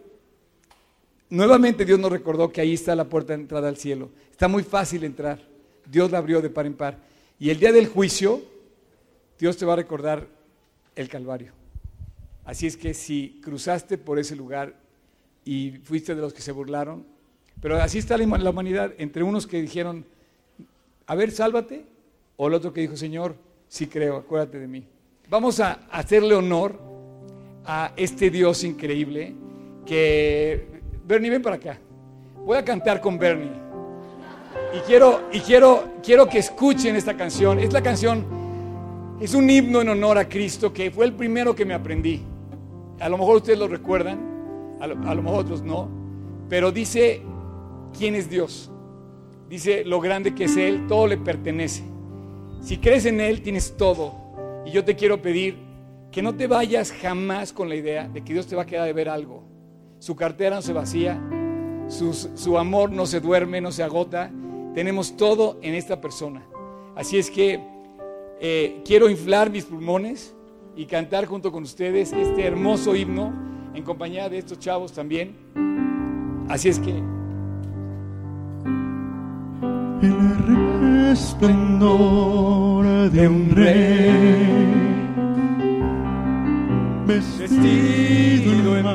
Nuevamente 1.30 1.84
Dios 1.84 2.00
nos 2.00 2.12
recordó 2.12 2.52
que 2.52 2.62
ahí 2.62 2.74
está 2.74 2.96
la 2.96 3.10
puerta 3.10 3.34
de 3.34 3.42
entrada 3.42 3.68
al 3.68 3.76
cielo. 3.76 4.10
Está 4.32 4.48
muy 4.48 4.64
fácil 4.64 5.04
entrar. 5.04 5.42
Dios 5.86 6.10
la 6.10 6.20
abrió 6.20 6.42
de 6.42 6.50
par 6.50 6.66
en 6.66 6.74
par. 6.74 7.00
Y 7.38 7.50
el 7.50 7.60
día 7.60 7.74
del 7.74 7.88
juicio, 7.88 8.42
Dios 9.38 9.58
te 9.58 9.66
va 9.66 9.74
a 9.74 9.76
recordar 9.76 10.26
el 10.96 11.10
Calvario. 11.10 11.52
Así 12.46 12.66
es 12.66 12.78
que 12.78 12.94
si 12.94 13.42
cruzaste 13.44 13.98
por 13.98 14.20
ese 14.20 14.38
lugar 14.38 14.74
y 15.44 15.72
fuiste 15.84 16.16
de 16.16 16.22
los 16.22 16.34
que 16.34 16.42
se 16.42 16.54
burlaron, 16.54 17.06
pero 17.60 17.76
así 17.76 17.98
está 17.98 18.18
la 18.18 18.50
humanidad, 18.50 18.94
entre 18.98 19.24
unos 19.24 19.48
que 19.48 19.62
dijeron, 19.62 20.06
a 21.08 21.16
ver, 21.16 21.32
sálvate, 21.32 21.86
o 22.38 22.48
el 22.48 22.54
otro 22.54 22.72
que 22.72 22.80
dijo, 22.82 22.96
Señor, 22.96 23.36
sí 23.68 23.88
creo, 23.88 24.18
acuérdate 24.18 24.60
de 24.60 24.68
mí. 24.68 24.86
Vamos 25.30 25.60
a 25.60 25.80
hacerle 25.92 26.36
honor 26.36 26.80
a 27.66 27.92
este 27.98 28.30
Dios 28.30 28.64
increíble 28.64 29.36
que 29.86 30.66
Bernie, 31.06 31.30
ven 31.30 31.42
para 31.42 31.56
acá. 31.56 31.78
Voy 32.46 32.58
a 32.58 32.64
cantar 32.64 33.02
con 33.02 33.18
Bernie. 33.18 33.52
Y 34.74 34.80
quiero, 34.80 35.22
y 35.32 35.40
quiero, 35.40 35.96
quiero 36.04 36.28
que 36.28 36.40
escuchen 36.40 36.96
esta 36.96 37.16
canción. 37.16 37.60
Es 37.60 37.74
la 37.74 37.82
canción, 37.82 38.26
es 39.20 39.34
un 39.34 39.50
himno 39.50 39.82
en 39.82 39.90
honor 39.90 40.18
a 40.18 40.28
Cristo 40.28 40.74
que 40.74 40.92
fue 40.92 41.06
el 41.06 41.14
primero 41.14 41.56
que 41.56 41.66
me 41.66 41.74
aprendí. 41.74 42.22
A 43.00 43.10
lo 43.10 43.18
mejor 43.18 43.38
ustedes 43.38 43.60
lo 43.60 43.68
recuerdan, 43.68 44.78
a 44.80 44.88
lo, 44.88 45.10
a 45.10 45.16
lo 45.16 45.22
mejor 45.22 45.40
otros 45.40 45.62
no. 45.62 45.90
Pero 46.50 46.72
dice 46.72 47.22
quién 47.98 48.16
es 48.16 48.30
Dios. 48.30 48.72
Dice 49.50 49.86
lo 49.86 50.02
grande 50.02 50.36
que 50.36 50.46
es 50.46 50.58
Él, 50.58 50.88
todo 50.88 51.08
le 51.08 51.18
pertenece. 51.18 51.84
Si 52.62 52.78
crees 52.78 53.06
en 53.06 53.22
Él, 53.22 53.42
tienes 53.42 53.76
todo. 53.78 54.14
Y 54.66 54.72
yo 54.72 54.84
te 54.84 54.96
quiero 54.96 55.22
pedir 55.22 55.58
que 56.12 56.22
no 56.22 56.36
te 56.36 56.48
vayas 56.48 56.92
jamás 56.92 57.54
con 57.54 57.70
la 57.70 57.76
idea 57.76 58.08
de 58.08 58.24
que 58.24 58.34
Dios 58.34 58.48
te 58.48 58.56
va 58.56 58.64
a 58.64 58.66
quedar 58.66 58.86
de 58.86 58.94
ver 58.94 59.10
algo 59.10 59.48
su 60.00 60.16
cartera 60.16 60.58
no 60.58 60.62
se 60.62 60.74
vacía, 60.74 61.20
su, 61.88 62.58
amor 62.58 62.92
no 62.92 63.06
se 63.06 63.20
duerme, 63.20 63.62
no 63.62 63.72
se 63.72 63.84
agota. 63.84 64.32
Tenemos 64.74 65.18
todo 65.18 65.58
en 65.62 65.74
esta 65.74 66.00
persona. 66.00 66.46
Así 66.96 67.18
es 67.18 67.32
que 67.32 67.60
eh, 68.40 68.82
quiero 68.86 69.10
inflar 69.10 69.50
mis 69.50 69.66
pulmones 69.66 70.36
y 70.76 70.86
cantar 70.86 71.26
junto 71.26 71.52
con 71.52 71.64
ustedes 71.64 72.14
este 72.14 72.46
hermoso 72.46 72.96
himno 72.96 73.34
en 73.74 73.84
compañía 73.84 74.30
de 74.30 74.38
estos 74.38 74.60
chavos 74.60 74.94
también. 74.94 75.36
Así 76.48 76.70
es 76.70 76.80
que... 76.80 77.02
El 81.08 81.14
resplendor 81.14 82.86
de 83.12 83.28
un 83.30 83.50
rey 83.56 84.44
vestido 87.06 88.78
en 88.78 88.86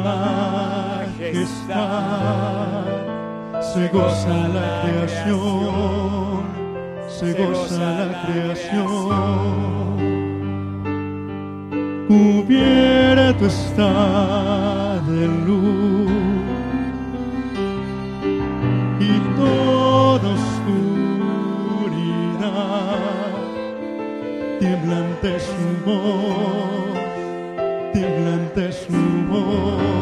se 3.63 3.89
goza 3.89 4.49
la 4.49 4.83
creación, 4.83 6.43
se 7.09 7.33
goza 7.33 7.79
la 7.81 8.23
creación. 8.27 9.97
Cubierto 12.09 13.47
está 13.47 15.01
de 15.09 15.29
luz 15.47 16.11
y 19.01 19.19
toda 19.39 20.12
oscuridad, 22.53 22.99
temblante 24.61 25.41
su 25.41 25.85
voz, 25.85 26.99
temblante 27.93 28.73
su 28.73 28.93
voz. 29.29 29.93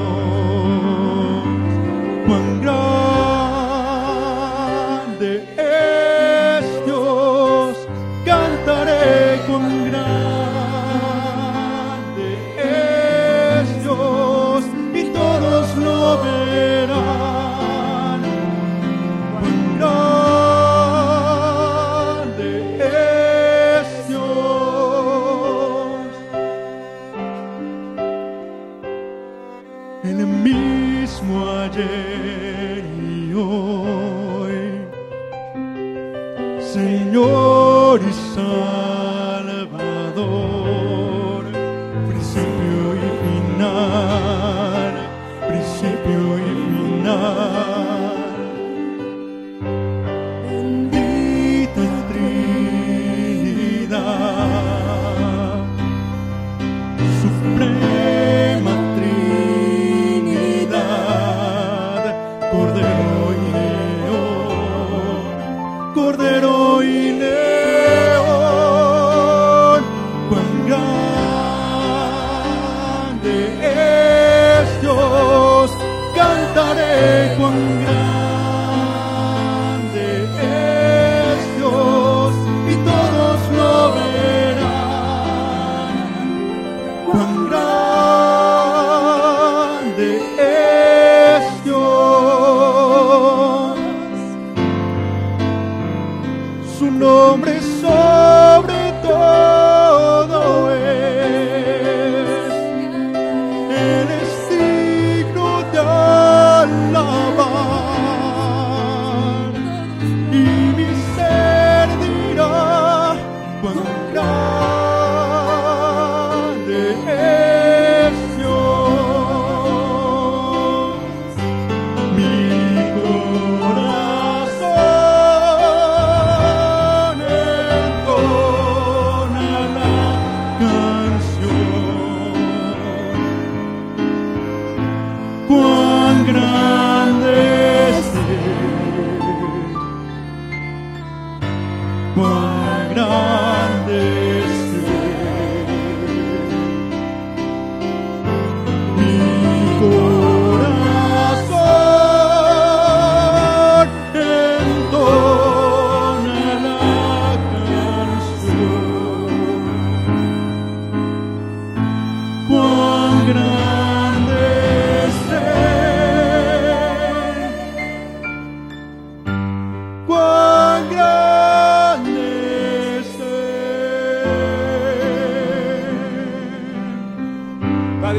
Cordero 54.03 54.30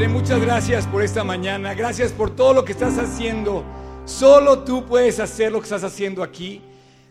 Muchas 0.08 0.42
gracias 0.42 0.88
por 0.88 1.04
esta 1.04 1.24
mañana. 1.24 1.76
Gracias 1.76 2.12
por 2.12 2.36
todo 2.36 2.56
lo 2.56 2.66
que 2.66 2.72
estás 2.72 2.98
haciendo. 2.98 3.64
Solo 4.06 4.64
tú 4.64 4.86
puedes 4.86 5.20
hacer 5.20 5.52
lo 5.52 5.60
que 5.60 5.66
estás 5.66 5.84
haciendo 5.84 6.24
aquí. 6.24 6.62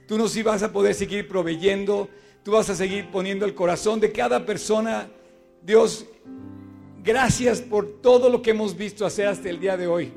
Tú 0.08 0.18
nos 0.18 0.42
vas 0.42 0.64
a 0.64 0.72
poder 0.72 0.94
seguir 0.94 1.28
proveyendo. 1.28 2.08
Tú 2.42 2.52
vas 2.52 2.68
a 2.68 2.74
seguir 2.74 3.08
poniendo 3.10 3.46
el 3.46 3.54
corazón 3.54 4.00
de 4.00 4.10
cada 4.10 4.44
persona. 4.44 5.08
Dios, 5.62 6.04
gracias 7.04 7.60
por 7.60 8.00
todo 8.00 8.28
lo 8.28 8.42
que 8.42 8.50
hemos 8.50 8.76
visto 8.76 9.06
hacer 9.06 9.28
hasta 9.28 9.48
el 9.48 9.60
día 9.60 9.76
de 9.76 9.86
hoy. 9.86 10.12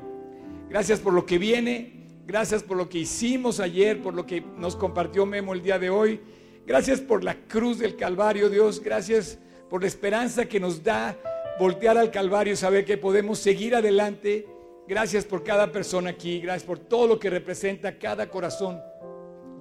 Gracias 0.68 0.98
por 0.98 1.12
lo 1.12 1.24
que 1.24 1.38
viene. 1.38 2.08
Gracias 2.26 2.64
por 2.64 2.76
lo 2.76 2.88
que 2.88 2.98
hicimos 2.98 3.60
ayer, 3.60 4.02
por 4.02 4.14
lo 4.14 4.26
que 4.26 4.40
nos 4.40 4.74
compartió 4.74 5.26
Memo 5.26 5.54
el 5.54 5.62
día 5.62 5.78
de 5.78 5.90
hoy. 5.90 6.20
Gracias 6.66 7.00
por 7.00 7.22
la 7.22 7.36
cruz 7.46 7.78
del 7.78 7.94
Calvario, 7.94 8.48
Dios. 8.48 8.80
Gracias 8.80 9.38
por 9.70 9.82
la 9.82 9.86
esperanza 9.86 10.46
que 10.46 10.58
nos 10.58 10.82
da 10.82 11.16
voltear 11.58 11.96
al 11.96 12.10
Calvario 12.10 12.54
y 12.54 12.56
saber 12.56 12.84
que 12.84 12.96
podemos 12.96 13.38
seguir 13.38 13.74
adelante. 13.74 14.46
Gracias 14.86 15.24
por 15.24 15.42
cada 15.42 15.70
persona 15.70 16.10
aquí. 16.10 16.40
Gracias 16.40 16.64
por 16.64 16.78
todo 16.78 17.06
lo 17.06 17.18
que 17.18 17.30
representa 17.30 17.98
cada 17.98 18.28
corazón. 18.28 18.80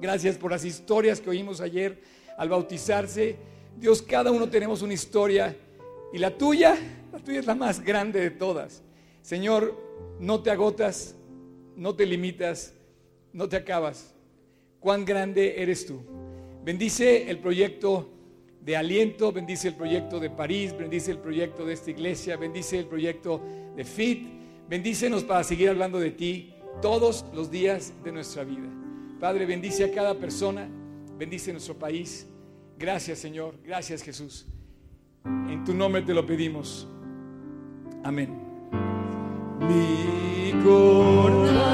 Gracias 0.01 0.37
por 0.37 0.51
las 0.51 0.65
historias 0.65 1.21
que 1.21 1.29
oímos 1.29 1.61
ayer 1.61 2.01
al 2.37 2.49
bautizarse. 2.49 3.37
Dios, 3.77 4.01
cada 4.01 4.31
uno 4.31 4.49
tenemos 4.49 4.81
una 4.81 4.93
historia 4.93 5.55
y 6.11 6.17
la 6.17 6.37
tuya, 6.37 6.75
la 7.11 7.19
tuya 7.19 7.39
es 7.39 7.45
la 7.45 7.55
más 7.55 7.83
grande 7.83 8.19
de 8.19 8.31
todas. 8.31 8.81
Señor, 9.21 9.79
no 10.19 10.41
te 10.41 10.51
agotas, 10.51 11.15
no 11.75 11.95
te 11.95 12.05
limitas, 12.05 12.73
no 13.31 13.47
te 13.47 13.55
acabas. 13.55 14.13
Cuán 14.79 15.05
grande 15.05 15.61
eres 15.61 15.85
tú. 15.85 16.01
Bendice 16.63 17.29
el 17.29 17.39
proyecto 17.39 18.09
de 18.63 18.77
aliento, 18.77 19.31
bendice 19.31 19.67
el 19.67 19.75
proyecto 19.75 20.19
de 20.19 20.29
París, 20.29 20.75
bendice 20.77 21.11
el 21.11 21.17
proyecto 21.17 21.65
de 21.65 21.73
esta 21.73 21.91
iglesia, 21.91 22.37
bendice 22.37 22.79
el 22.79 22.85
proyecto 22.85 23.41
de 23.75 23.83
FIT. 23.83 24.27
Bendícenos 24.69 25.23
para 25.23 25.43
seguir 25.43 25.69
hablando 25.69 25.99
de 25.99 26.11
ti 26.11 26.53
todos 26.81 27.25
los 27.33 27.51
días 27.51 27.93
de 28.03 28.11
nuestra 28.11 28.43
vida. 28.43 28.69
Padre, 29.19 29.45
bendice 29.45 29.83
a 29.83 29.91
cada 29.91 30.15
persona, 30.15 30.69
bendice 31.17 31.51
nuestro 31.51 31.77
país. 31.77 32.27
Gracias, 32.77 33.19
Señor. 33.19 33.55
Gracias, 33.63 34.01
Jesús. 34.01 34.47
En 35.25 35.63
tu 35.65 35.73
nombre 35.73 36.01
te 36.01 36.13
lo 36.13 36.25
pedimos. 36.25 36.87
Amén. 38.03 38.29
Mi 39.59 40.51
corazón 40.63 41.72